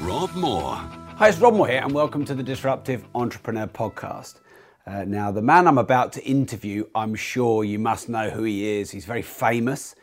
[0.00, 0.74] Rob Moore.
[0.74, 4.40] Hi, it's Rob Moore here, and welcome to the Disruptive Entrepreneur Podcast.
[4.86, 8.80] Uh, now, the man I'm about to interview, I'm sure you must know who he
[8.80, 8.90] is.
[8.90, 9.94] He's very famous,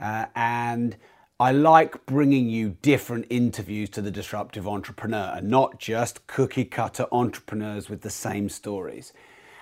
[0.00, 0.96] uh, and
[1.38, 7.06] I like bringing you different interviews to the disruptive entrepreneur and not just cookie cutter
[7.12, 9.12] entrepreneurs with the same stories.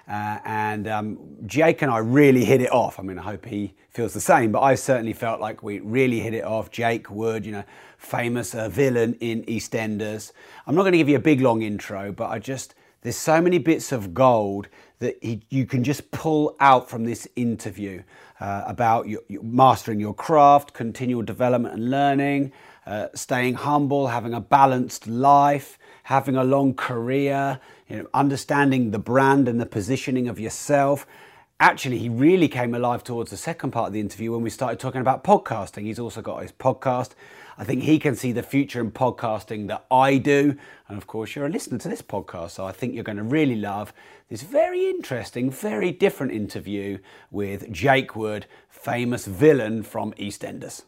[0.08, 2.98] Uh, and um, Jake and I really hit it off.
[2.98, 6.20] I mean, I hope he feels the same, but I certainly felt like we really
[6.20, 6.70] hit it off.
[6.70, 7.64] Jake Wood, you know,
[8.04, 10.32] famous uh, villain in EastEnders.
[10.66, 13.40] I'm not going to give you a big long intro, but I just, there's so
[13.40, 18.02] many bits of gold that he, you can just pull out from this interview
[18.40, 22.52] uh, about your, your mastering your craft, continual development and learning,
[22.86, 28.98] uh, staying humble, having a balanced life, having a long career, you know, understanding the
[28.98, 31.06] brand and the positioning of yourself.
[31.60, 34.78] Actually, he really came alive towards the second part of the interview when we started
[34.78, 35.84] talking about podcasting.
[35.84, 37.10] He's also got his podcast.
[37.56, 40.56] I think he can see the future in podcasting that I do.
[40.88, 43.22] And of course, you're a listener to this podcast, so I think you're going to
[43.22, 43.92] really love
[44.28, 46.98] this very interesting, very different interview
[47.30, 50.82] with Jake Wood, famous villain from EastEnders.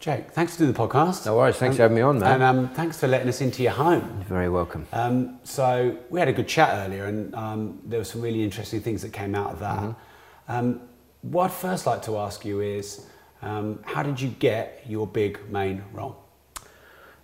[0.00, 1.24] Jake, thanks for doing the podcast.
[1.26, 2.32] No worries, thanks for having me on, man.
[2.32, 4.02] And um, thanks for letting us into your home.
[4.16, 4.84] You're very welcome.
[4.92, 8.80] Um, so we had a good chat earlier, and um, there were some really interesting
[8.80, 9.78] things that came out of that.
[9.78, 10.52] Mm-hmm.
[10.52, 10.80] Um,
[11.22, 13.06] what I'd first like to ask you is,
[13.42, 16.16] um, how did you get your big main role?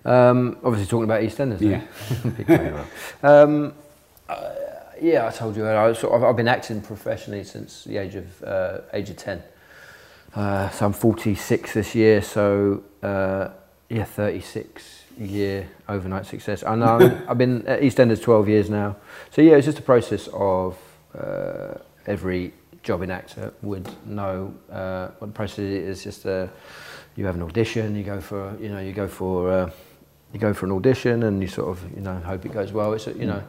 [0.04, 1.60] Um, obviously, talking about EastEnders.
[1.60, 1.82] Yeah.
[2.36, 2.86] Big main role.
[3.22, 3.74] um,
[4.28, 4.54] uh,
[5.00, 8.42] yeah, I told you, I sort of, I've been acting professionally since the age of
[8.42, 9.42] uh, age of ten.
[10.34, 13.48] Uh, so I'm 46 this year, so uh,
[13.88, 16.62] yeah, 36 year overnight success.
[16.62, 16.84] And
[17.28, 18.96] I've been at EastEnders 12 years now.
[19.30, 20.78] So yeah, it's just a process of
[21.18, 21.74] uh,
[22.06, 22.52] every
[22.88, 26.02] jobbing actor would know uh, what the process is.
[26.02, 26.46] Just uh,
[27.16, 29.70] you have an audition, you go for you know you go for uh,
[30.32, 32.94] you go for an audition, and you sort of you know hope it goes well.
[32.94, 33.42] It's a, you know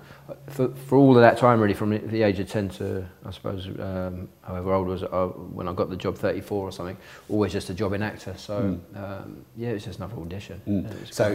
[0.47, 3.67] for, for all of that time really from the- age of 10 to I suppose
[3.79, 5.27] um, however old I was uh,
[5.57, 6.97] when I got the job 34 or something.
[7.29, 8.33] Always just a jobbing actor.
[8.37, 10.61] So um, yeah, it's just another audition.
[10.65, 11.13] And it was Mm.
[11.13, 11.25] So,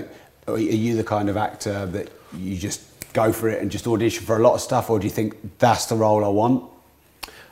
[0.48, 2.80] are you the kind of actor that you just
[3.14, 5.58] go for it and just audition for a lot of stuff, or do you think
[5.58, 6.73] that's the role I want?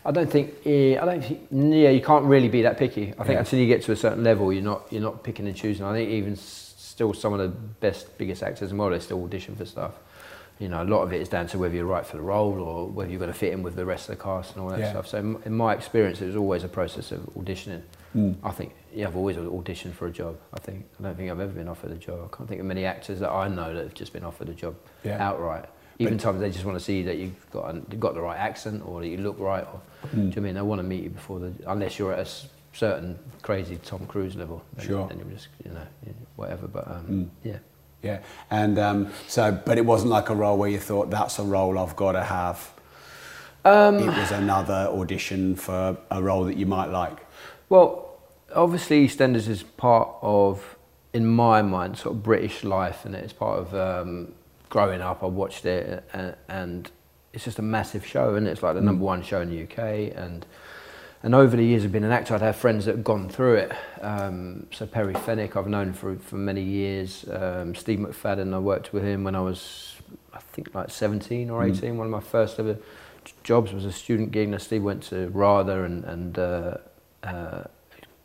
[0.04, 0.54] I don't think.
[0.66, 1.46] I don't think.
[1.50, 3.12] Yeah, you can't really be that picky.
[3.18, 3.38] I think Yeah.
[3.40, 5.84] until you get to a certain level, you're not you're not picking and choosing.
[5.86, 9.22] I think even still some of the best, biggest actors in the world, they still
[9.24, 9.92] audition for stuff.
[10.58, 12.60] You know, a lot of it is down to whether you're right for the role
[12.60, 14.68] or whether you're going to fit in with the rest of the cast and all
[14.70, 14.90] that Yeah.
[14.90, 15.08] stuff.
[15.08, 17.80] So in, in my experience, it was always a process of auditioning.
[18.14, 18.36] Mm.
[18.44, 20.36] I think yeah, I've always auditioned for a job.
[20.52, 22.18] I think I don't think I've ever been offered a job.
[22.30, 24.54] I can't think of many actors that I know that have just been offered a
[24.54, 24.74] job
[25.04, 25.16] Yeah.
[25.26, 25.64] outright.
[25.98, 28.38] Even But- times they just want to see that you've got you've got the right
[28.38, 29.64] accent or that you look right.
[29.64, 30.16] Or, Hmm.
[30.16, 32.12] Do you know what I mean they want to meet you before the unless you're
[32.12, 32.30] at a
[32.72, 34.62] certain crazy Tom Cruise level.
[34.76, 35.06] Then, Sure.
[35.08, 35.86] Then you're just you know
[36.36, 36.66] whatever.
[36.66, 37.28] But um, Mm.
[37.44, 37.58] yeah.
[38.02, 38.18] Yeah,
[38.50, 41.78] and um, so, but it wasn't like a role where you thought that's a role
[41.78, 42.72] I've got to have.
[43.64, 47.18] Um, it was another audition for a role that you might like.
[47.68, 48.16] Well,
[48.56, 50.76] obviously EastEnders is part of,
[51.12, 54.32] in my mind, sort of British life, and it's part of um,
[54.72, 55.22] growing up.
[55.22, 56.90] I watched it, and, and
[57.34, 58.84] it's just a massive show, and it's like the Mm.
[58.90, 59.78] number one show in the UK.
[60.16, 60.46] And
[61.24, 62.34] and over the years, I've been an actor.
[62.34, 63.72] I'd have friends that have gone through it.
[64.00, 67.24] Um, so Perry Fenwick, I've known for for many years.
[67.30, 69.94] Um, Steve McFadden, I worked with him when I was,
[70.32, 71.70] I think, like 17 or Mm.
[71.76, 71.96] 18.
[71.98, 72.76] One of my first ever
[73.44, 74.48] jobs was a student gig.
[74.48, 76.38] Now Steve went to RADA and and.
[76.38, 76.76] Uh,
[77.22, 77.64] uh,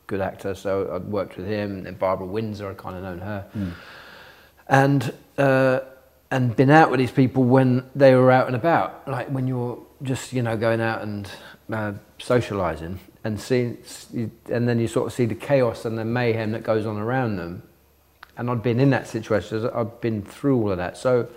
[0.07, 1.85] good actor, so I'd worked with him.
[1.85, 3.71] And Barbara Windsor, I'd kind of known her, Mm.
[4.69, 5.79] and uh,
[6.29, 9.79] and been out with these people when they were out and about, like when you're
[10.03, 11.29] just you know going out and
[11.71, 13.77] uh, socialising and seeing,
[14.51, 17.37] and then you sort of see the chaos and the mayhem that goes on around
[17.37, 17.63] them.
[18.37, 19.69] And I'd been in that situation.
[19.73, 21.27] I'd been through all of that, so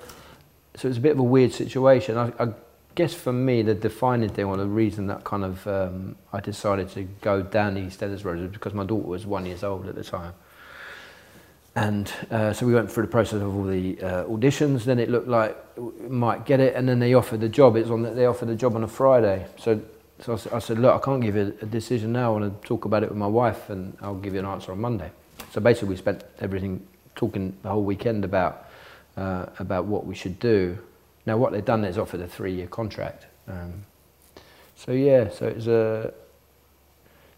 [0.77, 2.17] so it's a bit of a weird situation.
[2.17, 2.53] I, I
[2.95, 6.91] guess for me, the defining thing or the reason that kind of um, I decided
[6.91, 9.95] to go down the EastEnders road was because my daughter was one years old at
[9.95, 10.35] the time.
[11.77, 14.85] And uh, so we went through the process of all the uh, auditions.
[14.85, 17.77] Then it looked like we might get it, and then they offered the job.
[17.77, 18.03] It's on.
[18.03, 19.47] The, they offered the job on a Friday.
[19.57, 19.81] So
[20.21, 22.35] so I, I said, look, I can't give you a decision now.
[22.35, 24.73] I want to talk about it with my wife, and I'll give you an answer
[24.73, 25.11] on Monday.
[25.53, 28.69] So basically, we spent everything talking the whole weekend about
[29.17, 30.79] uh, about what we should do.
[31.27, 33.27] Now, what they've done is offered a three-year contract.
[33.47, 33.85] Um,
[34.77, 36.13] so yeah, so it was a.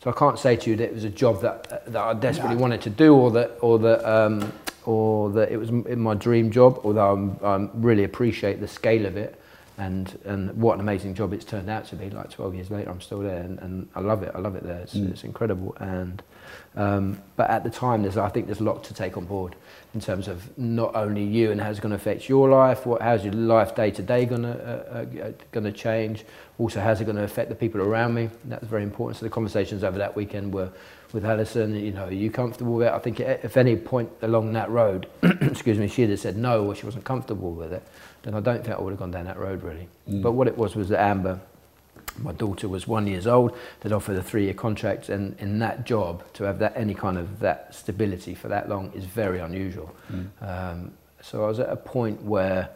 [0.03, 2.57] So I can't say to you that it was a job that that I desperately
[2.57, 4.53] wanted to do, or that or that um,
[4.85, 6.81] or that it was my dream job.
[6.83, 9.41] Although I'm, I really appreciate the scale of it,
[9.79, 12.11] and and what an amazing job it's turned out to be.
[12.11, 14.33] Like 12 years later, I'm still there, and, and I love it.
[14.35, 14.81] I love it there.
[14.81, 15.77] It's, it's incredible.
[15.81, 16.23] And
[16.77, 19.57] um, but at the time, there's I think there's a lot to take on board
[19.95, 22.87] in terms of not only you and how it's going to affect your life.
[22.87, 26.25] What how's your life day to day going to uh, uh, going to change?
[26.59, 28.31] Also, how's it going to affect the people around me?
[28.45, 29.19] That's very important.
[29.19, 30.71] So the conversations over that weekend were
[31.13, 31.75] with Alison.
[31.75, 32.93] You know, are you comfortable with it?
[32.93, 36.75] I think if any point along that road, excuse me, she'd have said no or
[36.75, 37.83] she wasn't comfortable with it,
[38.23, 39.89] then I don't think I would have gone down that road really.
[40.07, 41.41] But what it was was that Amber,
[42.19, 43.57] my daughter was one years old.
[43.81, 47.41] They'd offered a three-year contract, and in that job, to have that any kind of
[47.41, 49.95] that stability for that long is very unusual.
[50.41, 52.69] Um, so I was at a point where,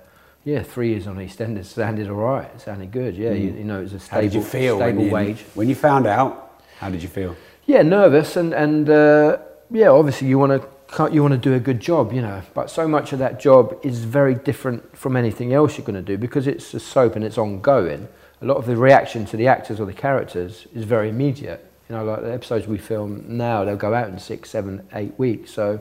[0.45, 2.51] yeah, three years on EastEnders sounded all right.
[2.55, 3.17] It sounded good.
[3.17, 5.13] Yeah, you, you know, it was a How did stable, you feel stable when you,
[5.13, 5.45] wage.
[5.55, 6.63] when you found out?
[6.79, 7.37] How did you feel?
[7.67, 9.39] Yeah, nervous and and uh,
[9.71, 10.69] yeah, obviously you want to
[11.13, 12.43] you want to do a good job, you know.
[12.55, 16.03] But so much of that job is very different from anything else you're going to
[16.03, 18.09] do because it's a soap and it's ongoing.
[18.43, 21.71] A lot of the reaction to the actors or the characters is very immediate.
[21.89, 25.17] You know, like the episodes we film now, they'll go out in six, seven, eight
[25.19, 25.53] weeks.
[25.53, 25.81] So,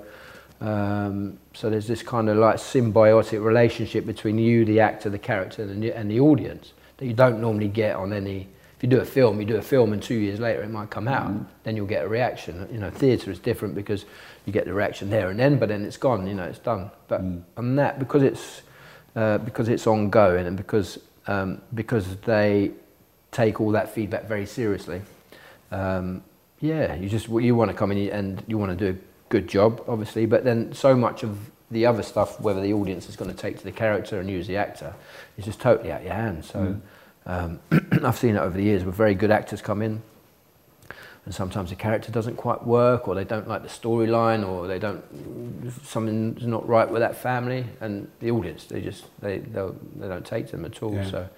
[0.62, 5.64] um, so there's this kind of like symbiotic relationship between you, the actor, the character,
[5.64, 8.48] and the, and the audience that you don't normally get on any.
[8.78, 10.90] If you do a film, you do a film, and two years later it might
[10.90, 11.34] come out.
[11.64, 12.68] Then you'll get a reaction.
[12.72, 14.06] You know, theatre is different because
[14.46, 16.28] you get the reaction there and then, but then it's gone.
[16.28, 16.92] You know, it's done.
[17.08, 17.22] But
[17.58, 18.62] on that, because it's
[19.16, 22.72] uh, because it's ongoing and because um, because they
[23.32, 25.02] take all that feedback very seriously.
[25.72, 26.24] Um,
[26.62, 29.48] yeah, you just you want to come in and you want to do a good
[29.48, 30.26] job, obviously.
[30.26, 31.38] But then so much of
[31.72, 34.48] the other stuff, whether the audience is going to take to the character and use
[34.48, 34.94] the actor,
[35.38, 36.50] is just totally out of your hands.
[36.50, 36.80] So
[37.26, 37.60] um,
[38.04, 40.02] I've seen it over the years where very good actors come in,
[41.26, 44.80] and sometimes the character doesn't quite work, or they don't like the storyline, or they
[44.80, 45.04] don't
[45.84, 50.52] something's not right with that family, and the audience they just they they'll- don't take
[50.52, 50.94] them at all.
[50.94, 51.10] Yeah.
[51.10, 51.30] So.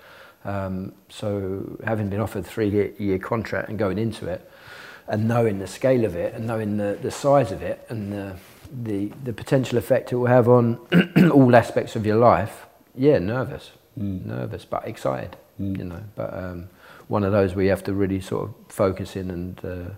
[0.46, 4.50] Um, so having been offered a three year, year contract and going into it
[5.08, 8.36] and knowing the scale of it and knowing the, the size of it and the,
[8.72, 10.78] the, the potential effect it will have on
[11.34, 16.02] all aspects of your life, yeah, nervous, nervous, but excited, you know.
[16.16, 16.70] But um,
[17.08, 19.90] one of those where you have to really sort of focus in and, uh,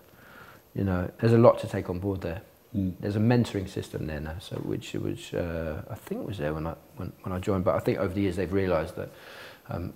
[0.75, 2.41] you know, there's a lot to take on board there.
[2.73, 6.67] There's a mentoring system there now, so which which uh, I think was there when
[6.67, 9.09] I when, when I joined, but I think over the years they've realised that
[9.69, 9.93] um,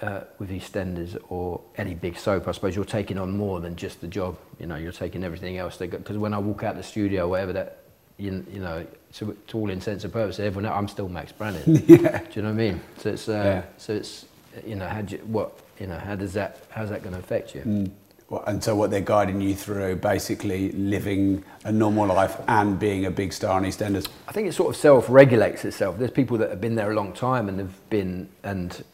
[0.00, 4.00] uh, with EastEnders or any big soap, I suppose you're taking on more than just
[4.00, 4.38] the job.
[4.58, 5.76] You know, you're taking everything else.
[5.76, 7.82] Because when I walk out the studio, whatever that,
[8.16, 11.62] you, you know, to, to all intents and purposes, everyone, I'm still Max Branning.
[11.86, 12.18] Yeah.
[12.20, 12.80] Do you know what I mean?
[12.96, 13.62] So it's, uh, Yeah.
[13.76, 14.24] so it's,
[14.66, 17.20] you know, how do you, what, you know, how does that, how's that going to
[17.20, 17.62] affect you?
[17.62, 17.90] Mm.
[18.30, 23.06] Well, and so what they're guiding you through, basically living a normal life and being
[23.06, 24.06] a big star in EastEnders.
[24.28, 25.98] I think it sort of self-regulates itself.
[25.98, 28.84] There's people that have been there a long time and have been, and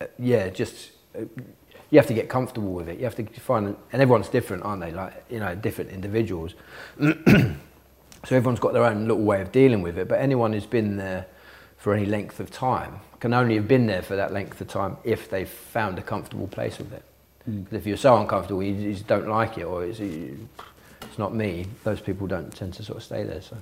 [0.00, 1.24] uh, yeah, just uh,
[1.90, 2.98] you have to get comfortable with it.
[2.98, 4.92] You have to find, and everyone's different, aren't they?
[4.92, 6.54] Like you know, different individuals.
[7.00, 7.56] so
[8.30, 10.06] everyone's got their own little way of dealing with it.
[10.06, 11.26] But anyone who's been there
[11.76, 14.98] for any length of time can only have been there for that length of time
[15.02, 17.02] if they've found a comfortable place with it.
[17.46, 20.46] Because if you're so uncomfortable, you, you just don't like it, or it's, you,
[21.00, 21.64] it's not me.
[21.84, 23.40] Those people don't tend to sort of stay there.
[23.40, 23.56] So.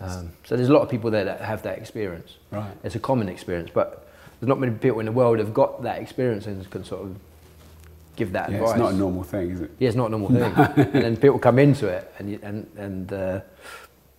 [0.00, 2.36] Um, so there's a lot of people there that have that experience.
[2.52, 2.70] Right.
[2.84, 4.08] It's a common experience, but
[4.38, 7.16] there's not many people in the world who've got that experience and can sort of
[8.14, 8.70] give that Yeah, advice.
[8.74, 9.72] it's not a normal thing, is it?
[9.80, 10.28] Yeah, it's not a normal
[10.74, 10.84] thing.
[10.94, 13.40] and then people come into it, and you, and and uh,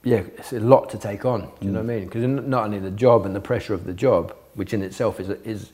[0.03, 1.43] yeah, it's a lot to take on.
[1.43, 2.05] Do you know what I mean?
[2.09, 5.29] Because not only the job and the pressure of the job, which in itself is
[5.29, 5.71] is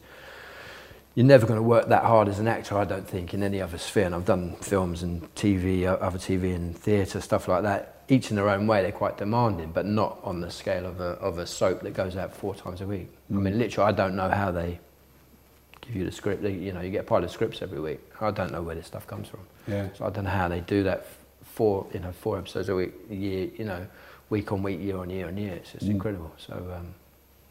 [1.15, 3.61] you're never going to work that hard as an actor, I don't think, in any
[3.61, 4.05] other sphere.
[4.05, 8.03] And I've done films and TV, uh, other TV and theatre, stuff like that.
[8.09, 11.11] Each in their own way, they're quite demanding, but not on the scale of a,
[11.21, 13.07] of a soap that goes out four times a week.
[13.31, 14.77] I mean, literally, I don't know how they
[15.81, 16.43] give you the script.
[16.43, 18.01] They, you know, you get a pile of scripts every week.
[18.19, 19.39] I don't know where this stuff comes from.
[19.67, 19.87] Yeah.
[19.97, 21.07] So I don't know how they do that
[21.43, 23.87] four, you know, four episodes a week, year, you know,
[24.29, 25.53] week on week, year on year on year.
[25.53, 26.33] It's just incredible.
[26.37, 26.93] So um,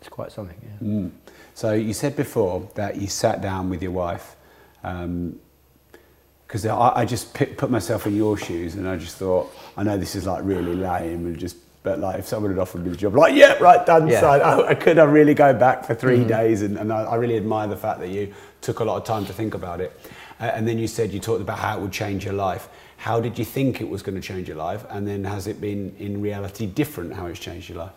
[0.04, 0.56] it's quite something.
[0.62, 0.86] Yeah.
[0.86, 1.10] Mm.
[1.54, 4.36] So you said before that you sat down with your wife,
[4.82, 9.96] because I, I just put myself in your shoes, and I just thought, I know
[9.96, 12.96] this is like really lame, and just, but like if someone had offered me the
[12.96, 14.06] job, like yeah, right, done.
[14.06, 14.20] Yeah.
[14.20, 17.14] So I, I could I really go back for 3 days, and, and I, I
[17.14, 19.98] really admire the fact that you took a lot of time to think about it.
[20.38, 22.68] Uh, and then you said you talked about how it would change your life.
[22.98, 24.84] How did you think it was going to change your life?
[24.90, 27.92] And then has it been in reality different how it's changed your life?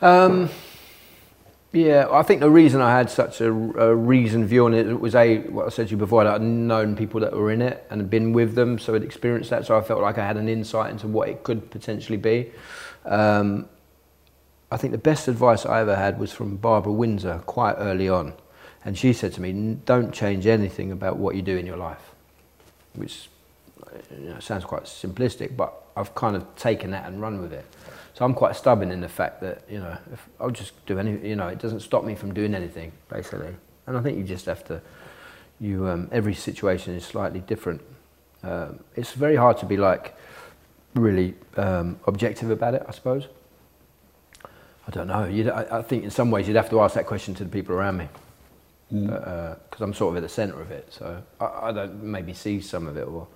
[0.00, 0.48] Um,
[1.74, 5.14] yeah, I think the reason I had such a, a reasoned view on it was
[5.14, 6.26] a what I said to you before.
[6.26, 9.66] I'd known people that were in it and been with them, so I'd experienced that.
[9.66, 12.52] So I felt like I had an insight into what it could potentially be.
[13.04, 13.68] Um,
[14.70, 18.34] I think the best advice I ever had was from Barbara Windsor quite early on,
[18.84, 22.12] and she said to me, "Don't change anything about what you do in your life,"
[22.94, 23.28] which
[24.16, 27.64] you know, sounds quite simplistic, but I've kind of taken that and run with it.
[28.14, 31.28] So I'm quite stubborn in the fact that you know if I'll just do any
[31.28, 33.54] you know it doesn't stop me from doing anything basically.
[33.86, 34.80] And I think you just have to
[35.60, 37.82] you um, every situation is slightly different.
[38.42, 40.14] Um, it's very hard to be like
[40.94, 43.26] really um, objective about it, I suppose.
[44.86, 45.24] I don't know.
[45.52, 47.74] I, I think in some ways you'd have to ask that question to the people
[47.74, 48.08] around me
[48.90, 50.92] because uh, I'm sort of at the centre of it.
[50.92, 53.26] So I, I don't maybe see some of it or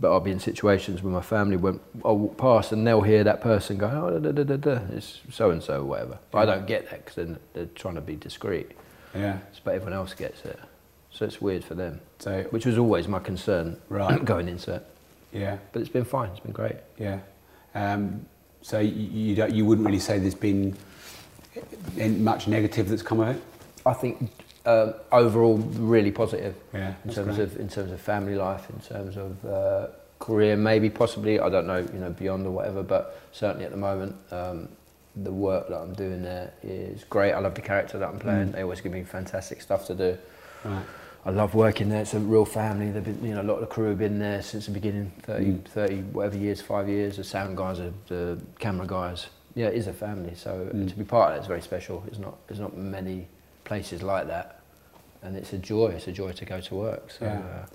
[0.00, 1.82] but I'll be in situations where my family won't.
[2.04, 4.80] I'll walk past and they'll hear that person go, "Oh, da, da, da, da.
[4.92, 8.00] it's so and so, whatever." But I don't get that because they're, they're trying to
[8.00, 8.72] be discreet.
[9.14, 9.38] Yeah.
[9.64, 10.58] But everyone else gets it,
[11.10, 12.00] so it's weird for them.
[12.18, 14.24] So- which was always my concern, Right.
[14.24, 14.86] going into it.
[15.32, 15.58] Yeah.
[15.72, 16.30] But it's been fine.
[16.30, 16.76] It's been great.
[16.98, 17.20] Yeah.
[17.74, 18.26] Um,
[18.62, 20.76] so you, you, don't, you wouldn't really say there's been
[21.96, 23.42] much negative that's come of it?
[23.86, 24.30] I think
[24.68, 26.54] uh, overall really positive.
[26.74, 27.40] Yeah, In terms great.
[27.48, 29.86] of in terms of family life, in terms of uh,
[30.18, 32.82] career, maybe possibly I don't know, you know, beyond or whatever.
[32.82, 34.68] But certainly at the moment, um,
[35.16, 37.32] the work that I'm doing there is great.
[37.32, 38.48] I love the character that I'm playing.
[38.48, 38.52] Mm.
[38.52, 40.18] They always give me fantastic stuff to do.
[40.64, 40.84] Right.
[41.24, 42.02] I love working there.
[42.02, 42.90] It's a real family.
[42.90, 45.10] They've been, you know, a lot of the crew have been there since the beginning,
[45.22, 45.64] 30, Mm.
[45.64, 47.16] 30 whatever years, five years.
[47.16, 49.26] The sound guys, the, the camera guys.
[49.54, 50.34] Yeah, it is a family.
[50.36, 50.88] So Mm.
[50.88, 52.04] to be part of it is very special.
[52.06, 53.26] It's not, there's not many
[53.64, 54.57] places like that,
[55.22, 55.88] and it's a joy.
[55.96, 57.10] It's a joy to go to work.
[57.10, 57.38] So Yeah.
[57.38, 57.66] uh,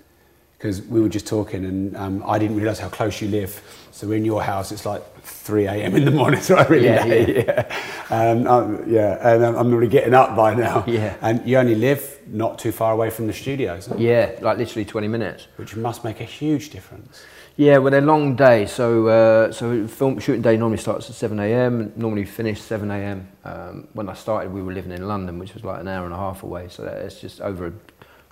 [0.58, 3.60] Because we were just talking, and um, I didn't realise how close you live.
[3.92, 5.94] So in your house, it's like 3 a.m.
[5.96, 6.40] in the morning.
[6.48, 7.28] So I really Yeah, late.
[7.46, 7.66] Yeah,
[8.10, 9.34] um, um, yeah.
[9.34, 10.84] And I'm I'm already getting up by now.
[10.98, 11.16] Yeah.
[11.20, 15.08] And you only live not too far away from the studios, yeah, like literally 20
[15.08, 15.48] minutes.
[15.58, 17.24] which must make a huge difference.
[17.56, 18.72] Yeah, well, they're long days.
[18.72, 21.92] So, uh, so film shooting day normally starts at 7 a.m.
[21.94, 23.28] Normally finish 7 a.m.
[23.44, 26.12] Um, when I started, we were living in London, which was like an hour and
[26.12, 26.66] a half away.
[26.68, 27.72] So it's just over a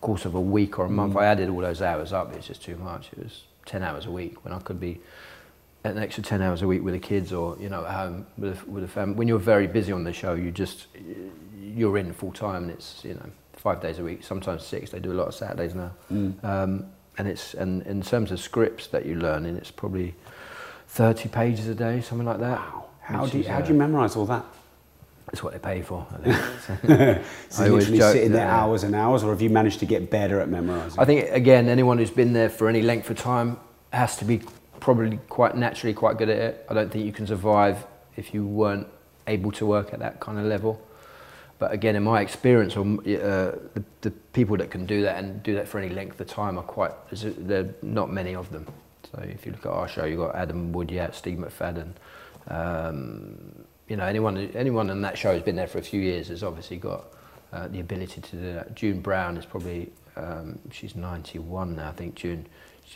[0.00, 1.16] course of a week or a month.
[1.16, 2.34] I added all those hours up.
[2.34, 3.10] It's just too much.
[3.12, 5.00] It was 10 hours a week when I could be
[5.84, 8.60] an extra 10 hours a week with the kids or you know at home with
[8.60, 9.14] a, with a family.
[9.14, 10.86] When you're very busy on the show, you just
[11.60, 14.90] you're in full time, and it's you know five days a week, sometimes six.
[14.90, 15.92] They do a lot of Saturdays now.
[16.42, 16.86] Um,
[17.18, 20.14] and it's and in terms of scripts that you learn, and it's probably
[20.88, 22.58] 30 pages a day, something like that.
[22.58, 22.84] Wow.
[23.00, 24.44] How do you, is, how uh, do you memorise all that?
[25.32, 26.06] It's what they pay for.
[26.10, 27.22] I think.
[27.48, 29.80] So I literally joke sitting there that, uh, hours and hours, or have you managed
[29.80, 30.98] to get better at memorising?
[30.98, 33.58] I think again, anyone who's been there for any length of time
[33.92, 34.42] has to be
[34.80, 36.66] probably quite naturally quite good at it.
[36.68, 38.86] I don't think you can survive if you weren't
[39.26, 40.80] able to work at that kind of level.
[41.62, 45.54] But again, in my experience, uh, the, the people that can do that and do
[45.54, 46.90] that for any length of time are quite.
[47.12, 48.66] There are not many of them.
[49.04, 51.92] So if you look at our show, you've got Adam Woodyatt, Steve McFadden.
[52.48, 56.26] Um, you know, anyone anyone on that show who's been there for a few years
[56.30, 57.04] has obviously got
[57.52, 58.74] uh, the ability to do that.
[58.74, 61.90] June Brown is probably um, she's 91 now.
[61.90, 62.44] I think June.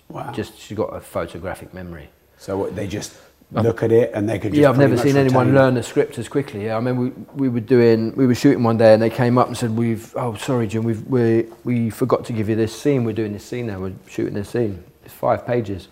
[0.08, 0.32] Wow.
[0.32, 2.08] Just she's got a photographic memory.
[2.36, 3.16] so what, they just
[3.52, 6.18] look at it and they could just Yeah, I've never seen anyone learn the script
[6.18, 6.64] as quickly.
[6.66, 9.38] Yeah, I mean, we, we were doing, we were shooting one day, and they came
[9.38, 12.78] up and said, "We've, oh, sorry, Jim, we've, we, we forgot to give you this
[12.78, 13.04] scene.
[13.04, 13.80] We're doing this scene now.
[13.80, 14.82] We're shooting this scene.
[15.04, 15.88] It's five pages."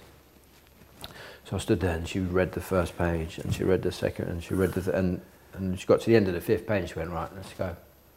[1.45, 4.29] So I stood there, and she read the first page, and she read the second,
[4.29, 5.21] and she read the, th- and
[5.53, 6.89] and she got to the end of the fifth page.
[6.91, 7.77] She went, "Right, let's go."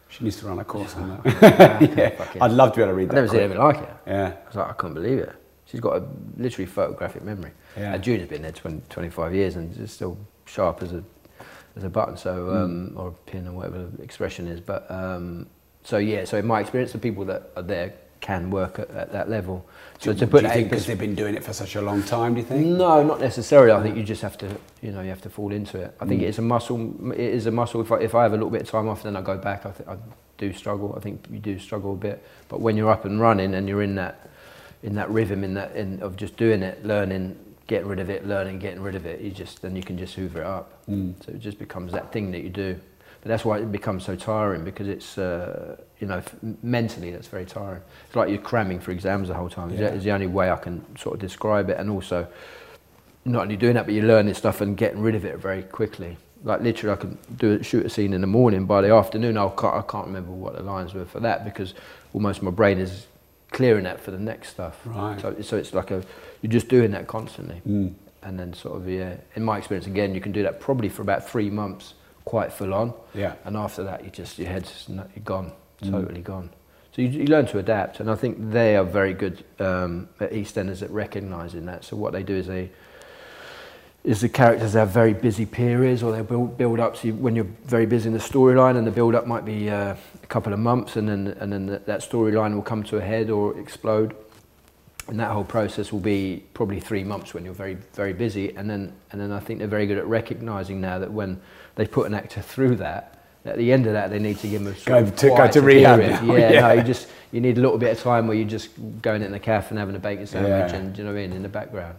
[0.10, 1.82] She needs to run a course on that.
[1.98, 2.26] yeah.
[2.42, 3.16] I'd love to be able to read I've that.
[3.16, 3.44] never seen quick.
[3.44, 3.90] anything like it.
[4.08, 4.34] Yeah.
[4.42, 5.36] I was like, I couldn't believe it.
[5.70, 6.04] She's got a
[6.38, 7.52] literally photographic memory.
[7.78, 7.94] Yeah.
[7.94, 11.04] And June has been there 20, 25 years and is still sharp as a
[11.76, 12.98] as a button, so um, Hmm.
[12.98, 14.60] or a pin or whatever the expression is.
[14.60, 15.46] But um,
[15.84, 19.12] so yeah, so in my experience, the people that are there can work at, at
[19.12, 19.64] that level.
[20.00, 21.82] So do, to put do you think because they've been doing it for such a
[21.82, 22.34] long time?
[22.34, 22.66] Do you think?
[22.66, 23.74] no, not necessarily.
[23.74, 24.48] I think you just have to,
[24.82, 25.96] you know, you have to fall into it.
[26.02, 26.26] I think Mm.
[26.30, 27.12] it's a muscle.
[27.14, 27.80] It is a muscle.
[27.82, 29.38] If I, if I have a little bit of time off, and then I go
[29.38, 29.68] back.
[29.68, 29.98] I, th- I
[30.40, 30.96] do struggle.
[30.98, 32.24] I think you do struggle a bit.
[32.50, 34.27] But when you're up and running and you're in that,
[34.84, 38.28] in that rhythm, in that, in of just doing it, learning, getting rid of it,
[38.28, 40.86] learning, getting rid of it, you just then you can just hoover it up.
[40.88, 41.14] Mm.
[41.26, 42.80] So it just becomes that thing that you do.
[43.22, 47.28] But that's why it becomes so tiring because it's, uh, you know, f- mentally that's
[47.28, 47.82] very tiring.
[48.06, 49.72] It's like you're cramming for exams the whole time.
[49.72, 49.88] Is Yeah.
[49.88, 51.78] Is the only way I can sort of describe it.
[51.78, 52.28] And also,
[53.26, 56.18] not only doing that, but you're learning stuff and getting rid of it very quickly.
[56.44, 58.66] Like literally, I can do shoot a scene in the morning.
[58.66, 61.74] By the afternoon, I can't, I can't remember what the lines were for that because
[62.14, 63.08] almost my brain is
[63.52, 64.80] clearing that for the next stuff.
[64.86, 65.20] Right.
[65.22, 66.04] So, so it's like a
[66.42, 67.94] you're just doing that constantly, Mm.
[68.24, 69.16] and then sort of yeah.
[69.36, 71.94] In my experience, again, you can do that probably for about three months,
[72.26, 72.94] quite full on.
[73.14, 73.34] Yeah.
[73.46, 75.52] And after that, you just your head's just not- you're gone,
[75.82, 75.92] Mm.
[75.92, 76.50] totally gone.
[76.94, 80.32] So you, you learn to adapt, and I think they are very good um, at
[80.32, 81.84] EastEnders at recognising that.
[81.84, 82.72] So what they do is they
[84.04, 86.96] is the characters have very busy periods, or they build build up.
[86.96, 89.70] So you, when you're very busy in the storyline, and the build up might be
[89.70, 93.02] uh, a couple of months, and then and then that, storyline will come to a
[93.02, 94.16] head or explode.
[95.10, 98.70] And that whole process will be probably three months when you're very very busy, and
[98.70, 101.40] then and then I think they're very good at recognising now that when
[101.76, 104.64] they put an actor through that, at the end of that they need to give
[104.64, 106.60] them a Go of to- go to rehab now, Yeah, yeah.
[106.68, 108.70] no, you just you need a little bit of time where you're just
[109.02, 110.76] going in the cafe and having a bacon sandwich, Yeah.
[110.78, 111.98] and you know what I mean in the background.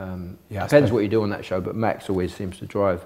[0.00, 3.04] Um, Yeah, depends what you do on that show, but Max always seems to drive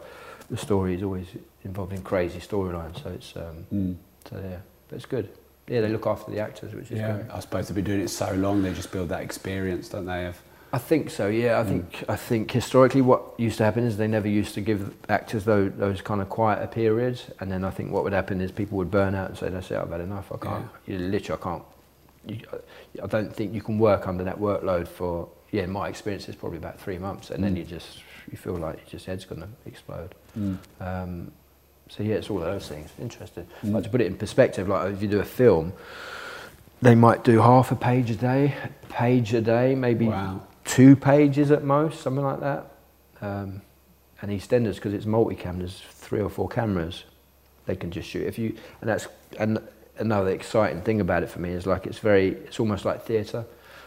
[0.50, 0.94] the story.
[0.94, 1.26] Is always
[1.64, 3.96] involved in crazy storylines, so it's um, Mm.
[4.30, 4.58] so yeah,
[4.88, 5.28] but it's good.
[5.66, 7.30] Yeah, they look after the actors, which is Yeah, great.
[7.32, 10.26] I suppose they've been doing it so long, they just build that experience, don't they?
[10.26, 10.40] Of
[10.74, 11.28] I think so.
[11.28, 11.68] Yeah, I Mm.
[11.68, 15.44] think I think historically what used to happen is they never used to give actors
[15.44, 18.76] those, those kind of quieter periods, and then I think what would happen is people
[18.78, 20.30] would burn out and say, "That's it, I've had enough.
[20.32, 20.66] I can't.
[20.86, 21.62] You literally, I can't.
[22.26, 22.38] You,
[23.02, 25.28] I don't think you can work under that workload for.
[25.54, 27.58] Yeah, my experience is probably about three months, and then Mm.
[27.58, 30.12] you just you feel like your just head's going to explode.
[30.36, 30.58] Mm.
[30.80, 31.30] Um,
[31.88, 32.90] so yeah, it's all those things.
[33.00, 33.46] Interesting.
[33.62, 33.72] Mm.
[33.72, 35.72] Like to put it in perspective, like if you do a film,
[36.82, 38.52] they might do half a page a day,
[38.88, 40.40] page a day, maybe Wow.
[40.64, 42.66] two pages at most, something like that.
[43.22, 43.62] Um,
[44.22, 47.04] and EastEnders, because it's multicam, there's three or four cameras,
[47.66, 48.26] they can just shoot.
[48.26, 49.06] If you and that's
[49.38, 49.60] and
[49.98, 53.44] another exciting thing about it for me is like it's very, it's almost like theatre.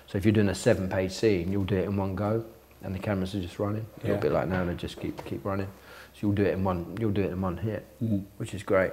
[0.08, 2.44] So if you're doing a seven-page scene, you'll do it in one go,
[2.84, 3.86] and the cameras are just running.
[3.98, 4.08] A Yeah.
[4.14, 5.68] little bit like now, they just keep keep running.
[6.14, 8.24] So you'll do it in one, you'll do it in one hit, Mhm.
[8.38, 8.92] which is great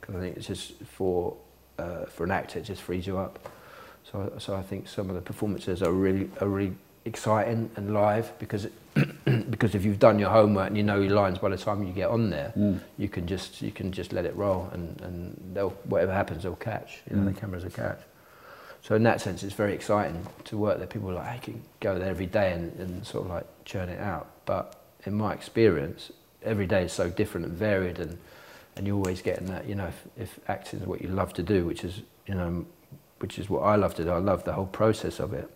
[0.00, 1.36] because I think it's just for
[1.78, 3.38] uh, for an actor, it just frees you up.
[4.10, 8.32] So so I think some of the performances are really are really exciting and live
[8.38, 8.66] because
[9.50, 11.92] because if you've done your homework and you know your lines by the time you
[11.92, 12.80] get on there, Mm.
[12.98, 16.56] you can just you can just let it roll and and they'll whatever happens they'll
[16.56, 17.02] catch.
[17.10, 17.34] You know Mm.
[17.34, 18.00] the cameras will catch.
[18.86, 20.86] So in that sense, it's very exciting to work there.
[20.86, 23.88] People are like, I can go there every day and, and sort of like churn
[23.88, 24.28] it out.
[24.44, 26.12] But in my experience,
[26.44, 28.16] every day is so different and varied, and
[28.76, 29.66] and you're always getting that.
[29.66, 32.64] You know, if, if acting is what you love to do, which is you know,
[33.18, 34.10] which is what I love to do.
[34.10, 35.50] I love the whole process of it.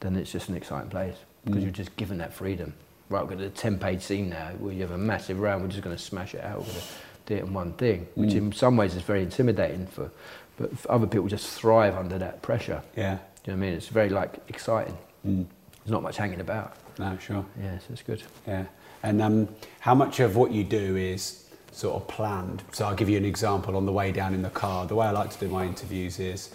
[0.00, 1.66] Then it's just an exciting place because Mm.
[1.66, 2.74] you're just given that freedom.
[3.08, 5.62] Right, we've got a ten-page scene now where you have a massive round.
[5.62, 6.58] We're just going to smash it out.
[6.58, 6.82] We're going to
[7.26, 8.36] do it in one thing, which Mm.
[8.36, 10.10] in some ways is very intimidating for,
[10.56, 12.82] but other people just thrive under that pressure.
[12.96, 13.18] Yeah.
[13.44, 13.72] Do you know what I mean?
[13.74, 14.96] It's very like exciting.
[15.26, 15.46] Mm.
[15.84, 16.76] There's not much hanging about.
[16.98, 17.44] No, sure.
[17.60, 18.22] Yeah, so it's good.
[18.46, 18.64] Yeah.
[19.02, 19.48] And um,
[19.80, 22.62] how much of what you do is sort of planned?
[22.72, 24.86] So I'll give you an example on the way down in the car.
[24.86, 26.50] The way I like to do my interviews is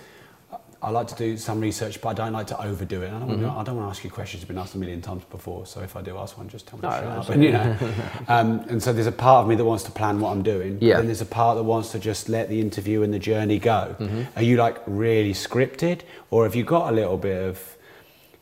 [0.83, 3.07] I like to do some research, but I don't like to overdo it.
[3.07, 3.41] And I don't, Mhm.
[3.43, 4.99] want, to, I don't want to ask you questions that have been asked a million
[5.01, 5.65] times before.
[5.67, 7.29] So if I do ask one, just tell me No, to shut up.
[7.29, 7.77] And, you know,
[8.27, 10.79] um, and so there's a part of me that wants to plan what I'm doing.
[10.81, 10.97] Yeah.
[10.97, 13.95] then there's a part that wants to just let the interview and the journey go.
[13.99, 14.25] Mhm.
[14.35, 15.99] Are you like really scripted,
[16.31, 17.77] or have you got a little bit of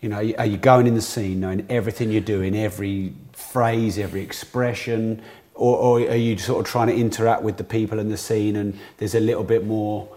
[0.02, 4.22] you know, are you going in the scene knowing everything you're doing, every phrase, every
[4.22, 5.22] expression,
[5.56, 8.56] or, or are you sort of trying to interact with the people in the scene
[8.56, 10.08] and there's a little bit more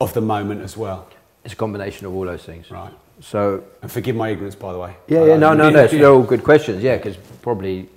[0.00, 1.08] of the moment as well?
[1.44, 2.70] It's a combination of all those things.
[2.70, 2.92] Right.
[3.20, 4.96] So And forgive my ignorance, by the way.
[5.08, 5.86] yeah, I yeah, no, no, no.
[5.86, 6.82] So they're all good questions.
[6.82, 7.88] Yeah, because probably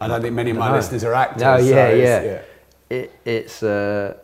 [0.00, 0.76] I don't think many of my No.
[0.76, 1.42] listeners are actors.
[1.42, 2.40] No, so yeah, yeah.
[2.90, 4.16] It, it's uh,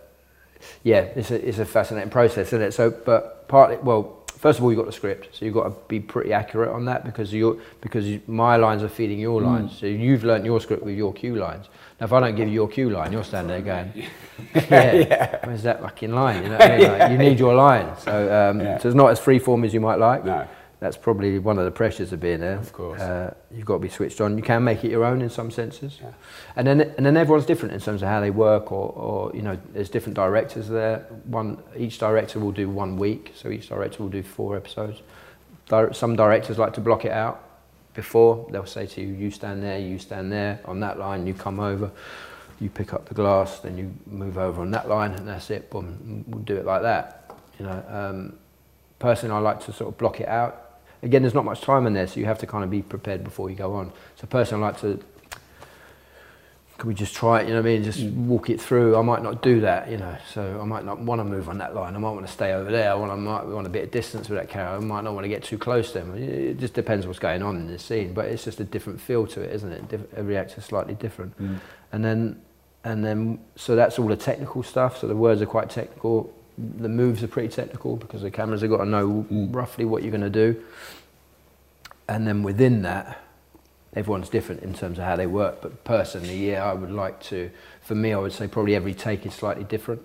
[0.82, 2.72] yeah, it's a, it's a fascinating process, isn't it?
[2.72, 5.74] So, but partly, well, first of all, you've got the script, so you've got to
[5.88, 9.44] be pretty accurate on that because you because my lines are feeding your Mm.
[9.46, 9.78] lines.
[9.78, 11.66] So you've learnt your script with your cue lines.
[12.00, 14.08] Now, if I don't give you your cue line, you're standing there going,
[14.70, 16.44] yeah, where's that fucking line?
[16.44, 16.88] You know what I mean?
[16.98, 17.94] Like, you need your line.
[17.98, 18.78] So, um, Yeah.
[18.78, 20.24] so it's not as free form as you might like.
[20.24, 20.46] No.
[20.78, 22.56] That's probably one of the pressures of being there.
[22.56, 22.98] Of course.
[23.02, 24.38] Uh, you've got to be switched on.
[24.38, 25.98] You can make it your own in some senses.
[26.00, 26.12] Yeah.
[26.56, 29.42] And then, and then everyone's different in terms of how they work, or, or you
[29.42, 31.00] know, there's different directors there.
[31.24, 35.02] One, each director will do one week, so each director will do four episodes.
[35.92, 37.44] Some directors like to block it out
[38.00, 38.46] before.
[38.50, 41.26] They'll say to you, "You stand there, you stand there on that line.
[41.26, 41.90] You come over,
[42.60, 45.70] you pick up the glass, then you move over on that line, and that's it.
[45.70, 47.04] Boom, we'll do it like that."
[47.58, 47.84] You know.
[47.88, 48.18] Um,
[48.98, 50.52] personally, I like to sort of block it out.
[51.02, 53.24] Again, there's not much time in there, so you have to kind of be prepared
[53.24, 53.92] before you go on.
[54.16, 55.00] So personally, I like to,
[56.81, 58.97] can we just try it, you know what I mean, just walk it through.
[58.97, 61.59] I might not do that, you know, so I might not want to move on
[61.59, 61.95] that line.
[61.95, 62.90] I might want to stay over there.
[62.90, 64.77] I, want, I might want a bit of distance with that character.
[64.77, 66.16] I might not want to get too close to them.
[66.16, 69.27] It just depends what's going on in the scene, but it's just a different feel
[69.27, 69.88] to it, isn't it?
[69.88, 71.38] Diff- every actor's slightly different.
[71.38, 71.61] Mm.
[71.93, 72.40] And then,
[72.83, 75.01] and then, so that's all the technical stuff.
[75.01, 76.33] So the words are quite technical.
[76.57, 80.12] the moves are pretty technical because the cameras have got to know roughly what you're
[80.12, 80.62] going to do.
[82.09, 83.23] And then within that,
[83.94, 85.61] everyone's different in terms of how they work.
[85.62, 87.50] But personally, yeah, I would like to.
[87.83, 90.03] For me, I would say probably every take is slightly different.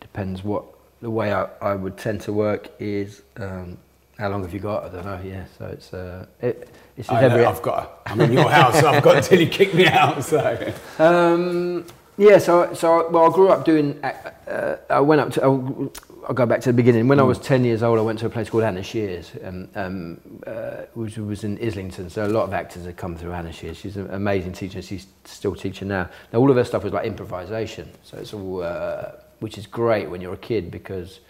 [0.00, 0.64] Depends what
[1.00, 3.22] the way I, I would tend to work is.
[3.36, 3.78] Um,
[4.18, 4.84] how long have you got?
[4.84, 5.20] I don't know.
[5.24, 7.44] Yeah, so it's uh, it, it's just I every.
[7.44, 8.02] I've got.
[8.06, 10.22] I'm in your house, so I've got until you kick me out.
[10.22, 14.02] So Um, yeah, so so well, I grew up doing.
[14.04, 15.42] Uh, I went up to.
[15.42, 15.92] I'll,
[16.28, 17.08] I'll go back to the beginning.
[17.08, 19.68] When I was ten years old, I went to a place called Anna Scher's, um,
[19.74, 22.10] um, uh, which was in Islington.
[22.10, 23.76] So a lot of actors had come through Anna Scher's.
[23.76, 24.82] She's an amazing teacher.
[24.82, 26.08] She's still teaching now.
[26.32, 27.90] Now all of her stuff was like improvisation.
[28.04, 31.20] So it's all, uh, which is great when you're a kid because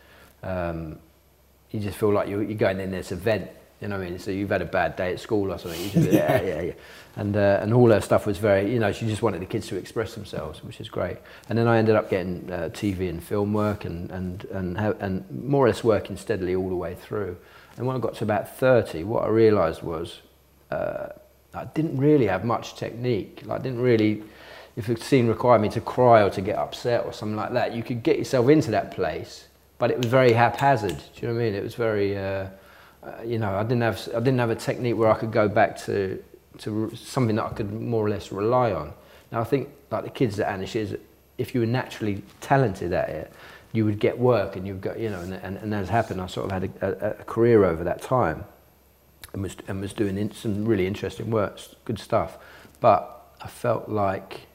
[0.42, 0.98] um,
[1.70, 3.50] you just feel like you're, you're going in this event.
[3.82, 4.18] You know what I mean?
[4.20, 5.90] So you've had a bad day at school or something.
[5.90, 6.72] Just, yeah, yeah, yeah.
[7.16, 9.66] And uh, and all her stuff was very, you know, she just wanted the kids
[9.66, 11.18] to express themselves, which is great.
[11.48, 15.44] And then I ended up getting uh, TV and film work and and and and
[15.44, 17.36] more or less working steadily all the way through.
[17.76, 20.20] And when I got to about thirty, what I realised was
[20.70, 21.08] uh,
[21.54, 23.42] I didn't really have much technique.
[23.44, 24.22] Like I didn't really,
[24.76, 27.74] if a scene required me to cry or to get upset or something like that,
[27.74, 30.96] you could get yourself into that place, but it was very haphazard.
[30.96, 31.54] Do you know what I mean?
[31.54, 32.16] It was very,
[33.02, 35.48] uh, you know, I didn't have I didn't have a technique where I could go
[35.48, 36.22] back to
[36.58, 38.92] to something that I could more or less rely on.
[39.30, 40.94] Now I think like the kids at Anna Scher's,
[41.38, 43.32] if you were naturally talented at it,
[43.72, 46.26] you would get work and you'd go, you know, and, and, and as happened, I
[46.26, 48.44] sort of had a, a, career over that time
[49.32, 52.36] and was, and was doing in, some really interesting work, good stuff.
[52.80, 54.46] But I felt like,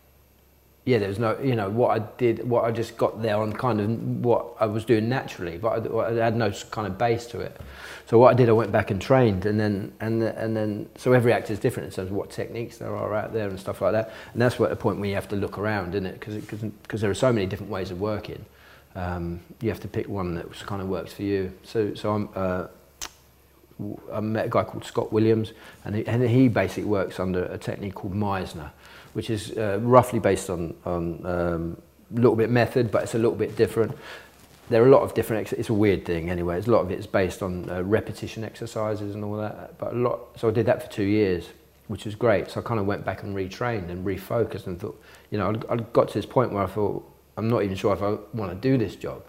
[0.88, 3.52] yeah, there was no, you know, what I did, what I just got there on
[3.52, 3.90] kind of
[4.24, 7.60] what I was doing naturally, but I, I had no kind of base to it.
[8.06, 11.12] So what I did, I went back and trained, and then and and then so
[11.12, 13.82] every actor is different in terms of what techniques there are out there and stuff
[13.82, 14.14] like that.
[14.32, 16.22] And that's what the point where you have to look around, isn't it?
[16.22, 16.36] Because
[16.82, 18.46] because there are so many different ways of working.
[18.96, 21.52] Um, you have to pick one that kind of works for you.
[21.64, 22.30] So so I'm.
[22.34, 22.68] Uh,
[24.12, 25.54] I met a guy called Scott Williams,
[25.86, 28.72] and he, and he basically works under a technique called Meisner,
[29.18, 31.82] which is uh, roughly based on on um,
[32.16, 33.98] a little bit method, but it's a little bit different.
[34.70, 35.52] There are a lot of different.
[35.54, 36.60] It's a weird thing anyway.
[36.60, 39.80] It's a lot of it's based on uh, repetition exercises and all that.
[39.80, 40.20] But a lot.
[40.40, 41.50] So I did that for two years,
[41.88, 42.52] which was great.
[42.52, 45.02] So I kind of went back and retrained and refocused and thought,
[45.32, 47.04] you know, I got to this point where I thought
[47.38, 49.24] I'm not even sure if I want to do this job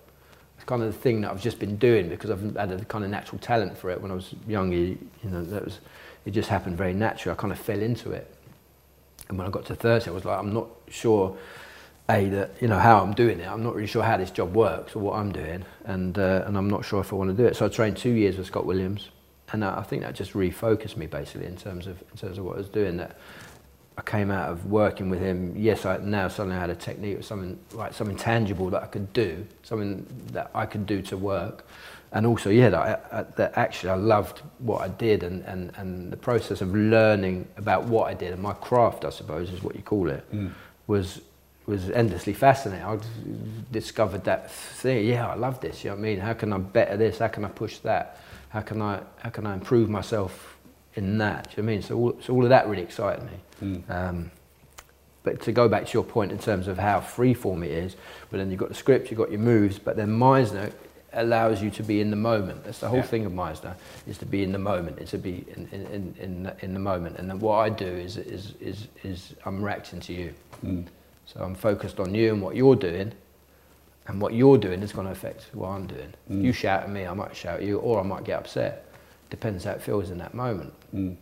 [0.58, 3.04] it's kind of the thing that I've just been doing because I've had a kind
[3.04, 4.76] of natural talent for it when I was younger.
[4.76, 5.78] You, you know, that was
[6.26, 7.32] it just happened very naturally.
[7.32, 8.34] I kind of fell into it,
[9.28, 11.36] and when I got to thirty, I was like, I'm not sure,
[12.10, 13.46] a that you know how I'm doing it.
[13.46, 16.56] I'm not really sure how this job works or what I'm doing, and uh, and
[16.56, 17.56] I'm not sure if I want to do it.
[17.56, 19.10] So I trained two years with Scott Williams,
[19.52, 22.54] and I think that just refocused me basically in terms of in terms of what
[22.54, 22.96] I was doing.
[22.96, 23.18] That
[23.98, 25.54] I came out of working with him.
[25.56, 29.12] Yes, I now suddenly had a technique, or something like something tangible that I could
[29.12, 31.66] do, something that I could do to work,
[32.12, 35.72] and also yeah, that, I, I, that actually I loved what I did, and, and,
[35.76, 39.62] and the process of learning about what I did and my craft, I suppose, is
[39.62, 40.52] what you call it, mm.
[40.86, 41.20] was
[41.66, 42.82] was endlessly fascinating.
[42.82, 42.98] I
[43.70, 45.06] discovered that thing.
[45.06, 45.84] Yeah, I love this.
[45.84, 46.18] You know what I mean?
[46.18, 47.18] How can I better this?
[47.18, 48.20] How can I push that?
[48.48, 50.56] How can I how can I improve myself
[50.94, 51.52] in that?
[51.56, 51.82] You know what I mean?
[51.82, 53.38] So all, so all of that really excited me.
[53.62, 53.90] Mm.
[53.90, 54.30] Um,
[55.24, 57.96] but to go back to your point in terms of how freeform it is,
[58.30, 60.72] but then you've got the script, you've got your moves, but then Meisner
[61.12, 62.64] allows you to be in the moment.
[62.64, 63.04] That's the whole Yeah.
[63.04, 63.74] thing of Meisner,
[64.06, 66.74] is to be in the moment, is to be in, in, in, in, the- in
[66.74, 67.16] the moment.
[67.18, 70.34] And then what I do is, is, is, is I'm reacting to you.
[70.64, 70.84] Mm.
[71.24, 73.12] So I'm focused on you and what you're doing,
[74.06, 76.12] and what you're doing is going to affect what I'm doing.
[76.30, 76.42] Mm.
[76.42, 78.86] You shout at me, I might shout at you, or I might get upset.
[79.30, 80.72] Depends how it feels in that moment.
[80.94, 81.16] Mm.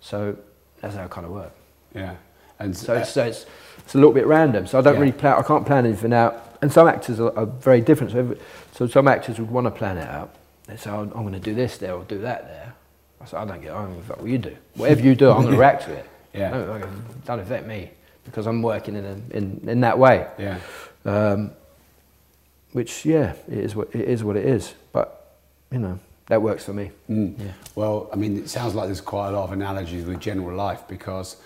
[0.00, 0.36] So
[0.80, 1.52] that's how I kind of work.
[1.94, 2.16] yeah,
[2.58, 3.46] and So it's, uh, so it's,
[3.78, 4.66] it's a little bit random.
[4.66, 5.00] So I don't Yeah.
[5.00, 5.34] really plan.
[5.38, 6.46] I can't plan anything out.
[6.62, 8.12] And some actors are, are very different.
[8.12, 8.38] So, every,
[8.80, 10.34] so some actors would want to plan it out.
[10.66, 12.72] They say, "Oh, I'm going to do this there or do that there.
[13.20, 13.72] I say, I don't get.
[13.72, 14.56] I don't give a fuck what you do.
[14.74, 16.06] Whatever you do, I'm going to react to it.
[16.32, 16.50] Yeah.
[16.50, 17.90] Don't, don't- don't affect me
[18.24, 20.26] because I'm working in, a, in in that way.
[20.38, 20.60] yeah,
[21.04, 21.50] Um,
[22.72, 24.24] which yeah, it is what it is.
[24.24, 24.72] What it is.
[24.94, 25.36] But
[25.70, 26.90] you know that works for me.
[27.10, 27.38] Mm.
[27.38, 27.52] Yeah.
[27.74, 30.84] Well, I mean, it sounds like there's quite a lot of analogies with general life
[30.88, 31.36] because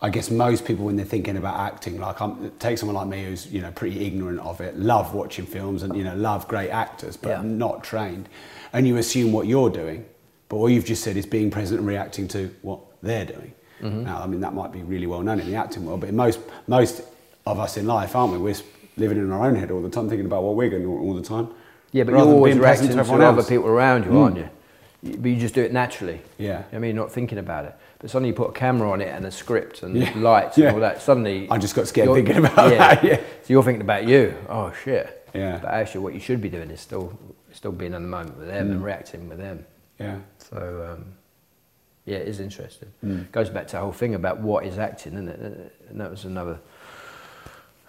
[0.00, 3.24] I guess most people, when they're thinking about acting, like I'm, take someone like me
[3.24, 6.70] who's you know pretty ignorant of it, love watching films and you know love great
[6.70, 7.42] actors, but Yeah.
[7.42, 8.28] not trained,
[8.72, 10.04] and you assume what you're doing,
[10.48, 13.52] but all you've just said is being present and reacting to what they're doing.
[13.82, 14.04] Mm-hmm.
[14.04, 16.16] Now, I mean, that might be really well known in the acting world, but in
[16.16, 17.02] most most
[17.44, 18.38] of us in life, aren't we?
[18.38, 18.54] We're
[18.96, 20.96] living in our own head all the time, thinking about what we're going to do
[20.96, 21.48] all the time.
[21.90, 24.22] Yeah, but rather you're always reacting to, everyone other people around you, Mm.
[24.22, 24.48] aren't you?
[25.02, 26.20] You- But you just do it naturally.
[26.38, 26.64] Yeah.
[26.72, 27.74] I mean, you're not thinking about it.
[28.00, 30.12] But suddenly you put a camera on it and a script and Yeah.
[30.16, 30.66] lights Yeah.
[30.68, 31.00] and all that.
[31.02, 33.16] Suddenly, I just got scared thinking about that, yeah.
[33.16, 34.34] So you're thinking about you.
[34.48, 35.28] Oh shit.
[35.34, 35.58] Yeah.
[35.62, 37.16] But actually, what you should be doing is still
[37.52, 39.64] still being in the moment with them and reacting with them.
[39.98, 40.16] Yeah.
[40.38, 40.56] So
[40.92, 41.04] um,
[42.04, 42.88] yeah, it is interesting.
[43.04, 43.30] Mm.
[43.32, 45.40] Goes back to the whole thing about what is acting, isn't it?
[45.90, 46.58] And that was another.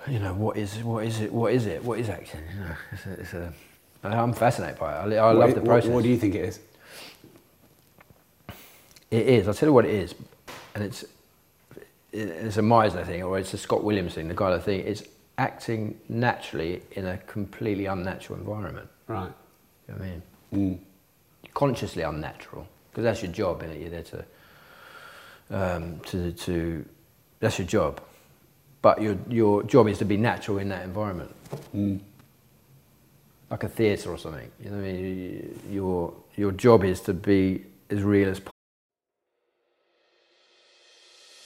[0.08, 1.32] You know, what is what is it?
[1.32, 1.84] What is it?
[1.84, 2.42] What is acting?
[2.56, 3.54] You know, it's a, it's a,
[4.04, 5.16] I'm fascinated by it.
[5.18, 5.90] I, I love What- the what- process.
[5.92, 6.60] What, do you think it is?
[9.12, 9.48] It is.
[9.48, 10.14] I'll tell you what it is,
[10.76, 11.06] and it's
[12.12, 14.28] it's a Meisner thing, or it's a Scott Williams thing.
[14.28, 18.90] The guy that thing is acting naturally in a completely unnatural environment.
[19.08, 19.32] Right.
[19.88, 20.22] You know what I mean?
[20.54, 20.80] Mm.
[21.54, 23.80] Consciously unnatural, because that's your job, innit?
[23.82, 24.26] You're there to
[25.50, 26.86] um, to to
[27.40, 28.02] that's your job,
[28.82, 31.34] but your your job is to be natural in that environment.
[31.76, 32.00] Mm.
[33.50, 34.52] Like a theatre or something.
[34.64, 35.60] You know what I mean?
[35.72, 38.59] Your your job is to be as real as possible.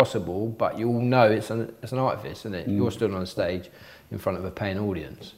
[0.00, 2.68] Possible, but you all know it's an, it's an artifice, isn't it?
[2.68, 3.68] You're stood on a stage
[4.10, 5.34] in front of a paying audience.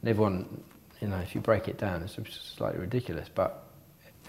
[0.00, 0.62] And everyone,
[1.00, 2.16] you know, if you break it down, it's
[2.56, 3.64] slightly ridiculous, but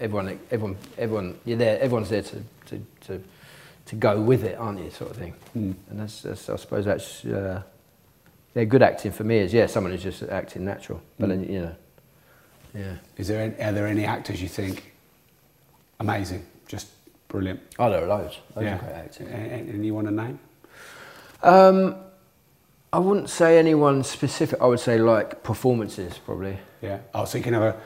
[0.00, 3.22] everyone, everyone, everyone, you're there, everyone's there to, to, to,
[3.86, 5.34] to go with it, aren't you, sort of thing.
[5.56, 5.74] Mm.
[5.90, 7.62] And that's, that's, I suppose that's, uh,
[8.54, 11.00] yeah, good acting for me is, yeah, someone who's just acting natural.
[11.18, 11.76] But then, you know,
[12.74, 12.94] yeah.
[13.16, 14.92] Is there any, are there any actors you think
[15.98, 16.88] amazing, just
[17.28, 17.60] brilliant?
[17.78, 18.38] Oh, there are loads.
[18.56, 18.74] Loads yeah.
[18.74, 19.28] of great acting.
[19.28, 20.38] A- a- you want to name?
[21.42, 21.96] Um,
[22.92, 24.60] I wouldn't say anyone specific.
[24.60, 26.58] I would say like performances, probably.
[26.80, 26.98] Yeah.
[27.14, 27.80] Oh, so you can have a,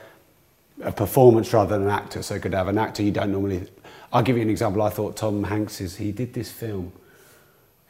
[0.88, 2.22] a performance rather than an actor.
[2.22, 3.68] So you could have an actor you don't normally.
[4.12, 4.82] I'll give you an example.
[4.82, 5.96] I thought Tom Hanks is.
[5.96, 6.92] He did this film.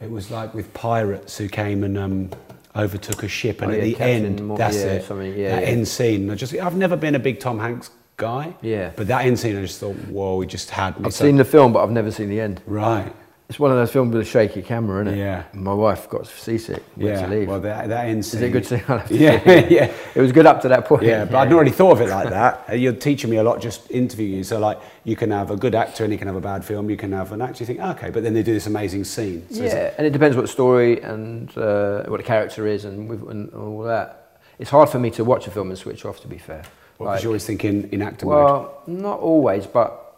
[0.01, 2.29] It was like with pirates who came and um,
[2.75, 5.37] overtook a ship, and Oh, at the Captain end, that's yeah, it.
[5.37, 5.69] yeah, that yeah.
[5.69, 6.29] end scene.
[6.29, 6.53] I just.
[6.55, 8.53] I've never been a big Tom Hanks guy.
[8.61, 8.91] Yeah.
[8.95, 11.05] But that end scene, I just thought, whoa, he just had me.
[11.05, 12.61] I've So- seen the film, but I've never seen the end.
[12.65, 13.11] Right.
[13.49, 15.17] It's one of those films with a shaky camera, isn't it?
[15.19, 15.43] Yeah.
[15.53, 16.81] My wife got seasick.
[16.97, 17.25] Went Yeah.
[17.25, 17.47] to leave.
[17.49, 18.39] Well, that, that end scene.
[18.39, 18.81] Is it a good scene?
[18.87, 19.91] I'll have to Yeah, see yeah.
[20.15, 21.03] It was good up to that point.
[21.03, 22.79] Yeah, but I'd not really thought of it like that.
[22.79, 24.43] You're teaching me a lot just interview you.
[24.43, 26.89] So like you can have a good actor and you can have a bad film.
[26.89, 29.45] You can have an actor you think, okay, but then they do this amazing scene.
[29.51, 33.53] So yeah, and it depends what story and uh, what the character is and, and
[33.53, 34.39] all that.
[34.57, 36.21] It's hard for me to watch a film and switch off.
[36.21, 36.63] To be fair,
[36.97, 38.35] Well, 'cause you're always thinking in actor mode.
[38.45, 40.15] Well, not always, but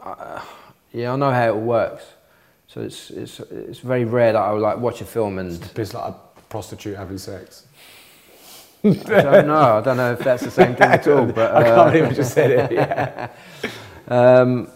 [0.00, 0.40] uh,
[0.92, 2.04] yeah, I know how it works.
[2.68, 5.94] So it's it's it's very rare that I would like watch a film and It's
[5.94, 6.16] like a
[6.48, 7.66] prostitute having sex.
[8.84, 9.78] I don't know.
[9.78, 11.26] I don't know if that's the same thing at all.
[11.32, 12.72] But I can't uh, believe I just said it.
[12.72, 13.28] Yeah.
[14.08, 14.68] um,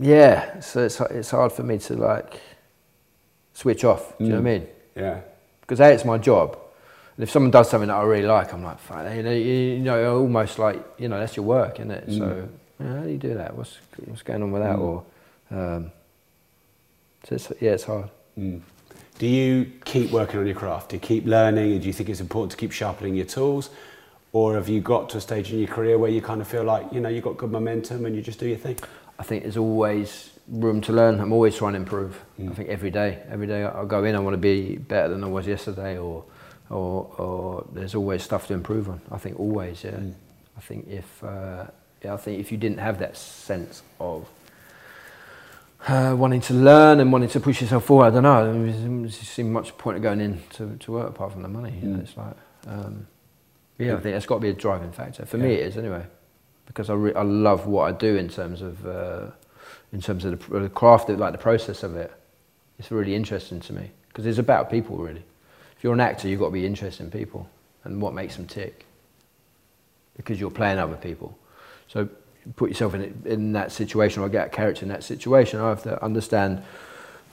[0.00, 2.40] yeah, so it's it's hard for me to like
[3.52, 4.16] switch off.
[4.18, 4.66] Do you know what I mean?
[4.96, 5.20] Yeah.
[5.60, 6.56] Because a, it's my job,
[7.18, 9.16] and if someone does something that I really like, I'm like, fine.
[9.16, 12.08] You know, you, you know, almost like you know, that's your work, isn't it?
[12.08, 12.18] Mm.
[12.18, 13.56] So you know, how do you do that?
[13.56, 14.76] What's what's going on with that?
[14.76, 14.80] Mm.
[14.80, 15.04] Or
[15.50, 15.90] um,
[17.24, 18.08] so it's, yeah, it's hard.
[18.38, 18.60] Mm.
[19.18, 20.90] Do you keep working on your craft?
[20.90, 21.72] Do you keep learning?
[21.72, 23.70] And do you think it's important to keep sharpening your tools?
[24.32, 26.62] Or have you got to a stage in your career where you kind of feel
[26.62, 28.78] like, you know, you've got good momentum and you just do your thing?
[29.18, 31.18] I think there's always room to learn.
[31.18, 32.22] I'm always trying to improve.
[32.38, 32.52] Mm.
[32.52, 35.24] I think every day, every day I go in, I want to be better than
[35.24, 36.22] I was yesterday, or,
[36.70, 39.00] or, or there's always stuff to improve on.
[39.10, 39.92] I think always, yeah.
[39.92, 40.14] Mm.
[40.56, 41.66] I think if, uh,
[42.04, 44.28] yeah, I think if you didn't have that sense of
[45.86, 48.52] uh, wanting to learn and wanting to push yourself forward, I don't know.
[48.52, 51.78] There doesn't seem much point of going in to, to work apart from the money.
[51.80, 52.02] You know, Mm.
[52.02, 53.06] it's like, um,
[53.78, 55.54] yeah, I think that's got to be a driving factor for me.
[55.54, 56.04] It is anyway,
[56.66, 59.26] because I re- I love what I do in terms of uh,
[59.92, 62.12] in terms of the, the craft, of, like the process of it.
[62.80, 65.22] It's really interesting to me because it's about people really.
[65.78, 67.48] If you're an actor, you've got to be interested in people
[67.84, 68.84] and what makes them tick
[70.16, 71.38] because you're playing other people.
[71.86, 72.08] So
[72.56, 75.60] put yourself in, it, in that situation or get a character in that situation.
[75.60, 76.62] I have to understand,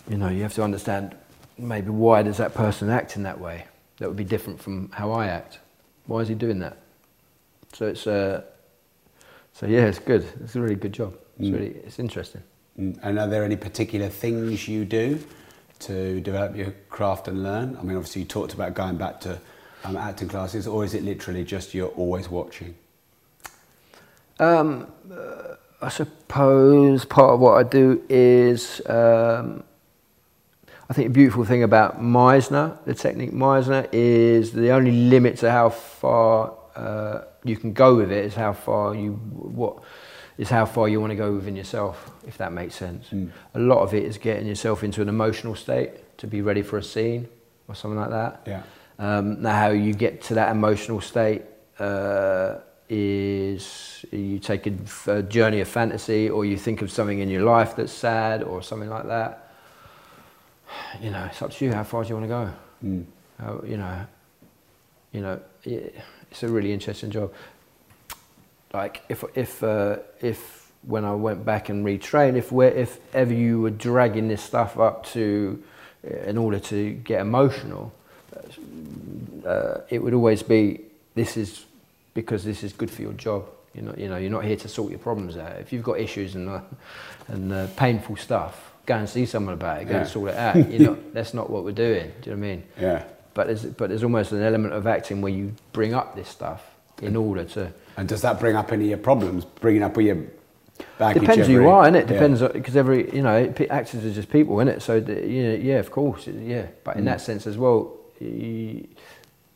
[0.08, 1.15] you know, you have to understand
[1.58, 3.65] maybe why does that person act in that way?
[3.97, 5.60] that would be different from how I act.
[6.05, 6.77] Why is he doing that?
[7.73, 8.43] So it's uh,
[9.53, 10.25] so yeah, it's good.
[10.43, 11.17] It's a really good job.
[11.39, 11.53] It's Mm.
[11.53, 12.43] really it's interesting.
[12.79, 12.99] Mm.
[13.03, 15.19] And are there any particular things you do
[15.79, 17.77] to develop your craft and learn?
[17.77, 19.39] I mean, obviously, you talked about going back to
[19.83, 22.75] um, acting classes, or is it literally just you're always watching?
[24.39, 29.63] Um, uh, I suppose part of what I do is um,
[30.89, 35.51] I think the beautiful thing about Meisner, the technique Meisner, is the only limit to
[35.51, 39.81] how far uh, you can go with it is how far you what
[40.38, 43.12] is how far you want to go within yourself, if that makes sense.
[43.54, 46.78] A lot of it is getting yourself into an emotional state to be ready for
[46.78, 47.28] a scene
[47.67, 48.41] or something like that.
[48.45, 48.63] Yeah.
[49.00, 51.43] Um, now, how you get to that emotional state
[51.80, 54.74] uh, is you take a,
[55.08, 58.62] a journey of fantasy, or you think of something in your life that's sad, or
[58.62, 59.52] something like that.
[61.02, 61.74] You know, it's up to you.
[61.74, 62.50] How far do you want to go?
[62.84, 63.06] Mm.
[63.39, 64.06] How, you know,
[65.12, 65.95] you know, it,
[66.32, 67.34] it's a really interesting job.
[68.75, 73.33] Like if if uh, if when I went back and retrained, if we if ever
[73.33, 75.61] you were dragging this stuff up to
[76.03, 77.93] in order to get emotional,
[79.45, 80.81] uh, it would always be
[81.15, 81.65] this is
[82.13, 83.45] because this is good for your job.
[83.73, 85.57] You're not, you know, you're not here to sort your problems out.
[85.59, 86.61] If you've got issues and uh,
[87.27, 89.85] and uh, painful stuff, go and see someone about it.
[89.85, 89.99] Go Yeah.
[90.01, 90.69] and sort it out.
[90.71, 92.11] You know, that's not what we're doing.
[92.21, 92.63] Do you know what I mean?
[92.79, 93.03] Yeah.
[93.33, 96.61] But there's but there's almost an element of acting where you bring up this stuff
[97.01, 97.71] in order to.
[97.97, 99.45] And does that bring up any of your problems?
[99.45, 100.17] Bringing up all your
[100.97, 101.21] baggage?
[101.21, 102.01] Depends who you are, innit?
[102.01, 102.05] Yeah.
[102.08, 104.81] Depends because every you know actors are just people, innit?
[104.81, 106.67] So the, you know, yeah, of course, yeah.
[106.84, 107.05] But in Mm.
[107.05, 108.88] that sense as well, you,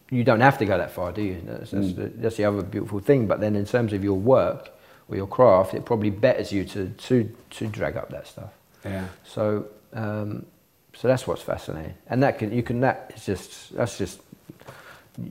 [0.10, 1.42] you don't have to go that far, do you?
[1.46, 1.96] That's, that's, Mm.
[1.96, 3.28] the, that's the other beautiful thing.
[3.28, 4.70] But then in terms of your work
[5.10, 8.52] or your craft, it probably betters you to to to drag up that stuff.
[8.86, 9.06] Yeah.
[9.26, 10.46] So um,
[10.96, 14.22] so that's what's fascinating, and that can you can that is just that's just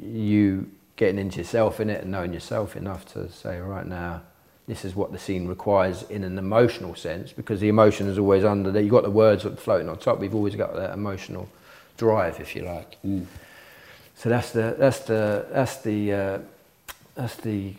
[0.03, 0.69] you
[0.99, 4.21] getting into yourself in it and knowing yourself enough to say right now
[4.67, 8.45] this is what the scene requires in an emotional sense because the emotion is always
[8.45, 8.83] under there.
[8.83, 10.19] You've got the words floating on top.
[10.19, 11.49] We've always got that emotional
[11.97, 13.03] drive, if you like.
[13.03, 13.25] Mm.
[14.15, 16.39] So that's the that's the that's the uh,
[17.15, 17.73] that's the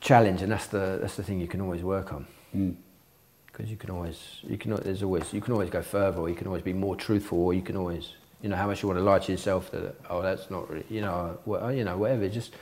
[0.00, 2.26] challenge, and that's the that's the thing you can always work on.
[2.56, 2.76] Mm.
[3.46, 6.36] Because you can always you can there's always you can always go further, or you
[6.36, 8.98] can always be more truthful, or you can always you know how much you want
[8.98, 12.28] to lie to yourself that oh that's not really you know wha- you know whatever.
[12.28, 12.54] Just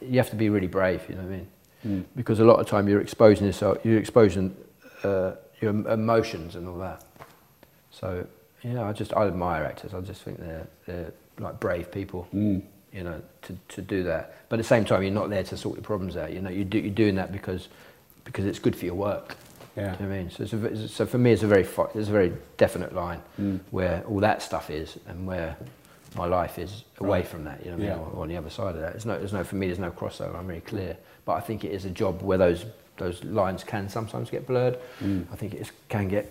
[0.00, 1.02] you have to be really brave.
[1.08, 1.46] You know what I mean?
[1.86, 2.04] Mm.
[2.16, 4.54] Because a lot of time you're exposing yourself, you're exposing
[5.02, 7.04] uh, your emotions and all that.
[7.90, 8.26] So
[8.62, 9.94] yeah, I just I admire actors.
[9.94, 12.28] I just think they're they're like brave people.
[12.34, 12.62] Mm.
[12.92, 14.48] You know, to, to do that.
[14.48, 16.32] But at the same time, you're not there to sort your problems out.
[16.32, 17.68] You know, you do, you're doing that because
[18.24, 19.36] because it's good for your work.
[19.80, 19.96] Yeah.
[19.96, 20.30] Do you know I mean?
[20.30, 21.62] So, it's a, so for me, it's a very
[21.94, 23.60] it's a very definite line Mm.
[23.70, 25.56] where all that stuff is and where
[26.16, 27.28] my life is away Right.
[27.28, 27.64] from that.
[27.64, 27.96] You know what I Yeah.
[27.96, 28.04] mean?
[28.04, 28.92] Or, or on the other side of that.
[28.92, 29.66] There's no, there's no for me.
[29.66, 30.34] There's no crossover.
[30.36, 30.96] I'm really clear.
[31.24, 32.66] But I think it is a job where those
[32.98, 34.76] those lines can sometimes get blurred.
[35.02, 35.24] Mm.
[35.32, 36.30] I think it can get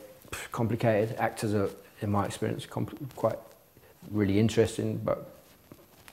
[0.51, 1.15] complicated.
[1.17, 1.69] Actors are,
[2.01, 2.67] in my experience,
[3.15, 3.39] quite
[4.12, 5.31] really interesting, but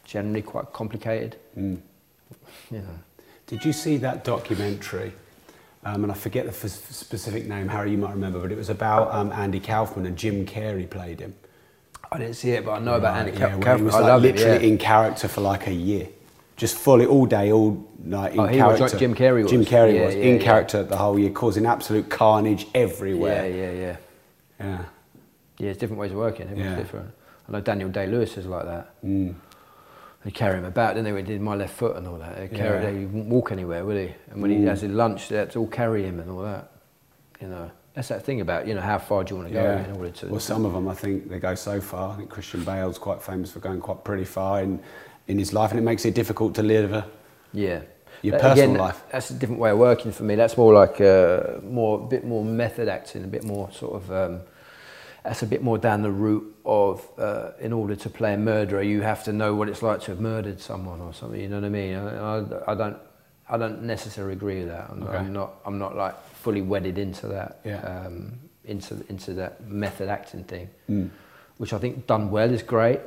[0.06, 1.36] generally quite complicated.
[1.58, 1.78] Mm.
[2.70, 2.80] Know.
[3.46, 5.12] Did you see that documentary?
[5.86, 8.70] Um, and I forget the f- specific name, Harry, you might remember, but it was
[8.70, 11.32] about um, Andy Kaufman and Jim Carrey played him.
[12.10, 14.02] I didn't see it, but I know about Andy yeah, Ka- where he was like
[14.02, 14.72] love it, literally yeah.
[14.72, 16.08] in character for like a year.
[16.56, 18.98] Just fully, all day, all night in Oh, he was, character.
[18.98, 19.52] Jim Carrey was.
[19.52, 23.48] Jim Carrey Yeah, was in character the whole year, causing absolute carnage everywhere.
[23.48, 23.96] Yeah, yeah, yeah.
[24.58, 24.84] Yeah.
[25.58, 26.48] Yeah, it's different ways of working.
[26.48, 26.76] Everyone's Yeah.
[26.82, 27.10] different.
[27.48, 28.90] I know Daniel Day Lewis is like that.
[29.04, 29.34] Mm.
[30.26, 31.12] They carry him about, didn't they?
[31.12, 32.36] When he did my left foot and all that.
[32.36, 32.90] They carry, Yeah.
[32.90, 34.12] He wouldn't walk anywhere, would he?
[34.32, 34.66] And when he Mm.
[34.66, 36.68] has his lunch, they had to all carry him and all that.
[37.40, 39.62] You know, that's that thing about you know how far do you want to go
[39.62, 39.84] Yeah.
[39.84, 40.26] in order to.
[40.26, 42.12] Well, some of them, I think, they go so far.
[42.12, 44.80] I think Christian Bale's quite famous for going quite pretty far in,
[45.28, 47.06] in his life, and it makes it difficult to live a,
[47.52, 47.82] Yeah.
[48.22, 49.04] your But personal again, life.
[49.12, 50.34] That's a different way of working for me.
[50.34, 54.10] That's more like uh, more, a bit more method acting, a bit more sort of.
[54.10, 54.40] Um,
[55.26, 58.80] that's a bit more down the route of, uh, in order to play a murderer,
[58.82, 61.40] you have to know what it's like to have murdered someone or something.
[61.40, 61.96] You know what I mean?
[61.96, 62.96] I, I, I don't,
[63.48, 64.88] I don't necessarily agree with that.
[64.90, 65.16] I'm, Okay.
[65.16, 67.80] I'm not, I'm not like fully wedded into that, Yeah.
[67.80, 71.10] um, into into that method acting thing, Mm.
[71.58, 73.00] which I think done well is great.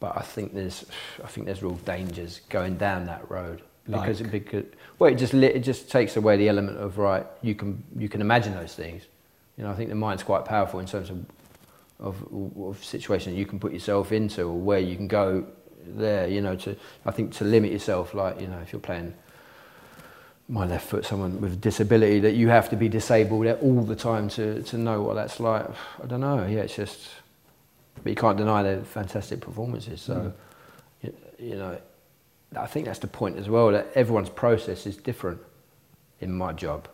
[0.00, 0.84] But I think there's,
[1.24, 4.30] I think there's real dangers going down that road because Like?
[4.30, 4.64] because
[4.98, 7.26] well, it just it just takes away the element of right.
[7.42, 9.02] You can you can imagine those things.
[9.58, 11.26] You know, I think the mind's quite powerful in terms of
[12.00, 12.14] of,
[12.56, 15.44] of situations you can put yourself into or where you can go
[15.84, 16.28] there.
[16.28, 19.14] You know, to I think to limit yourself, like you know, if you're playing
[20.48, 23.96] my left foot, someone with a disability, that you have to be disabled all the
[23.96, 25.66] time to to know what that's like.
[26.02, 26.46] I don't know.
[26.46, 27.08] Yeah, it's just.
[28.04, 30.00] But you can't deny their fantastic performances.
[30.00, 30.14] So.
[30.14, 30.32] Mm.
[31.02, 31.76] you, you know,
[32.56, 33.72] I think that's the point as well.
[33.72, 35.40] That everyone's process is different
[36.20, 36.88] in my job,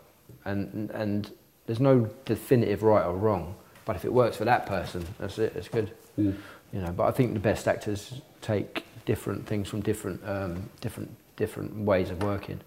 [0.47, 1.31] and and
[1.67, 3.55] there's no definitive right or wrong.
[3.85, 5.55] But if it works for that person, that's it.
[5.57, 5.91] It's good.
[6.19, 6.37] Mm.
[6.73, 6.93] You know.
[6.93, 12.11] But I think the best actors take different things from different um, different different ways
[12.11, 12.61] of working.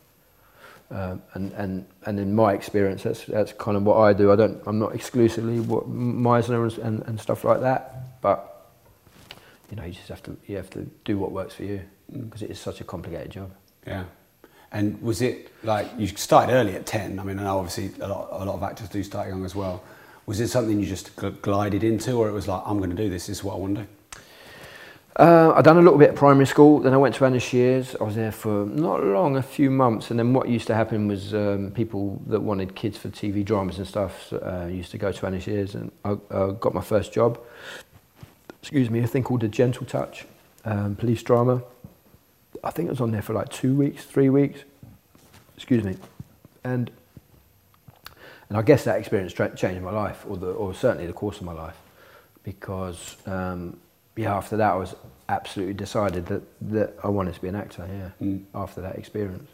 [0.89, 4.31] Um, and, and, and in my experience, that's, that's kind of what I do.
[4.31, 8.71] I don't, I'm not exclusively what Meisner and, and stuff like that, but
[9.69, 12.41] you know, you just have to, you have to do what works for you because
[12.41, 13.51] it is such a complicated job.
[13.85, 14.05] Yeah.
[14.71, 17.19] And was it like you started early at 10?
[17.19, 19.55] I mean, I know obviously a lot, a lot of actors do start young as
[19.55, 19.83] well.
[20.25, 22.95] Was it something you just gl- glided into, or it was like, I'm going to
[22.95, 23.87] do this, this is what I want to do?
[25.15, 27.95] Uh, I done a little bit of primary school, then I went to Anna Scher's.
[27.99, 31.07] I was there for not long, a few months, and then what used to happen
[31.07, 35.11] was um, people that wanted kids for TV dramas and stuff uh, used to go
[35.11, 36.17] to Anna Scher's, and I
[36.59, 37.39] got my first job.
[38.61, 40.25] Excuse me, a thing called The Gentle Touch,
[40.65, 41.63] um, police drama.
[42.63, 44.61] I think I was on there for like two weeks, three weeks.
[45.55, 45.97] Excuse me,
[46.63, 46.91] and
[48.49, 51.37] and I guess that experience tra- changed my life, or the, or certainly the course
[51.37, 51.75] of my life,
[52.43, 53.17] because.
[53.25, 53.77] Um,
[54.19, 54.95] yeah, after that, I was
[55.29, 56.41] absolutely decided that,
[56.71, 57.87] that I wanted to be an actor.
[57.87, 58.45] Yeah, Mm.
[58.55, 59.47] after that experience,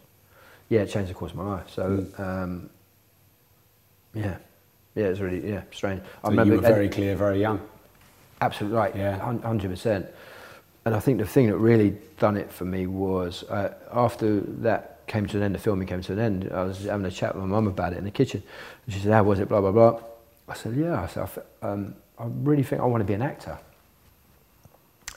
[0.69, 1.69] yeah, it changed the course of my life.
[1.69, 2.19] So, Mm.
[2.21, 2.69] um,
[4.13, 4.37] yeah,
[4.95, 6.01] yeah, it's really yeah strange.
[6.23, 7.59] So you were very clear, very young.
[8.39, 8.95] Absolutely right.
[8.95, 9.17] Yeah.
[9.17, 10.05] hundred percent.
[10.85, 15.05] And I think the thing that really done it for me was uh, after that
[15.07, 16.51] came to an end, the filming came to an end.
[16.53, 18.43] I was having a chat with my mum about it in the kitchen,
[18.85, 19.99] and she said, "How was it?" Blah blah blah.
[20.49, 21.29] I said, "Yeah." I said,
[21.61, 23.57] I, um, "I really think I want to be an actor."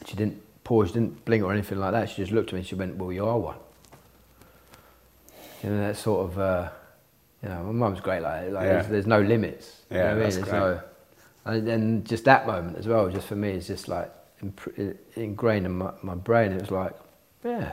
[0.06, 2.10] She didn't pause, she didn't blink or anything like that.
[2.10, 3.56] She just looked at me and she went, Well, you are one.
[5.62, 6.68] You know, that sort of, uh,
[7.42, 8.52] you know, my mum's great like that.
[8.52, 8.72] Like, Yeah.
[8.74, 9.80] there's, there's no limits.
[9.90, 10.22] You Yeah, know what I mean?
[10.40, 10.58] that's great.
[10.60, 10.80] no,
[11.44, 14.12] and, and just that moment as well, just for me, is just like
[15.16, 16.52] ingrained in my, my brain.
[16.52, 16.92] It was like,
[17.44, 17.72] yeah,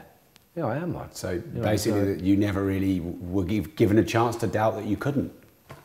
[0.55, 1.11] yeah, I am one.
[1.13, 4.75] So You know, basically, so- you never really were give, given a chance to doubt
[4.75, 5.31] that you couldn't.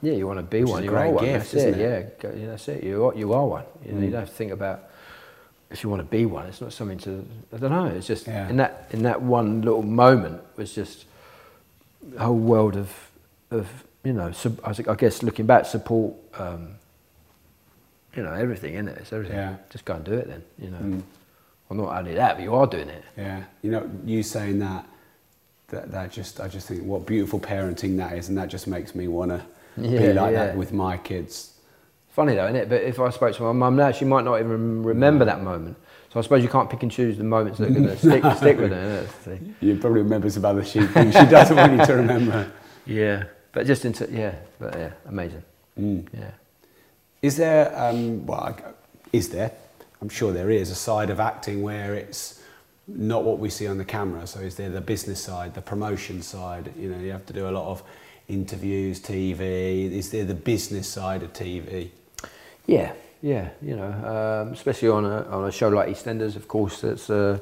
[0.02, 0.82] Yeah, you want to be one.
[0.82, 1.24] a You great are one.
[1.24, 2.20] gift, that's isn't it.
[2.22, 2.36] it?
[2.38, 2.84] Yeah, that's it.
[2.84, 3.64] You are, you are one.
[3.84, 4.12] You, know, you Mm.
[4.12, 4.84] don't have to think about
[5.70, 6.46] if you want to be one.
[6.46, 7.26] It's not something to.
[7.52, 7.86] I don't know.
[7.86, 8.48] It's just Yeah.
[8.48, 11.06] in that in that one little moment was just
[12.16, 12.94] a whole world of
[13.50, 13.66] of
[14.04, 14.30] you know.
[14.30, 16.14] Sub, I, I guess looking back, support.
[16.38, 16.76] Um,
[18.18, 18.98] you know everything in it.
[18.98, 19.36] It's everything.
[19.36, 19.56] Yeah.
[19.70, 20.42] Just go and do it then.
[20.58, 20.78] You know.
[20.78, 21.02] Mm.
[21.68, 23.04] Well, not only that, but you are doing it.
[23.16, 24.86] Yeah, you know, you saying that,
[25.68, 28.94] that, that just, I just think what beautiful parenting that is, and that just makes
[28.94, 29.44] me want to
[29.76, 30.46] be like yeah.
[30.46, 31.52] that with my kids.
[32.08, 32.68] Funny though, isn't it?
[32.68, 35.76] But if I spoke to my mum now, she might not even remember that moment.
[36.10, 38.24] So I suppose you can't pick and choose the moments that are going to stick,
[38.38, 39.06] stick with her.
[39.60, 42.52] You probably remember some other she, things she doesn't want you to remember.
[42.86, 45.42] Yeah, but just into yeah, but yeah, amazing.
[45.78, 46.08] Mm.
[46.10, 46.30] Yeah.
[47.20, 48.56] Is there, um, well,
[49.12, 49.52] is there?
[50.00, 52.40] I'm sure there is a side of acting where it's
[52.86, 54.26] not what we see on the camera.
[54.26, 56.72] So is there the business side, the promotion side?
[56.78, 57.82] You know, you have to do a lot of
[58.28, 59.90] interviews, TV.
[59.90, 61.90] Is there the business side of TV?
[62.66, 63.90] Yeah, yeah, you know,
[64.46, 67.40] um, especially on a on a show like EastEnders, of course, that's a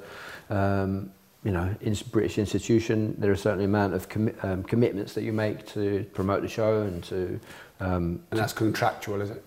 [0.48, 1.10] um,
[1.44, 3.14] you know in British institution.
[3.18, 6.48] There are a certain amount of commi- um, commitments that you make to promote the
[6.48, 7.40] show and to
[7.80, 9.44] um, And that's contractual, is it?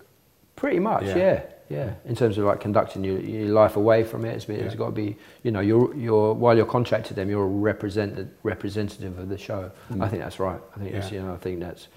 [0.59, 1.15] Pretty much, Yeah.
[1.17, 1.41] yeah.
[1.69, 4.73] yeah, In terms of like conducting your, your life away from it, it's, been, it's
[4.73, 4.77] Yeah.
[4.79, 8.29] got to be, you know, you're, you're while you're contracted to them, you're a represented,
[8.43, 9.71] representative of the show.
[9.89, 10.03] Mm.
[10.03, 10.59] I think that's right.
[10.75, 11.87] I think that's, you know, I think that's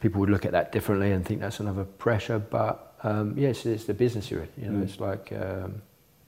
[0.00, 2.38] people would look at that differently and think that's another pressure.
[2.38, 4.64] But um, yes, it's the business you're in.
[4.64, 4.84] You know, Mm.
[4.84, 5.82] it's like, um,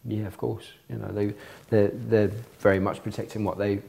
[0.04, 0.66] yeah, of course.
[0.90, 1.32] You know, they
[1.70, 3.80] they're, they're very much protecting what they,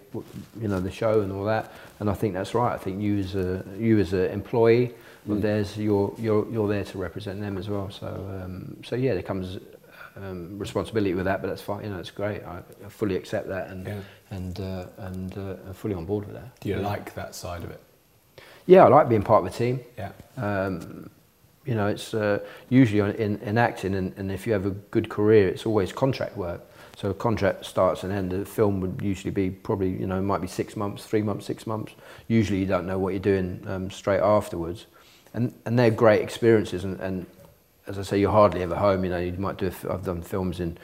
[0.61, 1.73] you know, the show and all that.
[1.99, 2.73] And I think that's right.
[2.73, 4.93] I think you as a you as an employee
[5.27, 5.41] Mm.
[5.41, 7.89] theirs, you're you're you're there to represent them as well.
[7.91, 9.59] So um, so yeah, there comes
[10.15, 11.83] um, responsibility with that, but that's fine.
[11.83, 12.43] You know, it's great.
[12.43, 13.99] I, I fully accept that and Yeah.
[14.31, 16.59] and uh, and uh, fully on board with that.
[16.59, 16.87] Do you Yeah.
[16.87, 17.79] like that side of it?
[18.65, 19.79] Yeah, I like being part of a team.
[19.97, 20.11] Yeah.
[20.37, 21.09] Um,
[21.65, 25.09] you know, it's uh, usually in, in acting, and, and if you have a good
[25.09, 26.61] career, it's always contract work.
[26.97, 28.33] So a contract starts and ends.
[28.33, 31.45] The film would usually be probably, you know, it might be six months, three months,
[31.45, 31.93] six months.
[32.27, 34.85] Usually you don't know what you're doing um, straight afterwards.
[35.33, 36.83] And, and they're great experiences.
[36.83, 37.25] And, and
[37.87, 39.03] as I say, you're hardly ever home.
[39.03, 40.77] You know, you might do, a f- I've done films in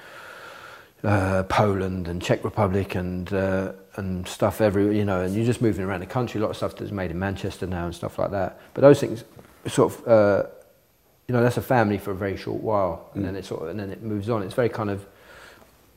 [1.04, 5.62] uh, Poland and Czech Republic and uh, and stuff every you know, and you're just
[5.62, 6.40] moving around the country.
[6.40, 8.60] A lot of stuff that's made in Manchester now and stuff like that.
[8.74, 9.24] But those things,
[9.68, 10.44] sort of, uh,
[11.28, 13.26] you know, that's a family for a very short while, and Mm.
[13.28, 14.44] then it sort of, and then it moves on.
[14.44, 15.06] It's very kind of,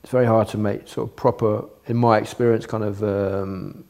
[0.03, 3.01] it's very hard to make sort of proper, in my experience, kind of.
[3.03, 3.85] Um,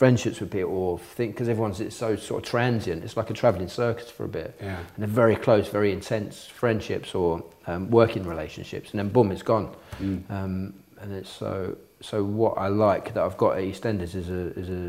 [0.00, 3.34] friendships with people or think because everyone's it's so sort of transient it's like a
[3.42, 4.78] travelling circus for a bit Yeah.
[4.78, 7.28] and they're very close very intense friendships or
[7.66, 9.68] um, working relationships and then boom it's gone
[10.00, 10.18] Mm.
[10.30, 10.52] um,
[11.00, 14.68] and it's so so what I like that I've got at EastEnders is a is
[14.70, 14.82] a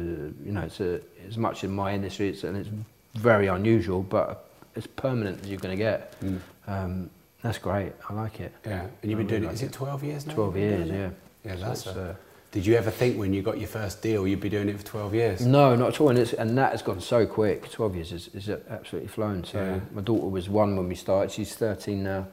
[0.47, 0.91] you know it's a
[1.28, 2.70] as much in my industry it's and it's
[3.30, 4.30] very unusual, but
[4.78, 5.99] as permanent as you're going to get.
[6.22, 6.39] Mm.
[6.74, 7.09] Um,
[7.43, 7.91] that's great.
[8.09, 8.53] I like it.
[8.66, 9.47] Yeah, and you've been I doing really it.
[9.47, 10.34] like Is it twelve years now?
[10.39, 11.09] Twelve years, yeah.
[11.47, 11.86] Yeah, that's.
[11.88, 12.16] uh,
[12.52, 14.86] did you ever think when you got your first deal you'd be doing it for
[14.86, 15.45] twelve years?
[15.45, 16.10] No, not at all.
[16.10, 17.70] And, it's, and that has gone so quick.
[17.72, 19.43] 12 years is, is absolutely flown.
[19.45, 19.80] So Yeah.
[19.93, 21.32] my daughter was one when we started.
[21.32, 22.28] She's 13 now.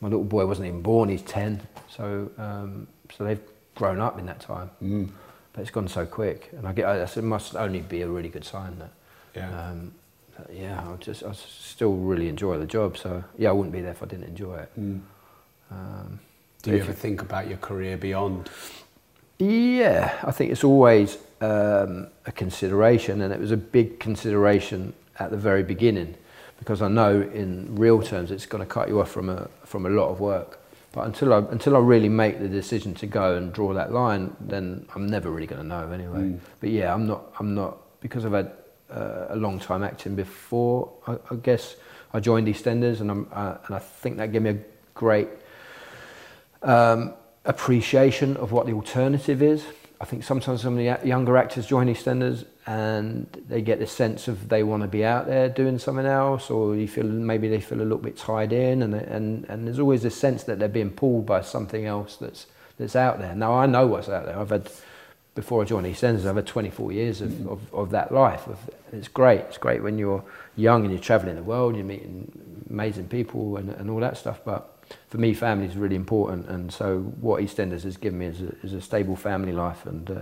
[0.00, 1.08] My little boy wasn't even born.
[1.08, 1.60] He's 10.
[1.88, 3.40] So um, so they've
[3.76, 4.70] grown up in that time.
[4.82, 5.10] Mm.
[5.52, 6.50] But it's gone so quick.
[6.56, 8.90] And I get I, it must only be a really good sign that.
[9.36, 9.68] Yeah.
[9.68, 9.94] Um,
[10.38, 12.98] that, yeah, I just I still really enjoy the job.
[12.98, 14.72] So yeah, I wouldn't be there if I didn't enjoy it.
[14.80, 15.00] Mm.
[15.70, 16.20] Um,
[16.62, 18.50] Do you ever think about your career beyond?
[19.42, 25.32] Yeah, I think it's always um, a consideration, and it was a big consideration at
[25.32, 26.14] the very beginning,
[26.60, 29.84] because I know in real terms it's going to cut you off from a from
[29.86, 30.60] a lot of work.
[30.92, 34.36] But until I until I really make the decision to go and draw that line,
[34.38, 36.20] then I'm never really going to know anyway.
[36.20, 36.38] Mm.
[36.60, 38.52] But yeah, I'm not I'm not because I've had
[38.90, 40.92] uh, a long time acting before.
[41.08, 41.74] I, I guess
[42.14, 44.58] I joined EastEnders, and I'm uh, and I think that gave me a
[44.94, 45.28] great
[46.62, 47.14] um,
[47.44, 49.64] appreciation of what the alternative is.
[50.00, 54.28] I think sometimes some of the younger actors join EastEnders and they get the sense
[54.28, 57.60] of they want to be out there doing something else, or you feel maybe they
[57.60, 60.68] feel a little bit tied in, and and and there's always this sense that they're
[60.68, 62.46] being pulled by something else that's
[62.78, 63.34] that's out there.
[63.34, 64.38] Now I know what's out there.
[64.38, 64.70] I've had
[65.34, 67.48] before I joined EastEnders, I've had 24 years of, mm-hmm.
[67.48, 68.46] of, of that life.
[68.92, 69.40] It's great.
[69.40, 70.22] It's great when you're
[70.56, 72.30] young and you're traveling the world, you're meeting
[72.68, 74.40] amazing people and, and all that stuff.
[74.44, 78.40] But for me, family is really important, and so what EastEnders has given me is
[78.40, 80.14] a, is a stable family life, and uh,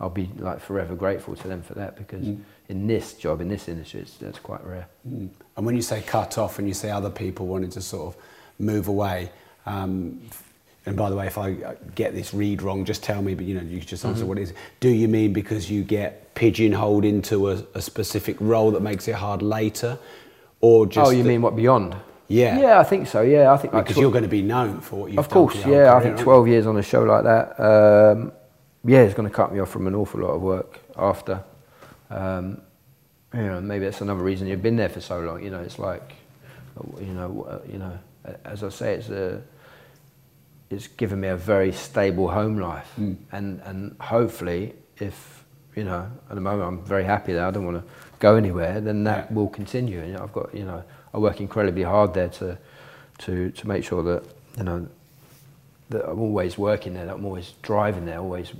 [0.00, 2.40] I'll be like forever grateful to them for that because Mm.
[2.68, 4.86] in this job, in this industry, it's, that's quite rare.
[5.08, 5.28] Mm.
[5.56, 8.22] And when you say cut off and you say other people wanted to sort of
[8.58, 9.30] move away,
[9.66, 10.20] um,
[10.86, 13.54] and by the way, if I get this read wrong, just tell me, but you
[13.54, 14.28] know, you just answer Mhm.
[14.28, 14.52] what it is.
[14.80, 19.14] Do you mean because you get pigeonholed into a, a specific role that makes it
[19.14, 19.98] hard later?
[20.60, 21.96] Or just oh, you that- mean what beyond?
[22.28, 22.58] Yeah.
[22.58, 23.20] Yeah, I think so.
[23.22, 25.72] Yeah, I think Because you're going to be known for what you've Of course, whole
[25.72, 25.94] yeah.
[25.94, 28.32] I think 12 years on a show like that, um,
[28.84, 31.42] yeah, it's going to cut me off from an awful lot of work after.
[32.10, 32.60] Um,
[33.32, 35.42] you know, maybe that's another reason you've been there for so long.
[35.42, 36.14] You know, it's like,
[37.00, 37.98] you know, uh, you know,
[38.44, 39.42] as I say, it's a,
[40.70, 43.16] it's given me a very stable home life, Mm.
[43.32, 45.44] and and hopefully, if
[45.76, 47.46] you know, at the moment I'm very happy there.
[47.46, 48.80] I don't want to go anywhere.
[48.80, 50.00] Then that will continue.
[50.00, 50.82] And I've got, you know,
[51.14, 52.58] I work incredibly hard there to
[53.18, 54.24] to to make sure that
[54.58, 54.88] you know
[55.90, 58.52] that I'm always working there, that I'm always driving there, always,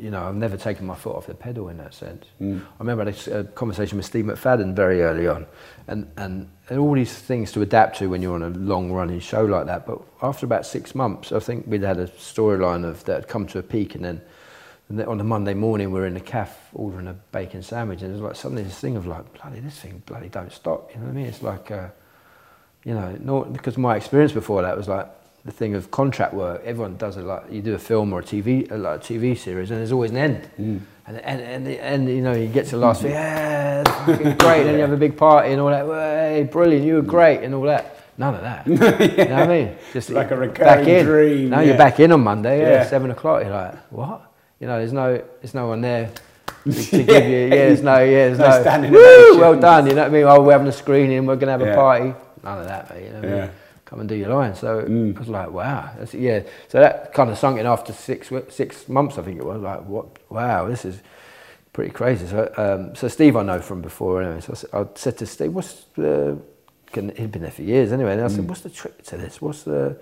[0.00, 2.24] you know, I've never taken my foot off the pedal in that sense.
[2.40, 2.60] Mm.
[2.60, 5.46] I remember I had a conversation with Steve McFadden very early on,
[5.88, 9.18] and, and, and all these things to adapt to when you're on a long running
[9.18, 9.86] show like that.
[9.86, 13.46] But after about six months, I think we'd had a storyline of that had come
[13.48, 14.20] to a peak, and then,
[14.88, 18.10] and on a Monday morning, we we're in the cafe ordering a bacon sandwich, and
[18.10, 21.00] it was like suddenly this thing of like, bloody, this thing bloody don't stop, you
[21.00, 21.26] know what I mean?
[21.26, 21.88] It's like, uh,
[22.84, 25.08] you know, not, because my experience before that was like
[25.44, 26.62] the thing of contract work.
[26.64, 29.36] Everyone does it like you do a film or a TV, a, like a TV
[29.36, 30.50] series, and there's always an end.
[30.60, 30.80] Mm.
[31.06, 33.96] And and and, the, and you know you get to the last bit, yeah, that's
[34.04, 34.66] fucking great.
[34.66, 35.86] And you have a big party and all that.
[35.86, 37.96] Hey, brilliant, you were great and all that.
[38.18, 38.66] None of that.
[38.66, 39.76] You know what I mean?
[39.92, 41.06] Just Like a back recurring in.
[41.06, 41.68] dream, Now yeah.
[41.68, 42.86] you're back in on Monday, yeah, Yeah.
[42.86, 43.42] seven o'clock.
[43.42, 44.27] You're like, what?
[44.60, 46.10] You know, there's no, there's no one there.
[46.64, 49.86] To, to give you, yeah, there's no, yeah, there's No no, standing woo, well done,
[49.86, 50.24] you know what I mean?
[50.24, 51.72] Oh, we're having a screening, we're going to have Yeah.
[51.72, 52.14] a party.
[52.42, 53.36] None of that, mate, you know what I mean?
[53.38, 53.50] Yeah.
[53.84, 54.54] come and do your line.
[54.54, 56.40] So I was like, wow, that's, yeah.
[56.68, 59.62] So that kind of sunk in after six six months, I think it was.
[59.62, 60.06] Like, what?
[60.30, 61.00] Wow, this is
[61.72, 62.26] pretty crazy.
[62.26, 64.40] So, um, so Steve, I know from before anyway.
[64.40, 66.38] So I s- I, said to Steve, what's the?
[66.92, 68.12] Can, he'd been there for years anyway.
[68.12, 69.40] And I said, what's the trick to this?
[69.40, 69.96] What's the?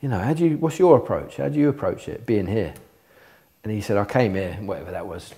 [0.00, 0.56] You know, how do you?
[0.58, 1.36] What's your approach?
[1.38, 2.74] How do you approach it, being here?
[3.66, 5.34] And he said, I came here, whatever that was.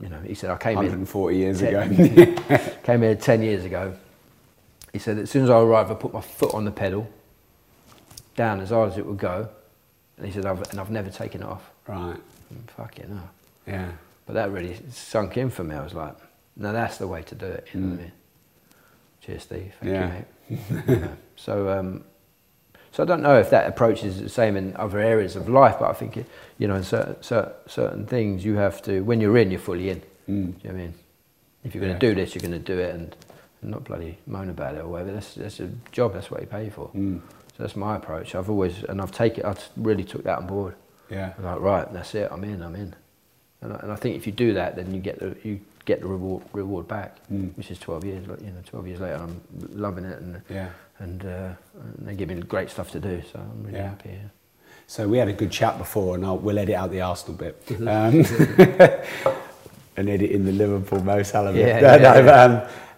[0.00, 2.72] You know, he said, I came here 140 years ten- ago.
[2.82, 3.94] came here 10 years ago.
[4.92, 7.08] He said, as soon as I arrived, I put my foot on the pedal,
[8.34, 9.48] down as hard as it would go.
[10.16, 11.70] And he said, I've, and I've never taken it off.
[11.86, 12.16] right.
[12.50, 13.30] And fucking hell.
[13.68, 13.92] Yeah.
[14.26, 15.76] But that really sunk in for me.
[15.76, 16.16] I was like,
[16.56, 17.68] no, that's the way to do it.
[17.72, 18.12] You know what I mean?
[19.20, 19.72] Cheers, Steve.
[19.80, 20.20] Thank Yeah.
[20.48, 20.84] you, mate.
[20.88, 22.02] You know, so, um,
[22.92, 25.76] so I don't know if that approach is the same in other areas of life,
[25.80, 26.26] but I think, it,
[26.58, 29.88] you know, in certain, certain, certain things you have to, when you're in, you're fully
[29.90, 30.00] in.
[30.00, 30.04] Mm.
[30.26, 30.94] Do you know what I mean?
[31.64, 31.98] If you're going Yeah.
[31.98, 33.16] to do this, you're going to do it and,
[33.62, 35.12] and not bloody moan about it or whatever.
[35.12, 36.88] That's, that's a job, that's what you pay for.
[36.94, 37.20] Mm.
[37.56, 38.34] So that's my approach.
[38.34, 40.74] I've always, and I've taken, I've really took that on board.
[41.10, 41.32] Yeah.
[41.38, 42.94] I'm like, right, that's it, I'm in, I'm in.
[43.62, 46.00] And I, and I think if you do that, then you get the, you get
[46.00, 47.56] the reward, reward back, Mm.
[47.56, 49.40] which is 12 years, you know, 12 years later, I'm
[49.72, 50.68] loving it and, Yeah.
[51.02, 51.50] And, uh,
[51.98, 53.88] and they give me great stuff to do, so I'm really Yeah.
[53.88, 54.10] happy.
[54.10, 54.28] Yeah.
[54.86, 57.66] So we had a good chat before, and I'll, we'll edit out the Arsenal bit.
[57.66, 57.88] Mm-hmm.
[57.88, 59.34] Um,
[59.96, 61.66] and edit in the Liverpool Mo Salah bit.
[61.66, 62.42] Yeah, No, yeah, no, yeah.
[62.42, 62.52] um,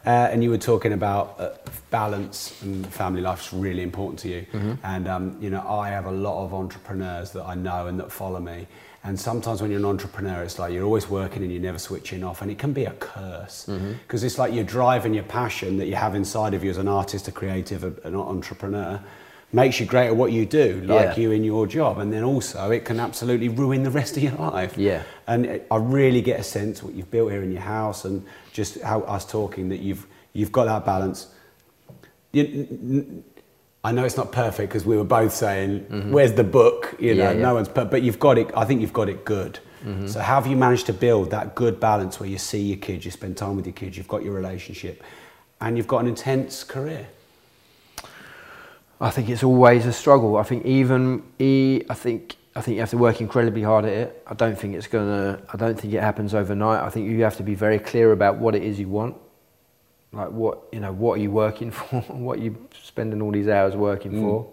[0.07, 1.51] uh, and you were talking about uh,
[1.91, 4.47] balance and family life is really important to you.
[4.53, 4.73] Mm-hmm.
[4.85, 8.13] And um, you know, I have a lot of entrepreneurs that I know and that
[8.13, 8.67] follow me.
[9.07, 12.25] And sometimes when you're an entrepreneur, it's like you're always working and you're never switching
[12.25, 13.93] off, and it can be a curse Mm-hmm.
[14.03, 16.79] because it's like your drive and your passion that you have inside of you as
[16.79, 18.99] an artist, a creative, a- an entrepreneur.
[19.53, 21.23] Makes you great at what you do, like Yeah.
[21.23, 24.33] you in your job, and then also it can absolutely ruin the rest of your
[24.37, 24.77] life.
[24.79, 25.03] Yeah.
[25.29, 28.81] And I really get a sense what you've built here in your house, and just
[28.81, 31.29] how us talking that you've you've got that balance.
[32.33, 33.23] You,
[33.85, 37.25] I know it's not perfect because we were both saying, "Where's the book?" You know,
[37.25, 37.33] Mm-hmm.
[37.33, 37.43] Yeah, yeah.
[37.43, 37.69] no one's.
[37.69, 38.51] Per- but you've got it.
[38.57, 39.59] I think you've got it good.
[39.85, 40.07] Mm-hmm.
[40.07, 43.05] So how have you managed to build that good balance where you see your kids,
[43.05, 45.03] you spend time with your kids, you've got your relationship,
[45.61, 47.07] and you've got an intense career?
[49.01, 50.37] I think it's always a struggle.
[50.39, 53.93] I think even e, I think I think you have to work incredibly hard at
[53.93, 54.23] it.
[54.27, 55.41] I don't think it's gonna.
[55.53, 56.81] I don't think it happens overnight.
[56.83, 59.17] I think you have to be very clear about what it is you want.
[60.15, 62.01] Like what you know, what are you working for?
[62.03, 64.21] what are you spending all these hours working Mm.
[64.23, 64.47] for?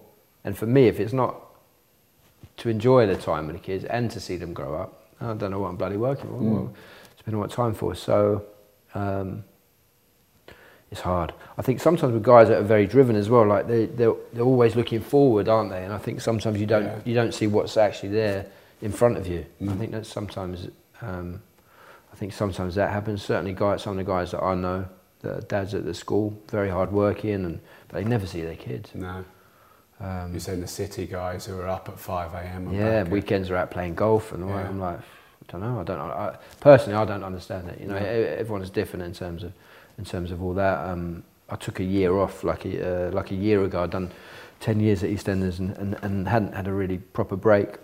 [0.43, 1.35] And for me, if it's not
[2.57, 5.51] to enjoy the time with the kids and to see them grow up, I don't
[5.51, 6.37] know what I'm bloody working for.
[6.37, 6.51] Mm.
[6.53, 6.73] Well,
[7.19, 7.95] spending what time for?
[7.95, 8.43] So.
[8.93, 9.43] Um,
[10.91, 11.33] it's hard.
[11.57, 14.43] I think sometimes with guys that are very driven as well, like they they're, they're
[14.43, 15.85] always looking forward, aren't they?
[15.85, 16.99] And I think sometimes you don't Yeah.
[17.05, 18.47] you don't see what's actually there
[18.81, 19.45] in front of you.
[19.61, 19.77] I Mm.
[19.79, 20.67] think that sometimes
[21.01, 21.41] um,
[22.11, 23.23] I think sometimes that happens.
[23.23, 24.85] Certainly, guys, some of the guys that I know
[25.23, 28.89] are dads at the school, very hard working, and but they never see their kids.
[28.95, 29.23] No.
[29.99, 32.73] Um, You're saying the city guys who are up at 5 a.m.
[32.73, 34.47] yeah, weekends are out playing golf and.
[34.49, 34.67] Yeah.
[34.67, 35.79] I'm like, I don't know.
[35.79, 35.97] I don't.
[35.99, 36.05] know.
[36.05, 37.79] I, personally, I don't understand it.
[37.79, 38.05] You know, No.
[38.05, 39.53] everyone's different in terms of
[39.97, 40.79] in terms of all that.
[40.89, 43.83] Um, I took a year off, like a uh, like a year ago.
[43.83, 44.11] I'd done
[44.59, 47.75] ten years at EastEnders and, and, and hadn't had a really proper break.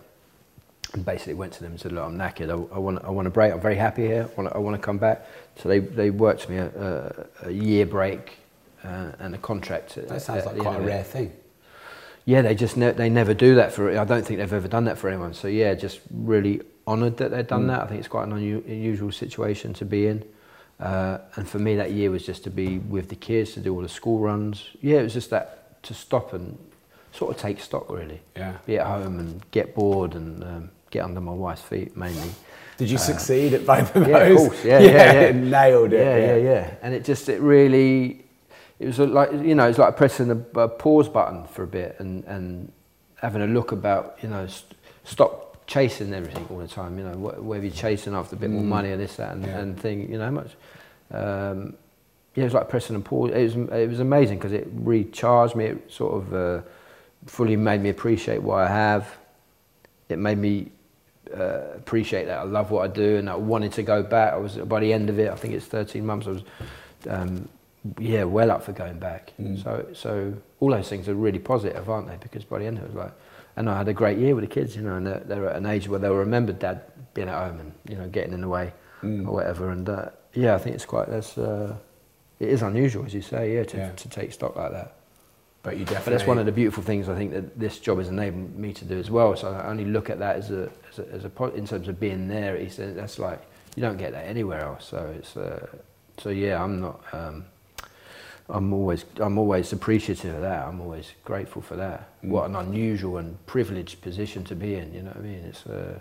[0.94, 2.50] And basically went to them and said, "Look, I'm knackered.
[2.50, 3.52] I, I want I want a break.
[3.54, 4.30] I'm very happy here.
[4.38, 5.26] I want I want to come back."
[5.58, 6.68] So they they worked me a,
[7.44, 8.38] a, a year break
[8.84, 9.98] uh, and a contract.
[9.98, 11.34] at- That sounds at like quite a rare thing.
[12.26, 13.90] Yeah, they just ne- they never do that for.
[13.98, 15.34] I don't think they've ever done that for anyone.
[15.34, 17.68] So yeah, just really honoured that they've done Mm.
[17.68, 17.82] that.
[17.84, 20.24] I think it's quite an unu- unusual situation to be in.
[20.80, 23.74] Uh, and for me, that year was just to be with the kids, to do
[23.76, 24.64] all the school runs.
[24.82, 26.58] Yeah, it was just that to stop and
[27.12, 28.22] sort of take stock, really.
[28.38, 28.54] Yeah.
[28.66, 32.30] Be at home and get bored and um, get under my wife's feet mainly.
[32.78, 34.10] Did you Uh, succeed at both of those?
[34.10, 34.66] Yeah, of course.
[34.66, 35.32] Yeah, yeah, yeah.
[35.32, 36.00] Nailed it.
[36.00, 36.74] Yeah, yeah, yeah.
[36.82, 38.24] And it just, it really,
[38.80, 41.96] it was like, you know, it's like pressing a, a pause button for a bit
[42.00, 42.72] and, and
[43.22, 44.74] having a look about, you know, st-
[45.04, 48.50] stop chasing everything all the time, you know, wh- whether you're chasing after a bit
[48.52, 48.66] more Mm.
[48.68, 49.58] money or this, that, and, Yeah.
[49.60, 50.52] and thing, you know, how much.
[51.12, 51.74] Um,
[52.36, 53.32] yeah, it was like pressing a pause.
[53.34, 55.66] It was, it was amazing because it recharged me.
[55.66, 56.62] It sort of uh,
[57.26, 59.18] fully made me appreciate what I have.
[60.10, 60.72] It made me
[61.36, 64.34] uh, appreciate that I love what I do and I wanted to go back.
[64.34, 66.28] I was by the end of it, I think it's 13 months.
[66.28, 66.44] I was,
[67.10, 67.48] um,
[68.00, 69.34] yeah, well up for going back.
[69.40, 69.62] Mm.
[69.64, 72.18] So, so all those things are really positive, aren't they?
[72.18, 73.14] Because by the end of it, it was like,
[73.56, 75.56] and I had a great year with the kids, you know, and they're, they're at
[75.56, 76.82] an age where they'll remember dad
[77.14, 78.74] being at home and you know getting in the way
[79.04, 79.28] Mm.
[79.28, 79.70] or whatever.
[79.70, 81.76] And uh, yeah, I think it's quite that's uh,
[82.40, 83.92] it is unusual, as you say, yeah, to, Yeah.
[83.92, 84.96] to take stock like that.
[85.64, 86.14] But you But definitely.
[86.14, 88.86] that's one of the beautiful things I think that this job has enabled me to
[88.86, 89.36] do as well.
[89.36, 92.00] So I only look at that as a, as a, as a in terms of
[92.00, 92.56] being there.
[92.56, 93.42] It's, that's like
[93.76, 94.88] you don't get that anywhere else.
[94.88, 95.68] So it's uh,
[96.18, 96.64] so yeah.
[96.64, 97.02] I'm not.
[97.12, 97.46] Um,
[98.50, 100.68] I'm always I'm always appreciative of that.
[100.68, 102.10] I'm always grateful for that.
[102.24, 102.30] Mm.
[102.30, 104.94] What an unusual and privileged position to be in.
[104.94, 105.44] You know what I mean?
[105.46, 106.00] It's uh,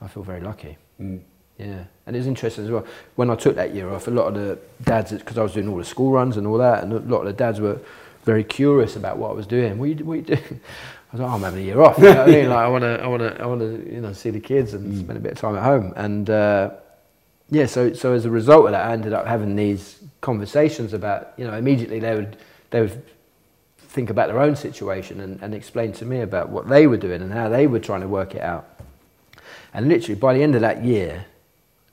[0.00, 0.76] I feel very lucky.
[1.00, 1.20] Mm.
[1.58, 2.84] Yeah, and it's interesting as well.
[3.14, 5.68] When I took that year off, a lot of the dads, because I was doing
[5.68, 7.78] all the school runs and all that, and a lot of the dads were
[8.24, 9.78] very curious about what I was doing.
[9.78, 10.34] What you, what you do?
[10.34, 11.98] I was like, oh, I'm having a year off.
[11.98, 12.48] You know what I mean?
[12.48, 14.74] Like, I want to, I want to, I want to, you know, see the kids
[14.74, 15.92] and spend a bit of time at home.
[15.96, 16.70] And uh,
[17.50, 21.34] yeah, so so as a result of that, I ended up having these conversations about,
[21.36, 22.36] you know, immediately they would
[22.70, 23.04] they would
[23.78, 27.22] think about their own situation and, and explain to me about what they were doing
[27.22, 28.68] and how they were trying to work it out.
[29.72, 31.26] And literally by the end of that year,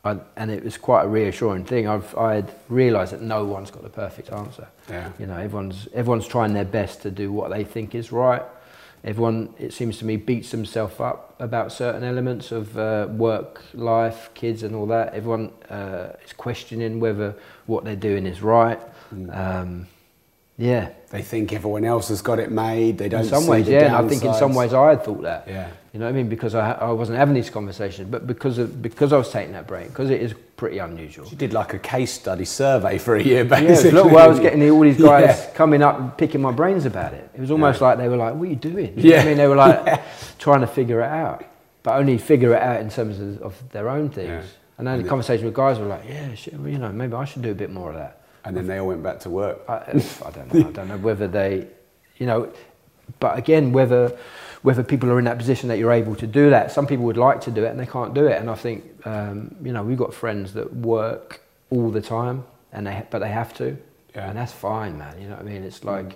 [0.03, 1.87] I, and it was quite a reassuring thing.
[1.87, 4.67] I've I had realised that no one's got the perfect answer.
[4.89, 5.11] Yeah.
[5.19, 8.43] You know, everyone's everyone's trying their best to do what they think is right.
[9.03, 14.29] Everyone, it seems to me, beats themselves up about certain elements of uh, work, life,
[14.35, 15.15] kids, and all that.
[15.15, 17.33] Everyone uh, is questioning whether
[17.65, 18.79] what they're doing is right.
[19.31, 19.87] Um,
[20.57, 20.89] Yeah.
[21.09, 22.97] They think everyone else has got it made.
[22.97, 23.21] They don't.
[23.21, 23.97] in some see ways, the yeah.
[23.99, 25.47] I think in some ways I had thought that.
[25.47, 25.69] Yeah.
[25.93, 26.29] You know what I mean?
[26.29, 29.67] Because I, I wasn't having these conversations, but because of because I was taking that
[29.67, 31.25] break, because it is pretty unusual.
[31.27, 33.99] You did like a case study survey for a year, Yeah, basically.
[33.99, 35.53] a lot where I was getting all these guys Yeah.
[35.53, 37.29] coming up and picking my brains about it.
[37.33, 39.21] It was almost like they were like, "What are you doing?" You know what Yeah.
[39.21, 40.03] I mean, they were like Yeah.
[40.39, 41.43] trying to figure it out,
[41.83, 44.27] but only figure it out in terms of, of their own things.
[44.29, 44.43] Yeah.
[44.77, 47.13] And then And the conversation with guys were like, "Yeah, shit, well, you know, maybe
[47.15, 49.29] I should do a bit more of that." And then they all went back to
[49.29, 49.61] work.
[49.69, 49.73] I,
[50.25, 50.67] I don't know.
[50.67, 51.67] I don't know whether they,
[52.17, 52.51] you know,
[53.19, 54.17] but again, whether
[54.63, 56.71] whether people are in that position that you're able to do that.
[56.71, 58.39] Some people would like to do it and they can't do it.
[58.39, 62.85] And I think, um, you know, we've got friends that work all the time, and
[62.85, 63.75] they but they have to,
[64.15, 64.29] Yeah.
[64.29, 65.19] and that's fine, man.
[65.19, 65.63] You know what I mean?
[65.63, 66.15] It's like,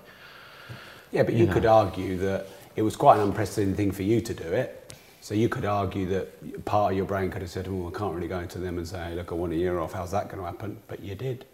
[1.12, 1.54] Yeah, but you, You know.
[1.54, 2.46] could argue that
[2.76, 4.94] it was quite an unprecedented thing for you to do it.
[5.22, 8.14] So you could argue that part of your brain could have said, "Oh, I can't
[8.14, 9.94] really go to them and say, look, I want a year off.
[9.94, 11.46] How's that going to happen?" But you did.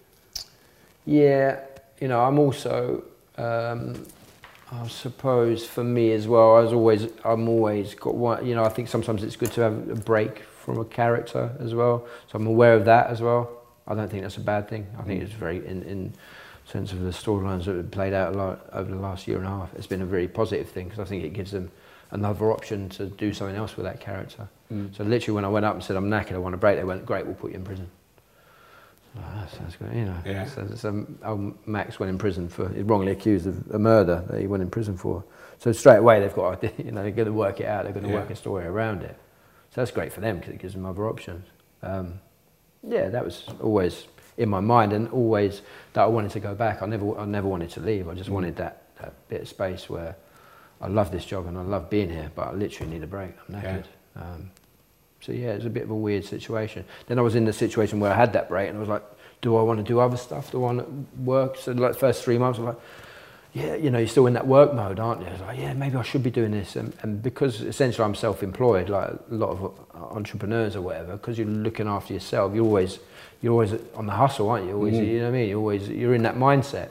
[1.06, 1.60] Yeah,
[1.99, 3.04] you know, I'm also.
[3.38, 4.06] Um,
[4.74, 8.64] I suppose for me as well, I was always, I'm always got one, you know,
[8.64, 12.08] I think sometimes it's good to have a break from a character as well.
[12.32, 13.52] So I'm aware of that as well.
[13.86, 14.88] I don't think that's a bad thing.
[14.97, 16.14] I think it's very, in, in
[16.64, 19.45] sense of the storylines that have played out a lot over the last year and
[19.45, 21.70] a half, it's been a very positive thing because I think it gives them
[22.12, 24.47] another option to do something else with that character.
[24.72, 24.95] Mm.
[24.95, 26.86] So literally when I went up and said, I'm knackered, I want a break, they
[26.86, 27.89] went, great, we'll put you in prison.
[29.18, 30.18] Oh, that sounds good, you know.
[30.26, 30.45] Yeah.
[30.45, 34.39] So, so old Max went in prison for, he's wrongly accused of a murder that
[34.39, 35.24] he went in prison for.
[35.59, 38.05] So straight away they've got, you know, they're going to work it out, they're going
[38.05, 38.20] to Yeah.
[38.20, 39.18] work a story around it.
[39.72, 41.45] So that's great for them because it gives them other options.
[41.84, 42.20] Um,
[42.88, 44.05] yeah, that was always
[44.38, 45.62] in my mind and always
[45.93, 46.82] that I wanted to go back.
[46.82, 48.07] I never, I never wanted to leave.
[48.07, 48.34] I just Mm.
[48.34, 50.16] wanted that, that bit of space where
[50.80, 53.32] I love this job and I love being here, but I literally need a break.
[53.49, 53.86] I'm knackered.
[54.16, 54.51] Um,
[55.22, 56.84] so yeah, it was a bit of a weird situation.
[57.08, 59.04] Then I was in the situation where I had that break and I was like,
[59.42, 60.52] do I want to do other stuff?
[60.52, 61.58] Do I want to work?
[61.58, 62.84] So like the first three months, I was like,
[63.54, 65.28] yeah, you know, you're still in that work mode, aren't you?
[65.28, 66.76] I was like, yeah, maybe I should be doing this.
[66.76, 69.74] And, and because essentially I'm self-employed, like a lot of
[70.16, 73.00] entrepreneurs or whatever, because you're looking after yourself, you're always,
[73.42, 74.74] you're always on the hustle, aren't you?
[74.74, 75.08] Always, Mm.
[75.08, 75.50] you know what I mean?
[75.50, 76.90] You're always, you're in that mindset.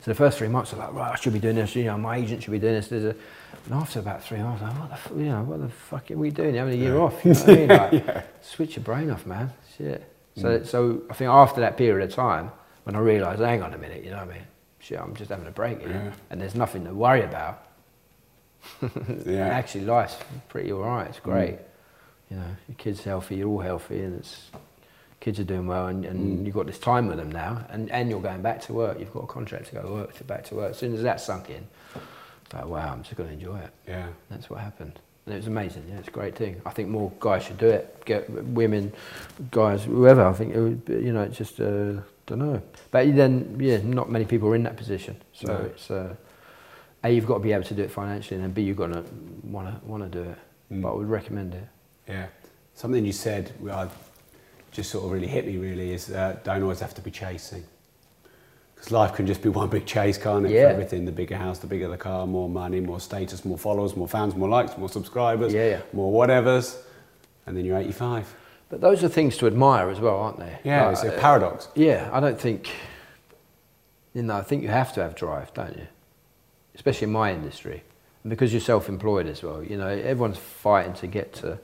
[0.00, 1.74] So the first three months, I was like, right, I should be doing this.
[1.76, 2.88] You know, my agent should be doing this.
[2.88, 3.16] There's a,
[3.66, 5.68] and after about three months, I was like, what the, f- you know, what the
[5.68, 6.54] fuck are we doing?
[6.54, 7.24] You're having a year off.
[7.24, 8.02] You know what I mean?
[8.06, 9.52] Like, Switch your brain off, man.
[9.76, 10.10] Shit.
[10.36, 10.66] So, Mm.
[10.66, 12.50] so I think after that period of time,
[12.84, 14.42] when I realised, hang on a minute, you know what I mean?
[14.80, 16.12] Shit, I'm just having a break here, Yeah.
[16.30, 17.62] and there's nothing to worry about.
[19.26, 19.48] Yeah.
[19.48, 20.16] Actually, life's
[20.48, 21.06] pretty all right.
[21.08, 21.56] It's great.
[21.58, 21.62] Mm.
[22.30, 24.50] You know, your kid's healthy, you're all healthy, and it's
[25.20, 26.44] kids are doing well, and, and Mm.
[26.46, 28.98] you've got this time with them now, and, and you're going back to work.
[28.98, 30.70] You've got a contract to go to work to back to work.
[30.72, 31.66] As soon as that sunk in,
[32.54, 33.70] like, wow, I'm just going to enjoy it.
[33.88, 34.06] Yeah.
[34.30, 35.00] That's what happened.
[35.26, 35.86] And it was amazing.
[35.88, 36.60] Yeah, it's a great thing.
[36.66, 38.04] I think more guys should do it.
[38.04, 38.92] Get women,
[39.50, 40.24] guys, whoever.
[40.24, 41.94] I think it would, be- you know, it's just uh,
[42.26, 42.62] don't know.
[42.90, 45.16] But then, yeah, not many people are in that position.
[45.32, 45.56] So No.
[45.64, 46.14] it's uh,
[47.02, 48.92] a you've got to be able to do it financially, and then b you've got
[48.92, 49.02] to
[49.42, 50.38] want to want to do it.
[50.72, 50.82] Mm.
[50.82, 51.68] But I would recommend it.
[52.08, 52.26] Yeah.
[52.74, 53.52] Something you said
[54.72, 55.56] just sort of really hit me.
[55.56, 57.64] Really is uh, don't always have to be chasing.
[58.84, 60.52] Because life can just be one big chase, can't it?
[60.52, 60.64] Yeah.
[60.64, 63.96] For everything, the bigger house, the bigger the car, more money, more status, more followers,
[63.96, 65.80] more fans, more likes, more subscribers, Yeah, yeah.
[65.94, 66.76] more whatevers,
[67.46, 68.34] and then you're 85.
[68.68, 70.58] But those are things to admire as well, aren't they?
[70.64, 71.68] Yeah, Like, it's a paradox.
[71.74, 72.70] Yeah, I don't think.
[74.12, 75.86] You know, I think you have to have drive, don't you?
[76.74, 77.82] Especially in my industry,
[78.22, 79.62] and because you're self-employed as well.
[79.62, 81.58] You know, everyone's fighting to get to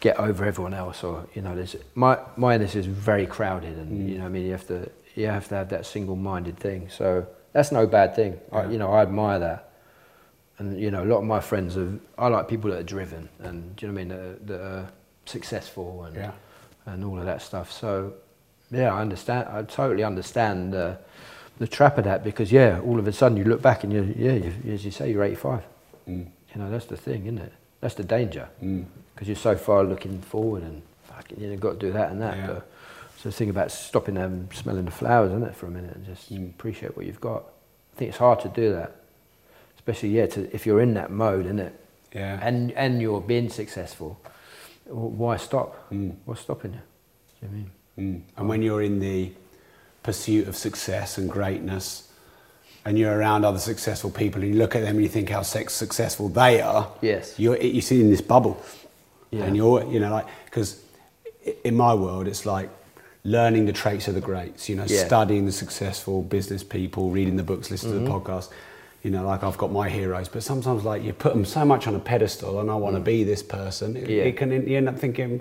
[0.00, 3.90] get over everyone else, or you know, there's my my industry is very crowded, and
[3.90, 4.12] mm.
[4.12, 6.88] you know, I mean, you have to you have to have that single-minded thing.
[6.88, 8.38] So that's no bad thing.
[8.52, 9.70] I, you know, I admire that.
[10.58, 11.98] And you know, a lot of my friends are.
[12.18, 14.08] I like people that are driven, and do you know what I mean?
[14.08, 14.88] That, are- that are
[15.24, 16.32] successful and Yeah.
[16.86, 17.72] and all of that stuff.
[17.72, 18.12] So,
[18.70, 19.48] yeah, I understand.
[19.48, 20.96] I totally understand uh,
[21.58, 24.14] the trap of that because, yeah, all of a sudden you look back and you,
[24.18, 25.62] yeah, you, as you say, you're 85.
[26.08, 26.26] Mm.
[26.54, 27.52] You know, that's the thing, isn't it?
[27.80, 28.84] That's the danger Mm.
[29.14, 32.20] because you're so far looking forward and fucking, you know, got to do that and
[32.22, 32.36] that.
[32.36, 32.46] Yeah.
[32.46, 32.70] But,
[33.22, 35.94] so the thing about stopping there and smelling the flowers, isn't it, for a minute
[35.94, 36.50] and just Mm.
[36.50, 37.42] appreciate what you've got.
[37.94, 38.96] I think it's hard to do that,
[39.76, 41.74] especially yeah, to, if you're in that mode, isn't it?
[42.14, 42.38] Yeah.
[42.42, 44.18] And and you're being successful.
[44.86, 45.90] Why stop?
[45.92, 46.14] Mm.
[46.24, 46.80] What's stopping you?
[47.40, 47.70] Do you know I mean?
[48.16, 48.22] Mm.
[48.38, 49.32] And when you're in the
[50.02, 52.08] pursuit of success and greatness,
[52.86, 55.42] and you're around other successful people, and you look at them and you think how
[55.42, 56.90] sex successful they are.
[57.02, 57.38] Yes.
[57.38, 58.60] You're you see in this bubble,
[59.30, 59.44] Yeah.
[59.44, 60.80] and you're you know like because
[61.64, 62.70] in my world it's like
[63.24, 64.68] learning the traits of the greats.
[64.68, 65.04] You know, Yeah.
[65.06, 68.04] studying the successful business people, reading the books, listening to Mhm.
[68.24, 68.48] the podcasts.
[69.02, 71.86] You know, like I've got my heroes, but sometimes like you put them so much
[71.86, 73.96] on a pedestal, and I want to be this person.
[73.96, 74.08] It, Mm.
[74.08, 74.22] Yeah.
[74.24, 75.40] it can you end up thinking,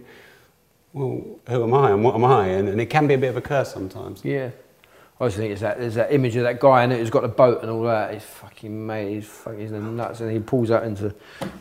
[0.93, 2.47] well, who am I and what am I?
[2.47, 4.21] And, and it can be a bit of a curse sometimes.
[4.23, 4.47] Yeah,
[5.19, 7.21] I always think it's that there's that image of that guy in it who's got
[7.21, 8.13] the boat and all that.
[8.13, 11.13] He's fucking mate, he's fucking he's nuts, and he pulls out into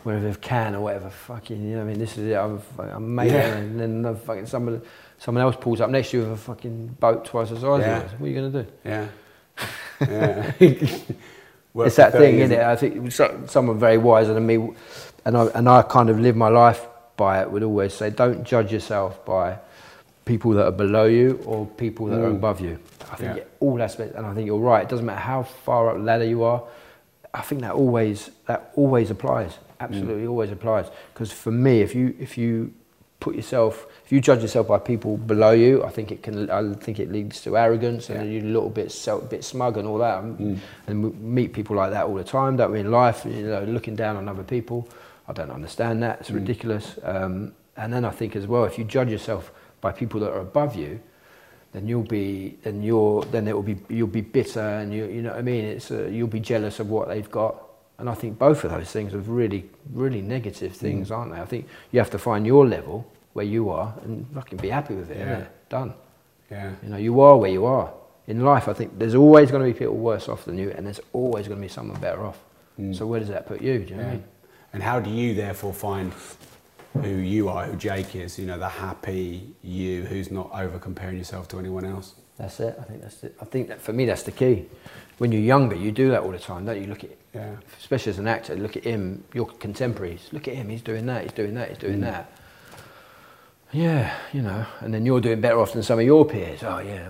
[0.03, 1.09] wherever can or whatever.
[1.09, 2.35] Fucking, you know, what I mean, this is it.
[2.35, 3.57] I'm, I'm mate, Yeah.
[3.57, 4.81] and then the fucking someone,
[5.19, 7.97] someone else pulls up next to you with a fucking boat twice the size Yeah.
[7.97, 8.19] of yours.
[8.19, 8.71] What are you gonna do?
[8.83, 9.07] Yeah.
[10.01, 11.85] Yeah.
[11.85, 12.49] It's that thing, years.
[12.51, 12.65] isn't it?
[12.65, 14.55] I think so- someone very wiser than me,
[15.25, 17.51] and I and I kind of live my life by it.
[17.51, 19.57] Would always say, don't judge yourself by
[20.25, 22.35] people that are below you or people that are Mm.
[22.37, 22.79] above you.
[23.11, 23.43] I think Yeah.
[23.59, 24.83] all aspects, and I think you're right.
[24.83, 26.63] It doesn't matter how far up the ladder you are.
[27.33, 29.57] I think that always that always applies.
[29.79, 30.29] Absolutely, Mm.
[30.29, 30.87] always applies.
[31.13, 32.71] Because for me, if you if you
[33.19, 36.49] put yourself, if you judge yourself by people below you, I think it can.
[36.49, 39.87] I think it leads to arrogance, and you're a little bit self, bit smug and
[39.87, 40.23] all that.
[40.23, 42.55] And, and we meet people like that all the time.
[42.57, 43.25] Don't we in life?
[43.25, 44.87] You know, looking down on other people.
[45.27, 46.21] I don't understand that.
[46.21, 46.35] It's Mm.
[46.35, 46.97] ridiculous.
[47.03, 49.51] Um, and then I think as well, if you judge yourself
[49.81, 50.99] by people that are above you,
[51.71, 55.21] then you'll be then you're then it will be you'll be bitter and you you
[55.21, 57.61] know what I mean it's uh, you'll be jealous of what they've got
[57.99, 60.75] and I think both of those things are really really negative mm.
[60.75, 64.25] things aren't they I think you have to find your level where you are and
[64.33, 65.45] fucking be happy with it Yeah.
[65.69, 65.93] done
[66.51, 66.71] Yeah.
[66.83, 67.91] you know you are where you are
[68.27, 70.85] in life I think there's always going to be people worse off than you and
[70.85, 72.39] there's always going to be someone better off
[72.79, 72.95] mm.
[72.95, 74.17] so where does that put you do you know what I Yeah.
[74.17, 74.23] mean
[74.73, 76.13] And how do you therefore find
[76.93, 78.37] who you are, who Jake is?
[78.39, 82.15] You know, the happy you who's not over comparing yourself to anyone else.
[82.37, 82.75] That's it.
[82.79, 83.35] I think that's it.
[83.41, 84.65] I think that for me that's the key.
[85.19, 86.87] When you're younger, you do that all the time, don't you?
[86.87, 87.55] Look at, Yeah.
[87.77, 90.29] especially as an actor, look at him, your contemporaries.
[90.31, 90.69] Look at him.
[90.69, 91.23] He's doing that.
[91.23, 91.69] He's doing that.
[91.69, 92.01] He's doing Mm.
[92.11, 92.31] that.
[93.71, 96.63] Yeah, you know, and then you're doing better off than some of your peers.
[96.63, 97.07] Oh yeah,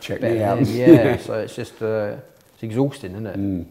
[0.00, 0.60] Check me out.
[0.66, 2.16] Yeah, so it's just uh,
[2.54, 3.36] it's exhausting, isn't it?
[3.36, 3.64] Mm.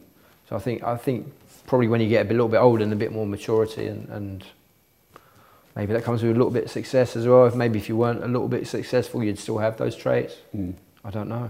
[0.50, 1.32] So I think I think
[1.68, 4.44] probably when you get a little bit older and a bit more maturity and, and
[5.76, 7.46] maybe that comes with a little bit of success as well.
[7.46, 10.36] If maybe if you weren't a little bit successful, you'd still have those traits.
[10.56, 10.74] Mm.
[11.06, 11.50] I don't know.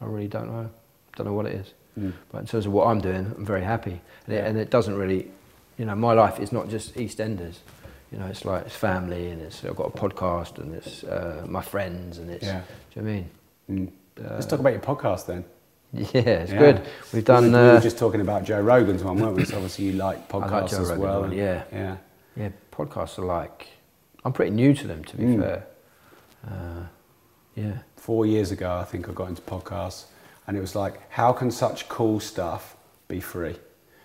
[0.00, 0.70] I really don't know.
[1.16, 1.72] Don't know what it is.
[1.98, 2.12] Mm.
[2.32, 4.00] But in terms of what I'm doing, I'm very happy.
[4.26, 5.30] And, it, and it doesn't really,
[5.78, 7.58] you know, my life is not just EastEnders.
[8.10, 11.44] You know, it's like it's family and it's I've got a podcast and it's uh,
[11.48, 12.44] my friends and it's.
[12.46, 12.62] Yeah.
[12.92, 13.18] Do you know what
[13.70, 13.88] I mean?
[14.18, 14.24] Mm.
[14.30, 15.44] Uh, Let's talk about your podcast then.
[15.92, 16.06] Yeah,
[16.42, 16.58] it's Yeah.
[16.58, 16.82] good.
[17.12, 17.44] We've done.
[17.44, 19.44] We were, we were uh, just talking about Joe Rogan's one, weren't we?
[19.44, 21.20] So obviously you like podcasts like as Rogan well.
[21.20, 21.62] one, yeah.
[21.72, 21.96] Yeah.
[22.36, 23.68] Yeah, podcasts are like.
[24.24, 25.40] I'm pretty new to them, to be Mm.
[25.40, 25.66] fair.
[26.46, 26.86] Uh,
[27.54, 27.78] yeah.
[27.96, 30.04] Four years ago, I think I got into podcasts,
[30.46, 32.76] and it was like, how can such cool stuff
[33.08, 33.56] be free?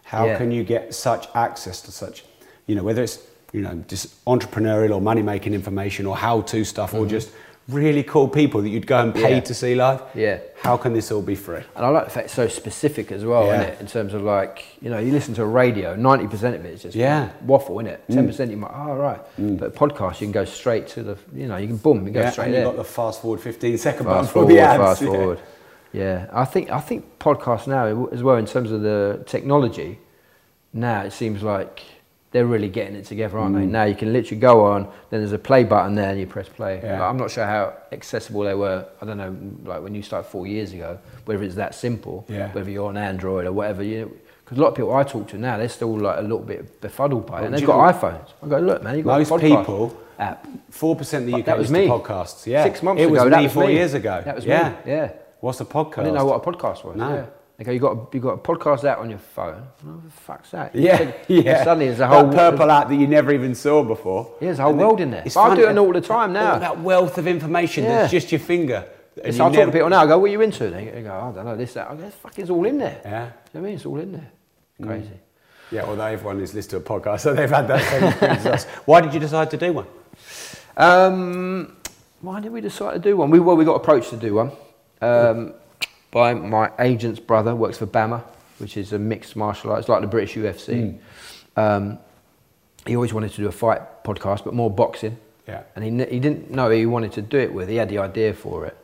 [0.03, 0.37] How Yeah.
[0.37, 2.23] can you get such access to such,
[2.65, 3.19] you know, whether it's
[3.51, 7.31] you know just entrepreneurial or money making information or how to stuff or just
[7.67, 9.33] really cool people that you'd go and pay Mm-hmm.
[9.35, 9.39] Yeah.
[9.41, 10.01] to see live?
[10.15, 10.39] Yeah.
[10.61, 11.61] How can this all be free?
[11.75, 13.61] And I like the fact it's so specific as well, Yeah.
[13.61, 13.81] isn't it?
[13.81, 16.81] In terms of like, you know, you listen to a radio, 90% of it is
[16.81, 17.29] just Yeah.
[17.45, 18.03] waffle, isn't it?
[18.09, 18.15] Mm.
[18.15, 19.21] 10% you might, oh, right.
[19.37, 22.21] But podcast, you can go straight to the, you know, you can boom, you go
[22.21, 22.61] yeah, straight and there.
[22.63, 24.81] you've got the fast forward 15 second button fast for forward, the ads.
[24.83, 25.39] fast forward.
[25.91, 29.99] Yeah, I think I think podcasts now as well in terms of the technology.
[30.73, 31.81] Now it seems like
[32.31, 33.63] they're really getting it together, aren't they?
[33.63, 33.69] Mm.
[33.69, 34.83] Now you can literally go on.
[35.09, 36.79] Then there's a play button there, and you press play.
[36.83, 36.99] Yeah.
[36.99, 38.85] Like, I'm not sure how accessible they were.
[39.01, 39.35] I don't know,
[39.65, 42.25] like when you started four years ago, whether it's that simple.
[42.29, 42.51] Yeah.
[42.51, 44.15] Whether you're on Android or whatever, you.
[44.45, 46.81] Because a lot of people I talk to now, they're still like a little bit
[46.81, 48.29] befuddled by it, Well, and they've got iPhones.
[48.43, 50.47] I go, look, man, you got Most people, app.
[50.69, 51.87] four percent of the UK that was me.
[51.87, 52.45] podcasts.
[52.45, 53.73] Yeah, Six months it ago, was that me was four me.
[53.73, 54.21] years ago.
[54.23, 54.69] That was yeah.
[54.69, 54.91] me.
[54.91, 55.11] Yeah.
[55.39, 55.99] What's a podcast?
[55.99, 56.95] I didn't know what a podcast was.
[56.95, 57.13] No.
[57.13, 57.25] Yeah.
[57.57, 59.63] They go, you got a, you got a podcast out on your phone.
[59.83, 60.73] What the fuck's that?
[60.73, 61.63] Yeah, So- yeah.
[61.63, 64.33] Suddenly there's a That whole purple app that you never even saw before.
[64.39, 65.23] Yeah, there's a whole And world in there.
[65.35, 66.53] I do it all the time now.
[66.53, 67.99] All that wealth of information Yeah.
[67.99, 68.85] that's just your finger.
[69.17, 70.03] And It's, you I talk to people now.
[70.03, 70.69] I go, what are you into?
[70.69, 71.91] They go, I don't know this that.
[71.91, 73.01] I go, fuck, it's all in there.
[73.03, 73.25] Yeah.
[73.25, 73.75] You know what I mean?
[73.75, 74.31] It's all in there.
[74.81, 75.19] Crazy.
[75.71, 78.45] Yeah, although everyone is listening to a podcast, so they've had that same experience as
[78.45, 78.65] us.
[78.85, 79.87] Why did you decide to do one?
[80.77, 81.75] Um,
[82.21, 83.29] why did we decide to do one?
[83.29, 84.51] We well, we got approached to do one
[85.01, 85.53] um,
[86.11, 87.55] by my agent's brother.
[87.55, 88.21] Works for BAMMA,
[88.59, 90.97] which is a mixed martial arts, like the British UFC.
[91.55, 91.99] Um,
[92.85, 95.17] he always wanted to do a fight podcast, but more boxing.
[95.47, 95.63] Yeah.
[95.75, 97.69] And he, he didn't know who he wanted to do it with.
[97.69, 98.77] He had the idea for it.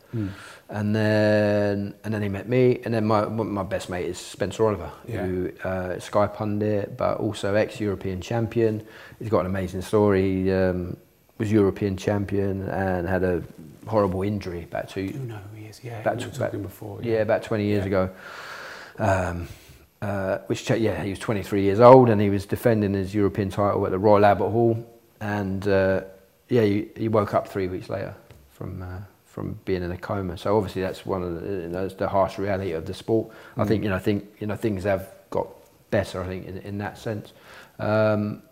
[0.68, 4.66] And then and then he met me, and then my my best mate is Spencer
[4.66, 5.24] Oliver, Yeah.
[5.26, 8.84] who uh, Sky pundit, but also ex-European champion.
[9.20, 10.22] He's got an amazing story.
[10.44, 10.96] He um,
[11.38, 13.44] was European champion and had a
[13.86, 15.02] horrible injury about two.
[15.02, 15.20] You
[15.66, 16.00] know who he is, yeah.
[16.00, 17.00] About, tw- about- before.
[17.02, 18.10] yeah, about 20 years ago.
[18.98, 19.48] Um,
[20.02, 23.84] uh, which, yeah, he was 23 years old and he was defending his European title
[23.86, 24.86] at the Royal Albert Hall.
[25.20, 26.02] And uh,
[26.48, 28.14] yeah, he, he woke up three weeks later
[28.50, 30.38] from uh, from being in a coma.
[30.38, 33.30] So obviously that's one of the, you know, the harsh reality of the sport.
[33.56, 35.48] I think you know, I think you know things have got
[35.90, 36.22] better.
[36.22, 37.32] I think in, in that sense.
[37.78, 38.42] Um,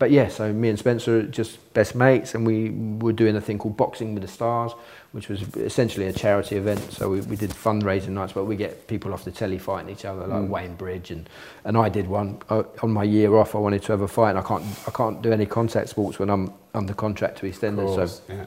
[0.00, 2.70] but yeah, so me and Spencer are just best mates, and we
[3.04, 4.72] were doing a thing called Boxing with the Stars,
[5.12, 6.80] which was essentially a charity event.
[6.90, 10.06] So we, we did fundraising nights, but we get people off the telly fighting each
[10.06, 10.48] other, like Mm.
[10.48, 11.28] Wayne Bridge, and,
[11.66, 13.54] and I did one uh, on my year off.
[13.54, 16.18] I wanted to have a fight, and I can't I can't do any contact sports
[16.18, 18.08] when I'm under contract to EastEnders.
[18.08, 18.46] So yeah.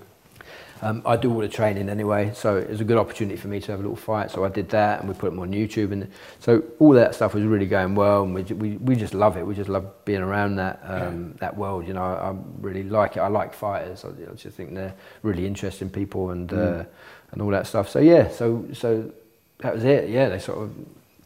[0.84, 3.60] Um, I do all the training anyway, so it was a good opportunity for me
[3.62, 4.30] to have a little fight.
[4.32, 6.08] So I did that, and we put them on YouTube, and
[6.40, 9.44] so all that stuff was really going well, and we we, we just love it.
[9.48, 11.88] We just love being around that um, that world.
[11.88, 13.22] You know, I, I really like it.
[13.22, 14.04] I like fighters.
[14.06, 16.86] I, I just think they're really interesting people, and uh, Mm.
[17.32, 17.90] and all that stuff.
[17.90, 19.12] So yeah, so so
[19.60, 20.10] that was it.
[20.10, 20.70] Yeah, they sort of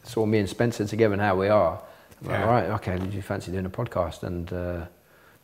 [0.04, 1.80] saw me and Spencer together and how we are.
[2.22, 2.98] I'm like, all right, okay.
[2.98, 4.24] Did you fancy doing a podcast?
[4.24, 4.86] And uh,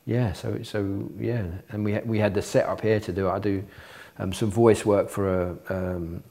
[0.06, 3.32] yeah, so so yeah, and we had- we had the setup here to do it.
[3.32, 3.64] I do
[4.20, 6.24] um, some voice work for a um,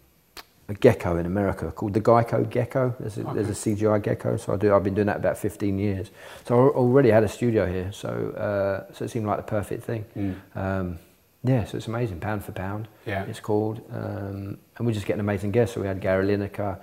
[0.69, 2.95] a gecko in America called the Geico Gecko.
[2.99, 4.75] There's a, there's a CGI gecko, so I do.
[4.75, 6.11] I've been doing that about 15 years.
[6.47, 9.85] So I already had a studio here, so uh, so it seemed like the perfect
[9.85, 10.05] thing.
[10.17, 10.57] Mm.
[10.57, 10.99] Um,
[11.45, 12.87] yeah, so it's amazing, pound for pound.
[13.05, 13.25] Yeah.
[13.25, 15.75] it's called, um, and we're just getting amazing guests.
[15.75, 16.79] So we had Gary Lineker,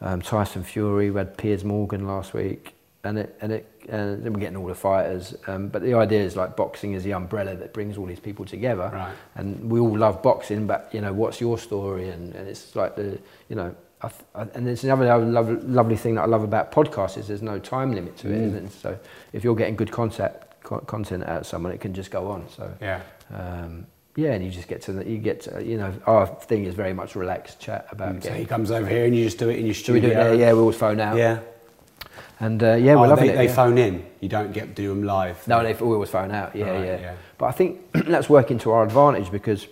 [0.00, 2.74] um, Tyson Fury, we had Piers Morgan last week,
[3.04, 5.34] and it and it and then we're getting all the fighters.
[5.46, 8.44] Um, but the idea is like boxing is the umbrella that brings all these people
[8.44, 9.12] together, Right.
[9.36, 10.66] and we all love boxing.
[10.66, 12.08] But you know, what's your story?
[12.10, 13.18] And, and it's like the
[13.48, 13.74] you know.
[14.00, 17.26] I, th- I, and there's another lovely, lovely thing that I love about podcasts is
[17.26, 18.38] there's no time limit to it.
[18.38, 18.46] Mm.
[18.46, 18.72] isn't it?
[18.72, 18.96] So
[19.32, 20.32] if you're getting good content,
[20.62, 22.48] co- content out of someone, it can just go on.
[22.48, 23.00] So Yeah.
[23.34, 26.74] um, yeah, and you just get to you get to, you know our thing is
[26.76, 28.14] very much relaxed chat about.
[28.14, 29.94] Mm, So he comes over here and you just do it in your studio.
[30.08, 30.52] we do it yeah.
[30.52, 31.16] We always phone out.
[31.16, 31.40] Yeah.
[32.40, 33.36] And uh, yeah, we're oh, loving they, it.
[33.36, 33.54] They yeah.
[33.54, 34.06] phone in.
[34.20, 35.46] You don't get do them live.
[35.48, 36.54] No, they always phone out.
[36.54, 37.14] Yeah, Right, yeah, yeah.
[37.36, 39.66] But I think that's working to our advantage because,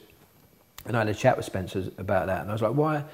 [0.84, 3.04] and I had a chat with Spencer about that, and I was like, why?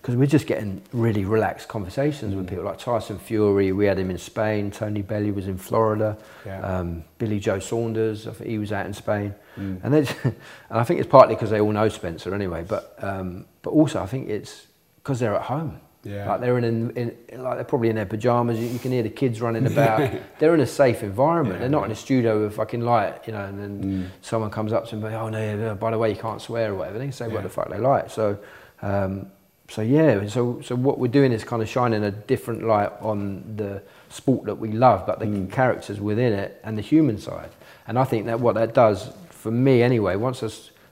[0.00, 2.38] Because we're just getting really relaxed conversations Mm.
[2.38, 3.72] with people like Tyson Fury.
[3.72, 4.70] We had him in Spain.
[4.70, 6.16] Tony Bellew was in Florida.
[6.46, 6.60] Yeah.
[6.60, 9.34] Um, Billy Joe Saunders, I think he was out in Spain.
[9.58, 9.80] Mm.
[9.82, 10.34] And, they, and
[10.70, 14.06] I think it's partly because they all know Spencer anyway, but um, but also I
[14.06, 14.66] think it's
[15.02, 15.80] because they're at home.
[16.08, 16.28] Yeah.
[16.28, 18.58] Like they're in, in, like they're probably in their pajamas.
[18.58, 20.10] You, you can hear the kids running about.
[20.38, 21.56] they're in a safe environment.
[21.56, 21.86] Yeah, they're not yeah.
[21.86, 23.44] in a studio with fucking light, you know.
[23.44, 24.06] And then Mm.
[24.22, 26.76] someone comes up to them, oh no, yeah, by the way, you can't swear or
[26.76, 26.98] whatever.
[26.98, 27.34] They can say Yeah.
[27.34, 28.10] what the fuck they like.
[28.10, 28.38] So,
[28.82, 29.26] um,
[29.68, 30.26] so yeah.
[30.28, 34.46] So so what we're doing is kind of shining a different light on the sport
[34.46, 35.50] that we love, but the Mm.
[35.52, 37.50] characters within it and the human side.
[37.86, 40.16] And I think that what that does for me anyway.
[40.16, 40.48] Once I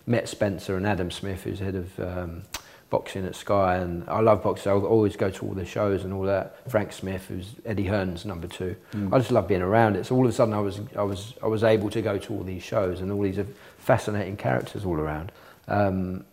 [0.07, 2.43] met Spencer and Adam Smith, who's head of um,
[2.91, 4.73] boxing at Sky, and I love boxing.
[4.73, 6.71] I'll always go to all the shows and all that.
[6.71, 8.77] Frank Smith, who's Eddie Hearn's number two.
[8.93, 9.13] Mm.
[9.13, 10.07] I just love being around it.
[10.07, 12.33] So all of a sudden, I was I was I was able to go to
[12.33, 13.41] all these shows and all these
[13.79, 15.33] fascinating characters all around.
[15.69, 16.25] Um,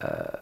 [0.00, 0.36] uh,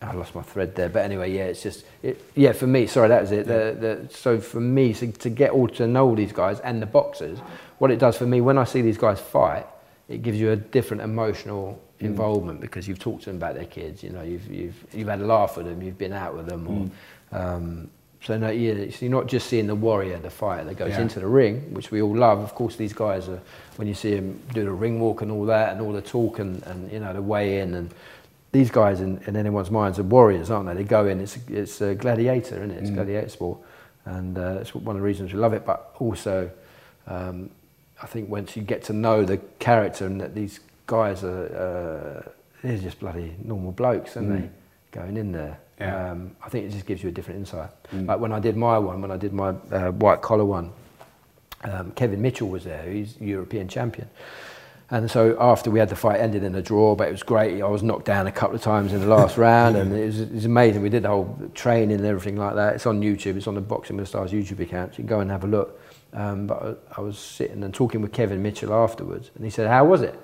[0.00, 2.86] I lost my thread there, but anyway, yeah, it's just it, yeah for me.
[2.86, 3.46] Sorry, that was it.
[3.46, 6.80] The, the, so for me, so to get all to know all these guys and
[6.82, 7.38] the boxers,
[7.78, 9.66] what it does for me when I see these guys fight,
[10.08, 11.80] it gives you a different emotional.
[12.00, 14.02] Involvement because you've talked to them about their kids.
[14.02, 16.66] You know, you've you've you've had a laugh with them, you've been out with them,
[16.66, 16.90] Mm.
[17.32, 17.90] or um,
[18.22, 21.02] so no, you're not just seeing the warrior, the fighter that goes Yeah.
[21.02, 22.40] into the ring, which we all love.
[22.40, 23.40] Of course, these guys are
[23.76, 26.38] when you see them do the ring walk and all that, and all the talk
[26.38, 27.90] and, and you know the way in and
[28.52, 30.74] these guys in, in anyone's minds are warriors, aren't they?
[30.74, 32.78] They go in, it's, it's a gladiator, isn't it?
[32.82, 32.94] It's Mm.
[32.94, 33.58] gladiator sport.
[34.04, 35.66] And uh, it's one of the reasons we love it.
[35.66, 36.50] But also,
[37.08, 37.50] um,
[38.00, 42.30] I think once you get to know the character and that these guys are, uh,
[42.62, 44.40] they're just bloody normal blokes, aren't Mm.
[44.42, 44.48] they?
[44.92, 45.58] Going in there.
[45.80, 46.10] Yeah.
[46.10, 47.70] Um, I think it just gives you a different insight.
[47.92, 48.06] Mm.
[48.06, 50.70] Like when I did my one, when I did my uh, white collar one,
[51.64, 54.08] um, Kevin Mitchell was there, he's European champion.
[54.90, 57.60] And so after we had the fight ended in a draw, but it was great.
[57.60, 60.20] I was knocked down a couple of times in the last round, and it was,
[60.20, 60.82] it was amazing.
[60.82, 62.74] We did the whole training and everything like that.
[62.74, 63.36] It's on YouTube.
[63.36, 64.92] It's on the Boxing with the Stars YouTube account.
[64.92, 65.80] So you can go and have a look.
[66.12, 69.66] Um, but I, I was sitting and talking with Kevin Mitchell afterwards, and he said,
[69.68, 70.20] "How was it?"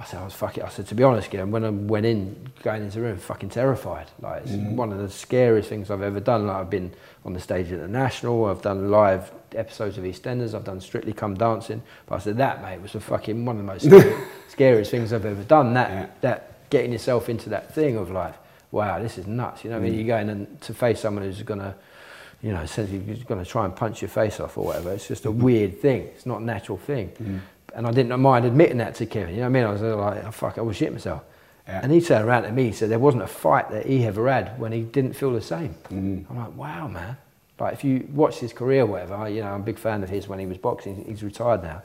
[0.00, 2.50] I said, I was fucking, I said, to be honest, Guillaume, when I went in,
[2.62, 4.06] going into the room, fucking terrified.
[4.22, 4.74] Like, it's Mhm.
[4.74, 6.46] one of the scariest things I've ever done.
[6.46, 6.90] Like, I've been
[7.26, 11.12] on the stage at the National, I've done live episodes of EastEnders, I've done Strictly
[11.12, 11.82] Come Dancing.
[12.06, 14.14] But I said, that, mate, was the fucking, one of the most scary,
[14.48, 15.74] scariest things I've ever done.
[15.74, 16.06] That, Yeah.
[16.22, 18.34] that, getting yourself into that thing of like,
[18.72, 19.64] wow, this is nuts.
[19.64, 19.94] You know what I mean?
[19.94, 19.96] Mm.
[19.98, 21.74] You're going and to face someone who's going to,
[22.42, 24.92] you know, essentially going to try and punch your face off or whatever.
[24.92, 26.02] It's just a weird thing.
[26.14, 27.10] It's not a natural thing.
[27.20, 27.40] Mm.
[27.74, 29.34] And I didn't mind admitting that to Kevin.
[29.34, 29.64] You know what I mean?
[29.64, 31.22] I was like, oh, fuck, I was shit myself.
[31.68, 31.80] Yeah.
[31.82, 34.28] And he turned around to me, he said there wasn't a fight that he ever
[34.28, 35.74] had when he didn't feel the same.
[35.90, 36.28] Mm.
[36.28, 37.16] I'm like, wow, man.
[37.58, 40.08] Like, if you watch his career or whatever, you know, I'm a big fan of
[40.08, 41.04] his when he was boxing.
[41.06, 41.82] He's retired now.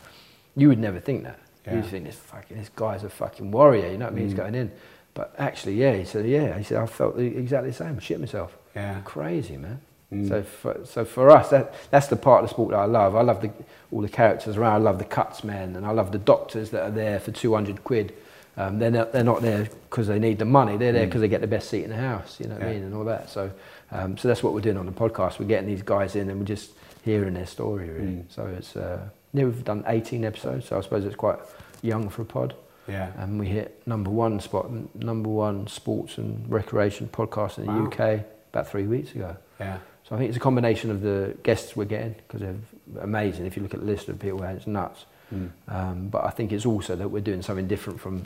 [0.56, 1.38] You would never think that.
[1.68, 1.76] Yeah.
[1.76, 4.26] You'd think this fucking, this guy's a fucking warrior, you know what I mean?
[4.26, 4.38] He's Mm.
[4.38, 4.72] going in.
[5.14, 6.58] But actually, yeah, he said, yeah.
[6.58, 7.96] He said, I felt exactly the same.
[7.98, 8.58] I shit myself.
[8.76, 9.02] Yeah.
[9.06, 9.82] Crazy, man.
[10.24, 10.28] Mm.
[10.30, 13.16] So, for, so for us, that, that's the part of the sport that I love.
[13.16, 13.52] I love the,
[13.92, 14.74] all the characters around.
[14.74, 17.84] I love the cuts men, and I love the doctors that are there for 200
[17.84, 18.14] quid.
[18.58, 20.78] Um, they're, not, they're not there because they need the money.
[20.78, 21.10] They're there Mm.
[21.10, 22.96] because they get the best seat in the house, you know what I mean, and
[22.96, 23.30] all that.
[23.30, 23.52] So,
[23.92, 25.40] um, so that's what we're doing on the podcast.
[25.40, 26.72] We're getting these guys in and we're just
[27.04, 28.06] hearing their story, really.
[28.14, 28.24] Mm.
[28.30, 29.00] So it's, uh,
[29.34, 31.40] yeah, we've done 18 episodes, so I suppose it's quite
[31.82, 32.54] young for a pod.
[32.88, 33.12] Yeah.
[33.18, 37.88] And we hit number one spot, number one sports and recreation podcast in the Wow.
[37.88, 39.36] UK about three weeks ago.
[39.60, 39.80] Yeah.
[40.08, 42.56] So I think it's a combination of the guests we're getting because they're
[43.04, 43.46] amazing.
[43.48, 45.06] If you look at the list of people, it's nuts.
[45.34, 45.50] Mm.
[45.68, 48.26] Um, but I think it's also that we're doing something different from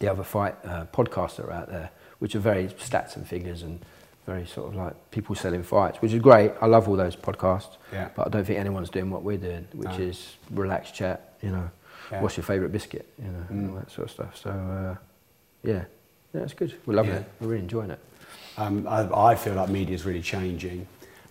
[0.00, 3.62] the other fight uh, podcasts that are out there, which are very stats and figures
[3.62, 3.80] and
[4.26, 6.52] very sort of like people selling fights, which is great.
[6.60, 7.76] I love all those podcasts.
[7.90, 8.10] Yeah.
[8.14, 10.04] But I don't think anyone's doing what we're doing, which No.
[10.04, 11.34] is relaxed chat.
[11.42, 11.70] You know,
[12.10, 12.20] Yeah.
[12.20, 13.06] what's your favourite biscuit?
[13.18, 13.70] You know, and Mm.
[13.72, 14.36] all that sort of stuff.
[14.36, 14.96] So uh,
[15.64, 15.84] yeah,
[16.34, 16.74] yeah, it's good.
[16.84, 17.20] We're loving Yeah.
[17.20, 17.30] it.
[17.40, 17.98] We're really enjoying it.
[18.58, 20.86] Um, I, I feel like media is really changing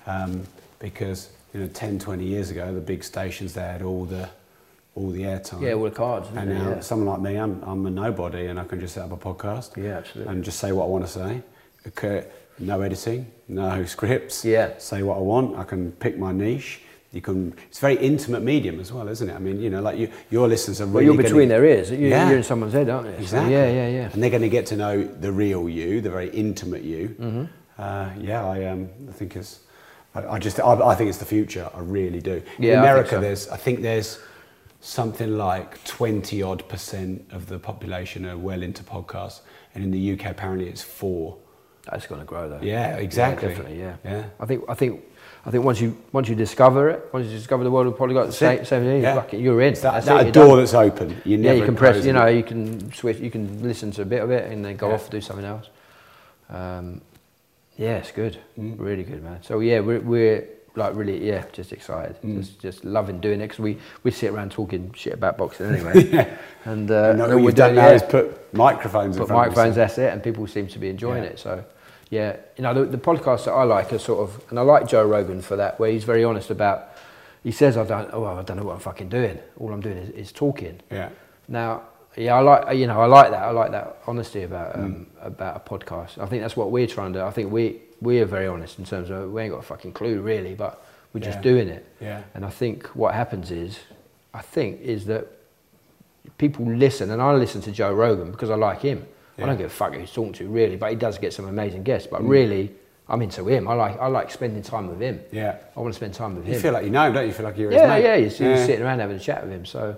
[0.07, 0.43] um,
[0.79, 4.29] because you know 10, 20 years ago the big stations they had all the
[4.95, 5.61] all the airtime.
[5.61, 6.79] Yeah, all the cards, And now Yeah.
[6.81, 9.77] someone like me, I'm, I'm a nobody, and I can just set up a podcast.
[9.81, 10.33] Yeah, absolutely.
[10.33, 11.41] And just say what I want to say.
[11.87, 12.25] Okay,
[12.59, 14.43] No editing, no scripts.
[14.43, 14.77] Yeah.
[14.79, 15.57] Say what I want.
[15.57, 16.81] I can pick my niche.
[17.11, 17.53] You can.
[17.67, 19.33] It's a very intimate medium as well, isn't it?
[19.35, 21.07] I mean, you know, like you, your listeners are really.
[21.07, 21.91] Well, you're between their ears.
[21.91, 22.29] You're, Yeah.
[22.29, 23.13] you're in someone's head, aren't you?
[23.15, 23.53] So, Exactly.
[23.53, 24.09] yeah, yeah, yeah.
[24.13, 27.09] And they're going to get to know the real you, the very intimate you.
[27.19, 27.49] Mhm.
[27.77, 29.59] Uh, yeah, I, um, I think it's.
[30.15, 30.59] I, I just.
[30.61, 31.69] I, I think it's the future.
[31.73, 32.41] I really do.
[32.57, 33.19] Yeah, I In America, so.
[33.21, 33.49] there's.
[33.49, 34.17] I think there's
[34.79, 39.41] something like 20 odd percent of the population are well into podcasts,
[39.75, 41.37] and in the UK apparently it's four.
[41.89, 42.59] That's going to grow though.
[42.61, 43.49] Yeah, exactly.
[43.49, 43.79] definitely.
[43.79, 43.95] Yeah.
[44.05, 44.23] Yeah.
[44.39, 44.63] I think.
[44.69, 45.03] I think.
[45.43, 48.37] I think once you once you discover it, once you discover the world of That's
[48.37, 49.01] same, same thing.
[49.01, 49.15] Yeah.
[49.15, 49.73] Fuck it, you're in.
[49.73, 50.57] It's that- That's that it, you're door done.
[50.59, 51.21] that's open.
[51.25, 52.05] You yeah, you can press.
[52.05, 53.17] You know, you can switch.
[53.17, 54.95] You can listen to a bit of it and then go Yeah.
[54.95, 55.67] off do something else.
[56.49, 57.01] Um,
[57.77, 58.37] yeah, it's good.
[58.59, 58.75] Mm.
[58.77, 59.41] Really good, man.
[59.41, 62.21] So yeah, we're, we're like really yeah, just excited.
[62.21, 62.37] Mm.
[62.39, 66.07] Just just loving doing it because we we sit around talking shit about boxing anyway.
[66.07, 66.37] Yeah.
[66.65, 69.75] And uh, And all you've done now yeah, is put microphones in put microphones.
[69.75, 71.29] That's it, and people seem to be enjoying Yeah.
[71.31, 71.39] it.
[71.39, 71.63] So,
[72.11, 74.87] yeah, you know, the, the podcasts that I like are sort of, and I like
[74.87, 76.89] Joe Rogan for that, where he's very honest about.
[77.43, 79.39] He says, "I don't, oh, I don't know what I'm fucking doing.
[79.59, 81.09] All I'm doing is, is talking." Yeah.
[81.47, 81.81] Now,
[82.15, 83.41] yeah, I like, you know, I like that.
[83.41, 84.83] I like that honesty about Mm.
[84.83, 86.19] um, about a podcast.
[86.19, 87.19] I think that's what we're trying to.
[87.19, 87.25] do.
[87.25, 89.93] I think we we are very honest in terms of we ain't got a fucking
[89.93, 90.83] clue really, but
[91.13, 91.85] we're just doing it.
[91.99, 92.21] Yeah.
[92.35, 93.79] And I think what happens is,
[94.33, 95.27] I think is that
[96.37, 99.05] people listen, and I listen to Joe Rogan because I like him.
[99.37, 99.43] Yeah.
[99.45, 101.47] I don't give a fuck who he's talking to really, but he does get some
[101.47, 102.07] amazing guests.
[102.11, 102.29] But Mm.
[102.29, 102.71] really,
[103.09, 103.67] I'm into him.
[103.67, 105.19] I like I like spending time with him.
[105.31, 105.55] Yeah.
[105.75, 106.55] I want to spend time with You him.
[106.55, 107.27] You feel like you know him, don't you?
[107.29, 108.03] You feel like you're his Yeah, mate.
[108.03, 109.65] yeah, you're, you're sitting around having a chat with him.
[109.65, 109.97] So,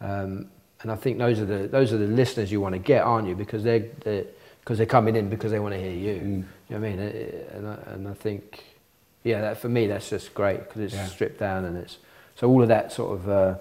[0.00, 0.46] um,
[0.82, 3.26] and I think those are the those are the listeners you want to get, aren't
[3.28, 3.34] you?
[3.34, 4.24] Because they're they're
[4.60, 6.14] because they're coming in because they want to hear you.
[6.20, 6.24] Mm.
[6.24, 6.98] You know what I mean?
[7.54, 8.64] And I, and I think,
[9.22, 11.06] yeah, that for me that's just great because it's Yeah.
[11.06, 11.98] stripped down and it's
[12.34, 13.28] so all of that sort of.
[13.28, 13.54] Uh,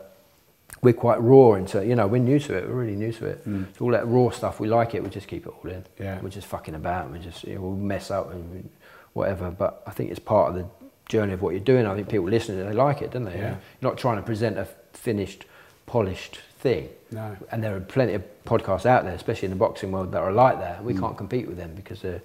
[0.82, 2.68] we're quite raw into, you know, we're new to it.
[2.68, 3.48] We're really new to it.
[3.48, 3.68] Mm.
[3.78, 5.04] So all that raw stuff, we like it.
[5.04, 5.86] We just keep it all in.
[6.00, 6.20] Yeah.
[6.22, 7.10] We're just fucking about.
[7.12, 8.70] We just, you know, we'll mess up and
[9.14, 9.50] whatever.
[9.52, 10.66] But I think it's part of the
[11.08, 11.86] journey of what you're doing.
[11.86, 13.36] I think people listening, they like it, don't they?
[13.38, 13.50] Yeah.
[13.82, 15.46] You're not trying to present a finished,
[15.86, 16.90] polished thing.
[17.12, 17.38] No.
[17.52, 20.32] And there are plenty of podcasts out there, especially in the boxing world, that are
[20.34, 20.84] like that.
[20.84, 21.00] We Mm.
[21.00, 22.22] can't compete with them because they're,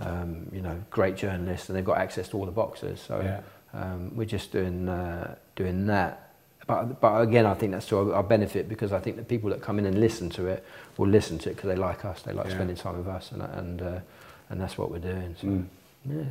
[0.00, 3.00] um, you know, great journalists and they've got access to all the boxers.
[3.00, 3.40] So Yeah.
[3.72, 6.31] um, we're just doing uh, doing that.
[6.66, 9.60] But, but again, I think that's to our, benefit because I think the people that
[9.60, 10.64] come in and listen to it
[10.96, 12.22] will listen to it because they like us.
[12.22, 12.54] They like Yeah.
[12.54, 13.98] spending time with us, and and uh,
[14.50, 15.34] and that's what we're doing.
[15.40, 15.64] So, Mm.
[16.08, 16.22] yeah.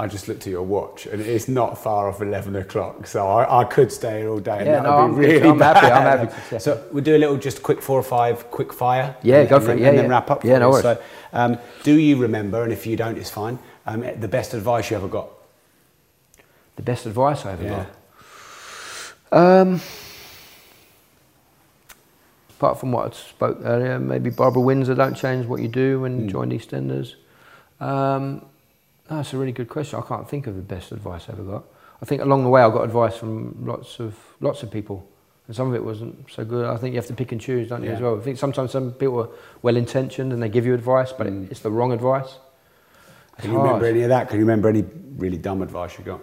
[0.00, 3.62] I just looked at your watch and it's not far off 11 o'clock, so I,
[3.62, 4.58] I could stay here all day.
[4.58, 6.58] and Yeah, that no, would I'm be really I'm happy, I'm happy.
[6.60, 9.16] So we'll do a little, just quick four or five, quick fire.
[9.24, 9.80] Yeah, and, go and for it.
[9.80, 10.44] Yeah, and then wrap up.
[10.44, 10.82] Yeah, no worries.
[10.82, 11.02] So,
[11.32, 14.96] um, do you remember, and if you don't, it's fine, um, the best advice you
[14.98, 15.30] ever got?
[16.76, 17.70] The best advice I ever Yeah.
[17.70, 17.86] got.
[19.32, 19.80] Um,
[22.50, 26.14] apart from what I spoke earlier, maybe Barbara Windsor, don't change what you do when
[26.16, 26.24] Hmm.
[26.24, 27.14] you join EastEnders.
[27.80, 28.42] Um,
[29.08, 29.98] that's a really good question.
[29.98, 31.64] I can't think of the best advice I ever got.
[32.00, 35.04] I think along the way I got advice from lots of lots of people,
[35.46, 36.64] and some of it wasn't so good.
[36.66, 38.16] I think you have to pick and choose, don't you, as well?
[38.18, 39.28] I think sometimes some people are
[39.62, 41.50] well intentioned and they give you advice, but Mm.
[41.50, 42.38] it's the wrong advice.
[43.34, 44.28] It's Can you remember any of that?
[44.28, 44.84] Can you remember any
[45.16, 46.20] really dumb advice you got?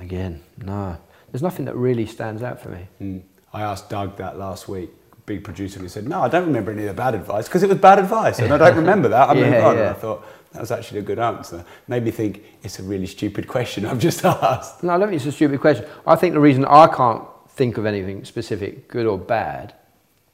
[0.00, 0.96] Again, no.
[1.34, 2.86] There's nothing that really stands out for me.
[3.02, 3.22] Mm.
[3.52, 4.90] I asked Doug that last week,
[5.26, 7.64] big producer, and he said, No, I don't remember any of the bad advice because
[7.64, 9.30] it was bad advice, and I don't remember that.
[9.30, 9.90] I moved Yeah, and yeah.
[9.90, 11.64] I thought that was actually a good answer.
[11.88, 14.84] Made me think it's a really stupid question I've just asked.
[14.84, 15.86] No, I don't think it's a stupid question.
[16.06, 19.74] I think the reason I can't think of anything specific, good or bad,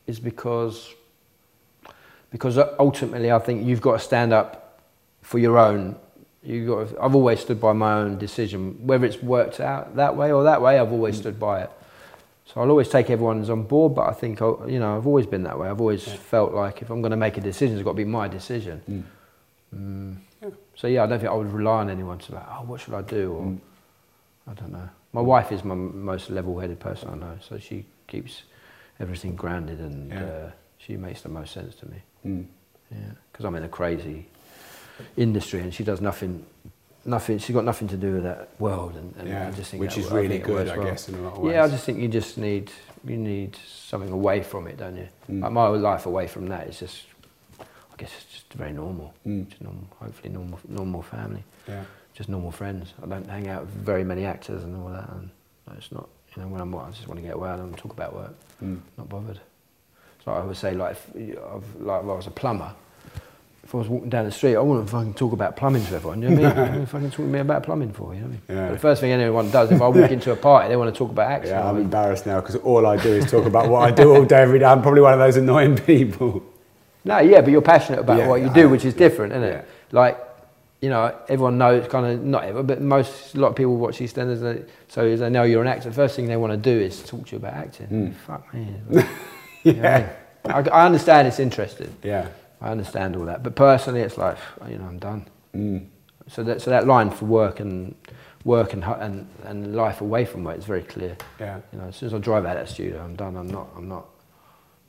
[0.06, 0.94] is because
[2.30, 4.82] because ultimately I think you've got to stand up
[5.22, 5.96] for your own
[6.42, 6.98] You got.
[7.02, 10.62] I've always stood by my own decision, whether it's worked out that way or that
[10.62, 10.78] way.
[10.78, 11.70] I've always stood by it.
[12.46, 15.26] So I'll always take everyone's on board, but I think I'll- you know I've always
[15.26, 15.68] been that way.
[15.68, 18.04] I've always felt like if I'm going to make a decision, it's got to be
[18.04, 19.04] my decision.
[19.74, 20.16] Mm.
[20.74, 22.94] So yeah, I don't think I would rely on anyone to like, oh, what should
[22.94, 23.32] I do?
[23.32, 24.88] Or I don't know.
[25.12, 28.42] My wife is my most level-headed person I know, so she keeps
[28.98, 30.24] everything grounded and Yeah.
[30.24, 31.96] uh, she makes the most sense to me.
[32.26, 32.46] Mm.
[32.90, 34.26] Yeah, because I'm in a crazy
[35.16, 36.44] industry and she does nothing,
[37.04, 37.38] nothing.
[37.38, 39.98] She's got nothing to do with that world, and, and Yeah, I just think which
[39.98, 40.86] is really good, I well.
[40.86, 41.54] guess, in a lot of ways.
[41.54, 42.70] Yeah, I just think you just need
[43.04, 45.08] you need something away from it, don't you?
[45.30, 45.42] Mm.
[45.42, 47.04] Like my life away from that is just,
[47.60, 49.14] I guess it's just very normal.
[49.26, 49.48] Mm.
[49.48, 51.42] Just normal, hopefully normal, normal family.
[51.66, 51.84] Yeah.
[52.12, 52.92] Just normal friends.
[53.02, 55.08] I don't hang out with very many actors and all that.
[55.08, 55.30] And
[55.78, 56.08] it's not.
[56.36, 58.34] You know, when I'm, what I just want to get well and talk about work.
[58.62, 58.80] Mm.
[58.98, 59.40] Not bothered.
[60.24, 62.72] So I would say, like, if, I've, like, if I was a plumber,
[63.70, 66.20] if I was walking down the street, I wouldn't fucking talk about plumbing to everyone.
[66.22, 66.80] You know what I mean?
[66.80, 68.12] What fucking talking to me about plumbing for?
[68.12, 68.58] You know what I mean?
[68.58, 68.66] Yeah.
[68.66, 70.98] But the first thing anyone does, if I walk into a party, they want to
[70.98, 71.52] talk about acting.
[71.52, 74.12] Yeah, I I'm embarrassed now because all I do is talk about what I do
[74.12, 74.64] all day, every day.
[74.64, 76.42] I'm probably one of those annoying people.
[77.04, 79.34] No, yeah, but you're passionate about Yeah, what you do, am, which is yeah, different,
[79.34, 79.52] isn't it?
[79.52, 79.62] yeah.
[80.00, 80.18] Like,
[80.80, 83.98] you know, everyone knows, kind of, not ever, but most, a lot of people watch
[83.98, 85.90] EastEnders, they- so they know you're an actor.
[85.90, 87.86] The first thing they want to do is talk to you about acting.
[87.86, 88.14] Mm.
[88.26, 88.66] Fuck me.
[89.62, 90.66] You know I mean?
[90.68, 91.94] I, I understand it's interesting.
[92.02, 92.26] Yeah.
[92.60, 94.36] I understand all that, but personally, it's like,
[94.68, 95.26] you know, I'm done.
[95.54, 95.86] Mm.
[96.28, 97.94] So that, so that line for work and
[98.44, 101.16] work and, and and life away from work is very clear.
[101.38, 101.60] Yeah.
[101.72, 103.36] You know, as soon as I drive out of that studio, I'm done.
[103.36, 103.68] I'm not.
[103.76, 104.06] I'm not.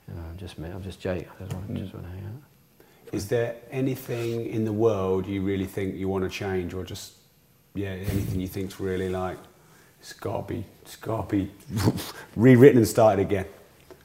[0.08, 0.68] You know, I'm just me.
[0.68, 1.26] I'm just Jake.
[1.40, 1.78] I just want, Mm.
[1.78, 2.42] just want to hang out.
[3.12, 7.14] Is there anything in the world you really think you want to change, or just
[7.74, 9.38] yeah, anything you think's really like
[10.00, 11.50] it's got to be, it's got to be
[12.36, 13.46] rewritten and started again?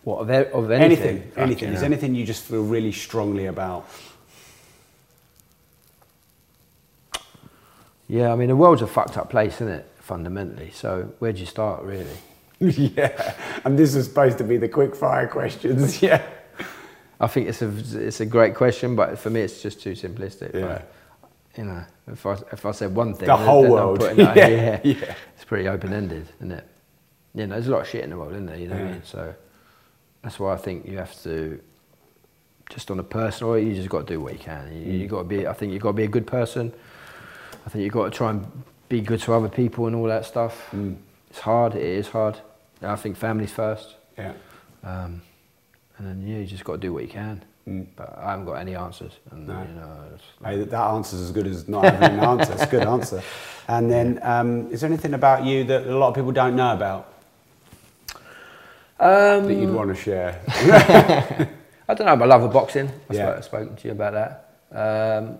[0.08, 1.32] What of, of Anything, anything?
[1.36, 1.74] anything.
[1.74, 1.86] Is Yeah.
[1.86, 3.90] anything you just feel really strongly about?
[8.08, 9.86] Yeah, I mean, the world's a fucked up place, isn't it?
[10.00, 10.72] Fundamentally.
[10.72, 12.18] So where do you start, really?
[12.62, 13.34] yeah,
[13.66, 16.02] and this is supposed to be the quick fire questions.
[16.02, 16.22] Yeah.
[17.20, 17.70] I think it's a
[18.08, 20.54] it's a great question, but for me, it's just too simplistic.
[20.54, 20.68] Yeah.
[20.68, 20.86] Like,
[21.58, 24.02] you know, if I if I said one thing, The whole world.
[24.16, 25.16] Yeah, yeah, yeah.
[25.36, 26.66] it's pretty open ended, isn't it?
[27.34, 28.56] You know, there's a lot of shit in the world, isn't there?
[28.58, 29.04] You know what I mean?
[29.04, 29.34] So
[30.28, 31.58] that's why I think you have to,
[32.70, 34.70] just on a personal, you just got to do what you can.
[34.74, 35.10] You, you Mm.
[35.10, 35.48] got to be.
[35.48, 36.74] I think you've got to be a good person.
[37.66, 38.46] I think you've got to try and
[38.90, 40.68] be good to other people and all that stuff.
[40.76, 40.98] Mm.
[41.30, 41.76] It's hard.
[41.76, 42.42] It is hard.
[42.82, 43.96] I think families first.
[44.18, 44.34] Yeah.
[44.84, 45.22] Um,
[45.98, 47.46] and then yeah, you just got to do what you can.
[47.66, 47.86] Mm.
[47.96, 49.14] But I haven't got any answers.
[49.32, 49.62] And No.
[49.62, 50.10] you know,
[50.44, 52.52] Hey, that that answer's as good as not having an answer.
[52.52, 53.24] It's a good answer.
[53.70, 56.74] And then, um, is there anything about you that a lot of people don't know
[56.74, 57.14] about
[59.00, 60.42] um, that you'd want to share?
[61.90, 62.16] I don't know.
[62.16, 62.90] My love of boxing.
[63.10, 63.26] I've Yeah.
[63.42, 64.44] spoken, spoken to you about that.
[64.72, 65.38] Um,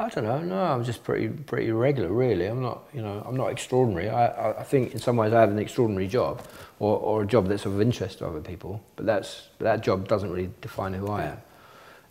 [0.00, 0.38] I don't know.
[0.40, 2.46] No, I'm just pretty pretty regular, really.
[2.46, 4.08] I'm not, you know, I'm not extraordinary.
[4.08, 6.40] I, I, I think in some ways I have an extraordinary job,
[6.78, 8.80] or, or a job that's of interest to other people.
[8.94, 11.38] But that's that job doesn't really define who I am.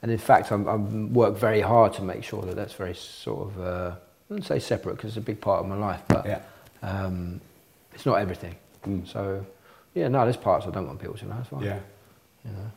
[0.02, 3.48] And in fact, I'm, I'm work very hard to make sure that that's very sort
[3.50, 3.98] of, uh, I
[4.30, 6.42] wouldn't say separate because it's a big part of my life, but Yeah.
[6.84, 7.40] um,
[7.94, 8.56] it's not everything.
[8.86, 9.08] Mm.
[9.08, 9.46] So,
[9.98, 11.38] yeah, no, there's parts I don't want people to know.
[11.40, 11.64] It's fine.
[11.64, 11.80] Yeah.
[12.46, 12.72] You know.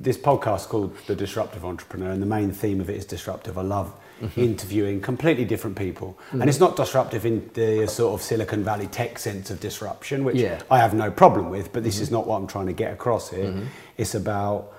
[0.00, 3.58] This podcast is called The Disruptive Entrepreneur, and the main theme of it is disruptive.
[3.58, 4.40] I love Mm-hmm.
[4.40, 6.18] interviewing completely different people.
[6.32, 10.34] And it's not disruptive in the sort of Silicon Valley tech sense of disruption, which
[10.34, 10.60] Yeah.
[10.72, 13.30] I have no problem with, but this is not what I'm trying to get across
[13.30, 13.44] here.
[13.44, 13.66] Mm-hmm.
[13.96, 14.72] It's about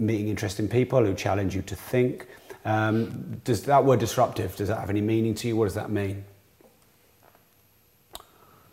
[0.00, 2.26] meeting interesting people who challenge you to think.
[2.64, 5.54] Um, does that word disruptive, does that have any meaning to you?
[5.56, 6.24] What does that mean?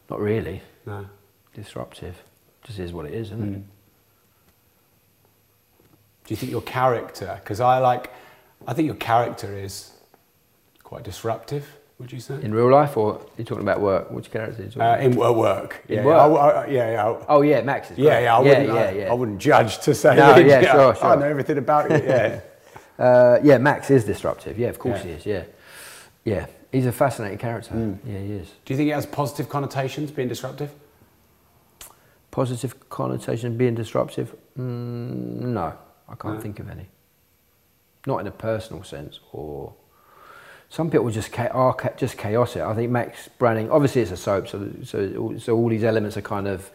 [0.09, 0.63] Not really.
[0.87, 1.05] No.
[1.53, 2.23] Disruptive.
[2.68, 3.60] Just is what it is, isn't it?
[3.60, 3.64] Mm.
[6.26, 8.11] Do you think your character, because I like,
[8.68, 9.91] I think your character is
[10.84, 11.65] quite disruptive,
[11.99, 12.35] would you say?
[12.41, 14.11] In real life, or you're talking about work?
[14.11, 15.03] Which character are you talking Uh, about?
[15.03, 15.81] in wo- work.
[15.88, 16.18] In yeah, work?
[16.19, 17.07] I, I, yeah, yeah.
[17.07, 17.98] I- Oh yeah, Max is.
[17.98, 18.23] yeah, great.
[18.23, 19.11] yeah, I yeah, wouldn't, yeah, I, yeah.
[19.11, 20.15] I wouldn't judge to say.
[20.18, 21.06] No, yeah, sure, sure.
[21.06, 22.03] I know everything about it.
[22.03, 22.39] Yeah,
[22.99, 24.57] Uh, yeah, Max is disruptive.
[24.57, 25.03] Yeah, of course Yeah.
[25.06, 25.26] he is.
[25.26, 25.44] Yeah,
[26.26, 26.45] yeah.
[26.72, 27.76] He's a fascinating character.
[27.76, 27.99] Mm.
[28.03, 28.48] Yeah, he is.
[28.65, 30.72] Do you think it has positive connotations being disruptive?
[32.41, 34.35] Positive connotation being disruptive?
[34.59, 35.73] Mm, no,
[36.07, 36.39] I can't No.
[36.39, 36.85] think of any.
[38.05, 39.73] Not in a personal sense, or
[40.69, 42.61] some people just cha- are cha- just chaotic.
[42.61, 43.72] I think Max Branning.
[43.72, 46.69] Obviously, it's a soap, so so so all these elements are kind of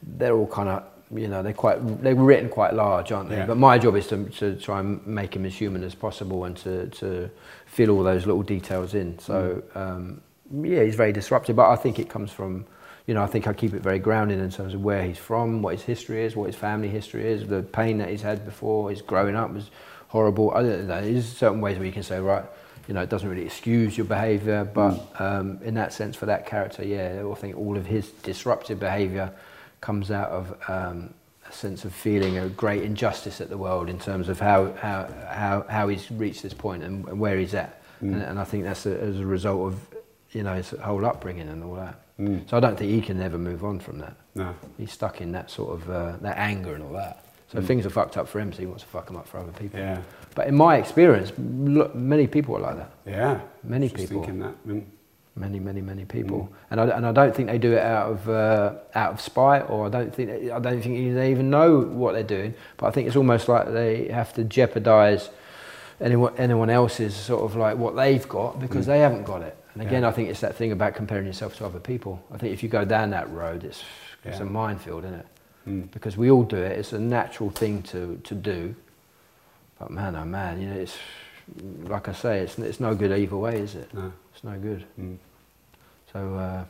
[0.00, 3.38] they're all kind of you know they're quite they're written quite large, aren't they?
[3.38, 3.46] Yeah.
[3.46, 6.56] But my job is to to try and make him as human as possible and
[6.58, 7.28] to to
[7.66, 9.18] fill all those little details in.
[9.18, 10.20] So um,
[10.52, 12.64] yeah, he's very disruptive, but I think it comes from.
[13.06, 15.62] You know, I think I keep it very grounded in terms of where he's from,
[15.62, 18.90] what his history is, what his family history is, the pain that he's had before,
[18.90, 19.70] his growing up was
[20.08, 20.50] horrible.
[20.52, 21.00] I don't know.
[21.02, 22.44] There's certain ways where you can say, right,
[22.88, 26.46] you know, it doesn't really excuse your behaviour, but um, in that sense, for that
[26.46, 29.32] character, yeah, I think all of his disruptive behaviour
[29.80, 31.14] comes out of um,
[31.48, 35.08] a sense of feeling a great injustice at the world in terms of how how
[35.28, 38.14] how, how he's reached this point and, and where he's at, Mm.
[38.14, 39.78] and, and I think that's a, as a result of
[40.32, 42.00] you know his whole upbringing and all that.
[42.20, 42.48] Mm.
[42.50, 44.14] So I don't think he can ever move on from that.
[44.34, 44.54] No.
[44.76, 47.24] He's stuck in that sort of uh, that anger and all that.
[47.52, 47.66] So Mm.
[47.66, 49.52] things are fucked up for him, so he wants to fuck them up for other
[49.52, 49.80] people.
[49.80, 50.02] Yeah.
[50.36, 52.90] But in my experience, lo- many people are like that.
[53.06, 53.40] Yeah.
[53.64, 54.22] Many Just people.
[54.22, 54.54] thinking that.
[54.68, 54.84] Mm.
[55.36, 56.52] Many, many, many people.
[56.70, 59.70] And I, and I don't think they do it out of uh, out of spite,
[59.70, 62.54] or I don't think I don't think they even know what they're doing.
[62.76, 65.30] But I think it's almost like they have to jeopardise
[66.00, 68.88] anyone anyone else's sort of like what they've got because Mm.
[68.88, 69.56] they haven't got it.
[69.74, 70.08] And again, Yeah.
[70.08, 72.20] I think it's that thing about comparing yourself to other people.
[72.32, 73.82] I think if you go down that road, it's
[74.24, 74.42] it's Yeah.
[74.42, 75.26] a minefield, isn't it?
[75.66, 75.90] Mm.
[75.92, 76.78] Because we all do it.
[76.78, 78.74] It's a natural thing to to do.
[79.78, 80.96] But man, oh man, you know, it's
[81.88, 83.92] like I say, it's it's no good either way, is it?
[83.94, 84.12] No.
[84.34, 84.84] It's no good.
[84.98, 85.16] Mm.
[86.12, 86.64] So, uh,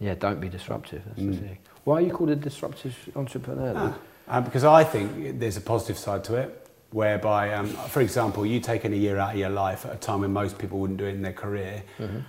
[0.00, 1.02] yeah, don't be disruptive.
[1.04, 1.40] That's the Mm.
[1.40, 1.58] thing.
[1.84, 3.72] Why are you called a disruptive entrepreneur?
[3.76, 3.94] Ah,
[4.28, 8.60] uh, because I think there's a positive side to it, whereby, um, for example, you
[8.60, 11.04] taking a year out of your life at a time when most people wouldn't do
[11.06, 12.22] it in their career, Mhm.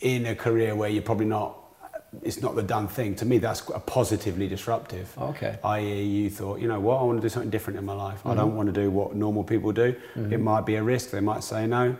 [0.00, 1.58] in a career where you're probably not,
[2.22, 3.14] it's not the done thing.
[3.16, 5.14] To me, that's a positively disruptive.
[5.20, 5.58] Okay.
[5.64, 8.24] I.e., you thought, you know what, I want to do something different in my life.
[8.24, 8.36] I Mhm.
[8.36, 9.94] don't want to do what normal people do.
[10.16, 10.32] Mhm.
[10.32, 11.10] It might be a risk.
[11.10, 11.96] They might say no.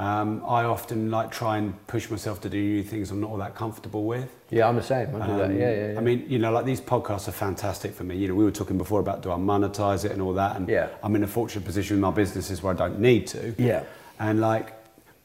[0.00, 3.36] Um, I often like try and push myself to do new things I'm not all
[3.36, 4.34] that comfortable with.
[4.48, 5.08] Yeah, I'm the same.
[5.14, 5.50] I do that.
[5.50, 5.98] Um, Yeah, yeah, yeah.
[5.98, 8.16] I mean, you know, like these podcasts are fantastic for me.
[8.16, 10.66] You know, we were talking before about do I monetize it and all that, and
[10.70, 10.88] Yeah.
[11.02, 13.54] I'm in a fortunate position with my businesses where I don't need to.
[13.58, 13.82] Yeah.
[14.18, 14.72] And like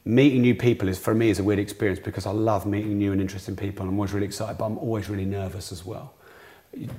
[0.04, 3.12] meeting new people is for me is a weird experience because I love meeting new
[3.12, 3.80] and interesting people.
[3.84, 6.12] and I'm always really excited, but I'm always really nervous as well.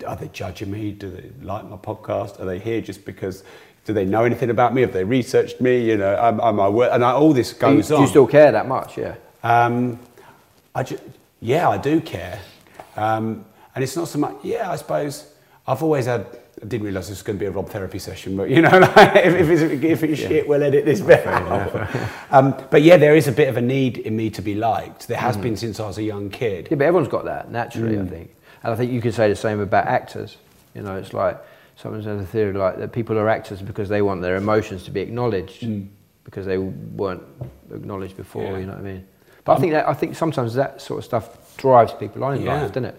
[0.08, 0.94] Are they judging me?
[0.94, 2.40] Do they like my podcast?
[2.40, 3.44] Are they here just because?
[3.88, 4.82] Do they know anything about me?
[4.82, 5.80] Have they researched me?
[5.90, 8.08] You know, am, am I wor- and I, all this Do you, goes do you
[8.08, 8.98] still care that much?
[8.98, 9.16] Yeah.
[9.44, 9.98] Um,
[10.76, 11.00] I ju-
[11.40, 12.42] yeah, I do care.
[12.98, 15.32] Um, and it's not so much, yeah, I suppose
[15.66, 16.26] I've always had,
[16.62, 18.70] I didn't realise this was going to be a Rob therapy session, but you know,
[18.98, 21.26] like, if, if it's, if it's shit, we'll edit this bit
[22.32, 25.08] um, but yeah, there is a bit of a need in me to be liked.
[25.08, 25.42] There has Mm.
[25.44, 26.68] been since I was a young kid.
[26.70, 28.10] Yeah, but everyone's got that naturally, I Mm.
[28.10, 28.36] think.
[28.64, 30.36] And I think you could say the same about actors.
[30.76, 31.38] You know, it's like
[31.78, 34.92] someone has a theory like that people are actors because they want their emotions to
[34.92, 35.66] be acknowledged
[36.26, 37.24] because they weren't
[37.74, 38.44] acknowledged before.
[38.44, 38.52] Mm.
[38.52, 38.58] Yeah.
[38.58, 39.08] You know what I mean?
[39.46, 42.42] But I think that I think sometimes that sort of stuff drives people on in
[42.42, 42.62] Yeah.
[42.62, 42.96] life, doesn't it?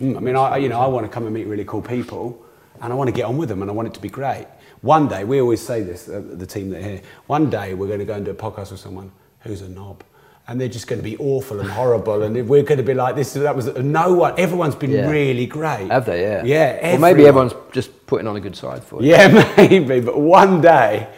[0.00, 2.44] Mm, I mean, I, you know, I want to come and meet really cool people,
[2.82, 4.46] and I want to get on with them, and I want it to be great.
[4.82, 7.02] One day, we always say this, uh, the team that are here.
[7.28, 9.10] One day, we're going to go and do a podcast with someone
[9.40, 10.04] who's a knob,
[10.48, 13.16] and they're just going to be awful and horrible, and we're going to be like
[13.16, 13.32] this.
[13.34, 14.38] That was no one.
[14.38, 15.10] Everyone's been Yeah.
[15.10, 15.90] really great.
[15.90, 16.22] Have they?
[16.22, 16.44] Yeah.
[16.44, 16.94] Yeah.
[16.94, 19.10] Or maybe everyone's just putting on a good side for you.
[19.10, 20.00] Yeah, maybe.
[20.00, 21.08] But one day,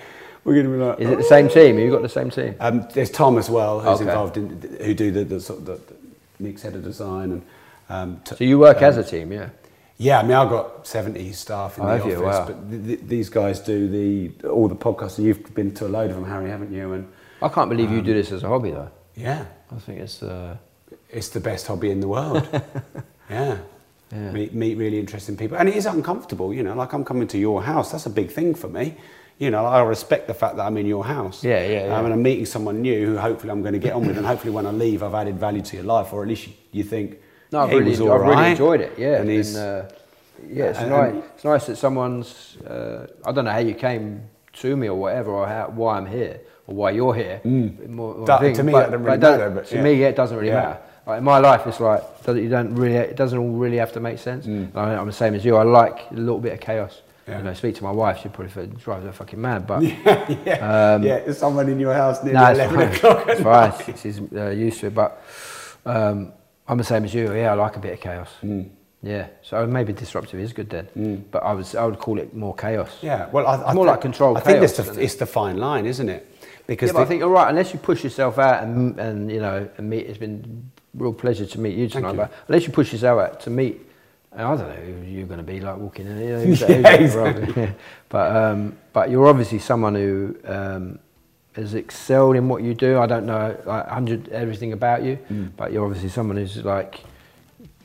[0.44, 1.00] we're going to be like.
[1.00, 1.76] Is it the same team?
[1.76, 2.54] Have you got the same team?
[2.60, 4.08] Um, there's Tom as well, who's Okay.
[4.10, 5.94] involved in who do the, the sort of the, the
[6.40, 7.42] Nick's head of design and.
[7.90, 9.48] Um, t- So you work um, as a team, yeah?
[9.96, 12.22] Yeah, I mean, I've got 70 staff in Oh, the office, you?
[12.22, 12.46] Wow.
[12.46, 15.88] but th- th- these guys do the all the podcasts, and you've been to a
[15.88, 16.92] load of them, Harry, haven't you?
[16.92, 17.08] And
[17.42, 18.90] I can't believe you um, do this as a hobby, though.
[19.18, 20.22] Yeah, I think it's.
[20.22, 20.56] Uh,
[21.10, 22.46] it's the best hobby in the world.
[23.30, 23.58] yeah.
[24.12, 24.32] Yeah.
[24.32, 26.54] Meet, meet really interesting people, and it is uncomfortable.
[26.54, 27.92] You know, like I'm coming to your house.
[27.92, 28.94] That's a big thing for me.
[29.38, 31.44] You know, I respect the fact that I'm in your house.
[31.44, 31.96] Yeah, yeah, yeah.
[31.96, 34.26] Um, and I'm meeting someone new who hopefully I'm going to get on with, and
[34.26, 36.84] hopefully when I leave, I've added value to your life, or at least you, you
[36.84, 37.18] think.
[37.52, 38.98] No, I've yeah, really, I've all really enjoyed it.
[38.98, 39.90] Yeah, and been, uh,
[40.48, 41.24] yeah, it's and- nice.
[41.34, 42.56] It's nice that someone's.
[42.62, 44.22] Uh, I don't know how you came
[44.54, 47.40] to me or whatever, or how, why I'm here or why you're here.
[47.44, 47.88] Mm.
[47.88, 49.82] More- more That- thing, to me, but- that doesn't really it matter, but to yeah.
[49.82, 50.54] me, yeah, it doesn't really Yeah.
[50.54, 50.78] matter.
[51.06, 52.94] Like in my life, it's like doesn't, you don't really.
[52.96, 54.46] It doesn't all really have to make sense.
[54.46, 54.76] Mm.
[54.76, 55.56] I, I'm the same as you.
[55.56, 57.00] I like a little bit of chaos.
[57.26, 57.38] Yeah.
[57.38, 58.20] You know, speak to my wife.
[58.20, 62.22] she'd probably drives her fucking mad, but yeah, um, yeah, there's someone in your house
[62.22, 62.94] near no, it's 11 fine.
[62.94, 63.40] o'clock at It's
[63.88, 63.98] night.
[64.02, 65.22] She's uh, used to it, but
[65.86, 66.32] um,
[66.66, 67.32] I'm the same as you.
[67.34, 68.28] Yeah, I like a bit of chaos.
[68.42, 68.68] Mm.
[69.02, 72.54] Yeah, so maybe disruptive is good then, but I was I would call it more
[72.54, 72.90] chaos.
[73.00, 74.98] Yeah, well, I, I more thi- like controlled I think that's the, it?
[74.98, 76.27] it's the fine line, isn't it?
[76.68, 77.48] Because yeah, I think you're right.
[77.48, 81.46] Unless you push yourself out and and you know and meet, it's been real pleasure
[81.46, 82.10] to meet you tonight.
[82.12, 82.16] you.
[82.18, 83.80] But unless you push yourself out to meet,
[84.36, 86.18] I don't know who you're going to be like walking in.
[86.18, 86.68] You know, who's that-
[87.00, 87.74] who's Yeah, exactly.
[88.10, 90.98] But um, but you're obviously someone who um,
[91.54, 92.98] has excelled in what you do.
[92.98, 95.52] I don't know like hundred everything about you, Mm.
[95.56, 97.00] but you're obviously someone who's like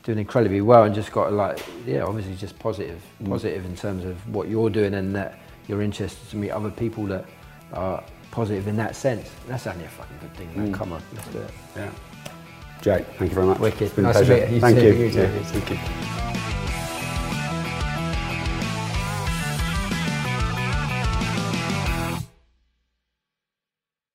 [0.02, 3.30] doing incredibly well and just got like yeah obviously just positive Mm.
[3.30, 5.38] positive in terms of what you're doing and that
[5.68, 7.24] you're interested to meet other people that
[7.72, 8.04] are
[8.34, 10.74] positive in that sense that's only a fucking good thing man Mm.
[10.74, 11.90] come on let's do it Yeah.
[12.82, 13.58] Jake, thank you very much.
[13.60, 13.80] Wicked.
[13.80, 14.44] It's been a Nice to pleasure.
[14.46, 14.60] meet you.
[14.60, 14.92] Thank you.
[14.92, 15.20] You too.
[15.20, 16.63] Yeah, thank you.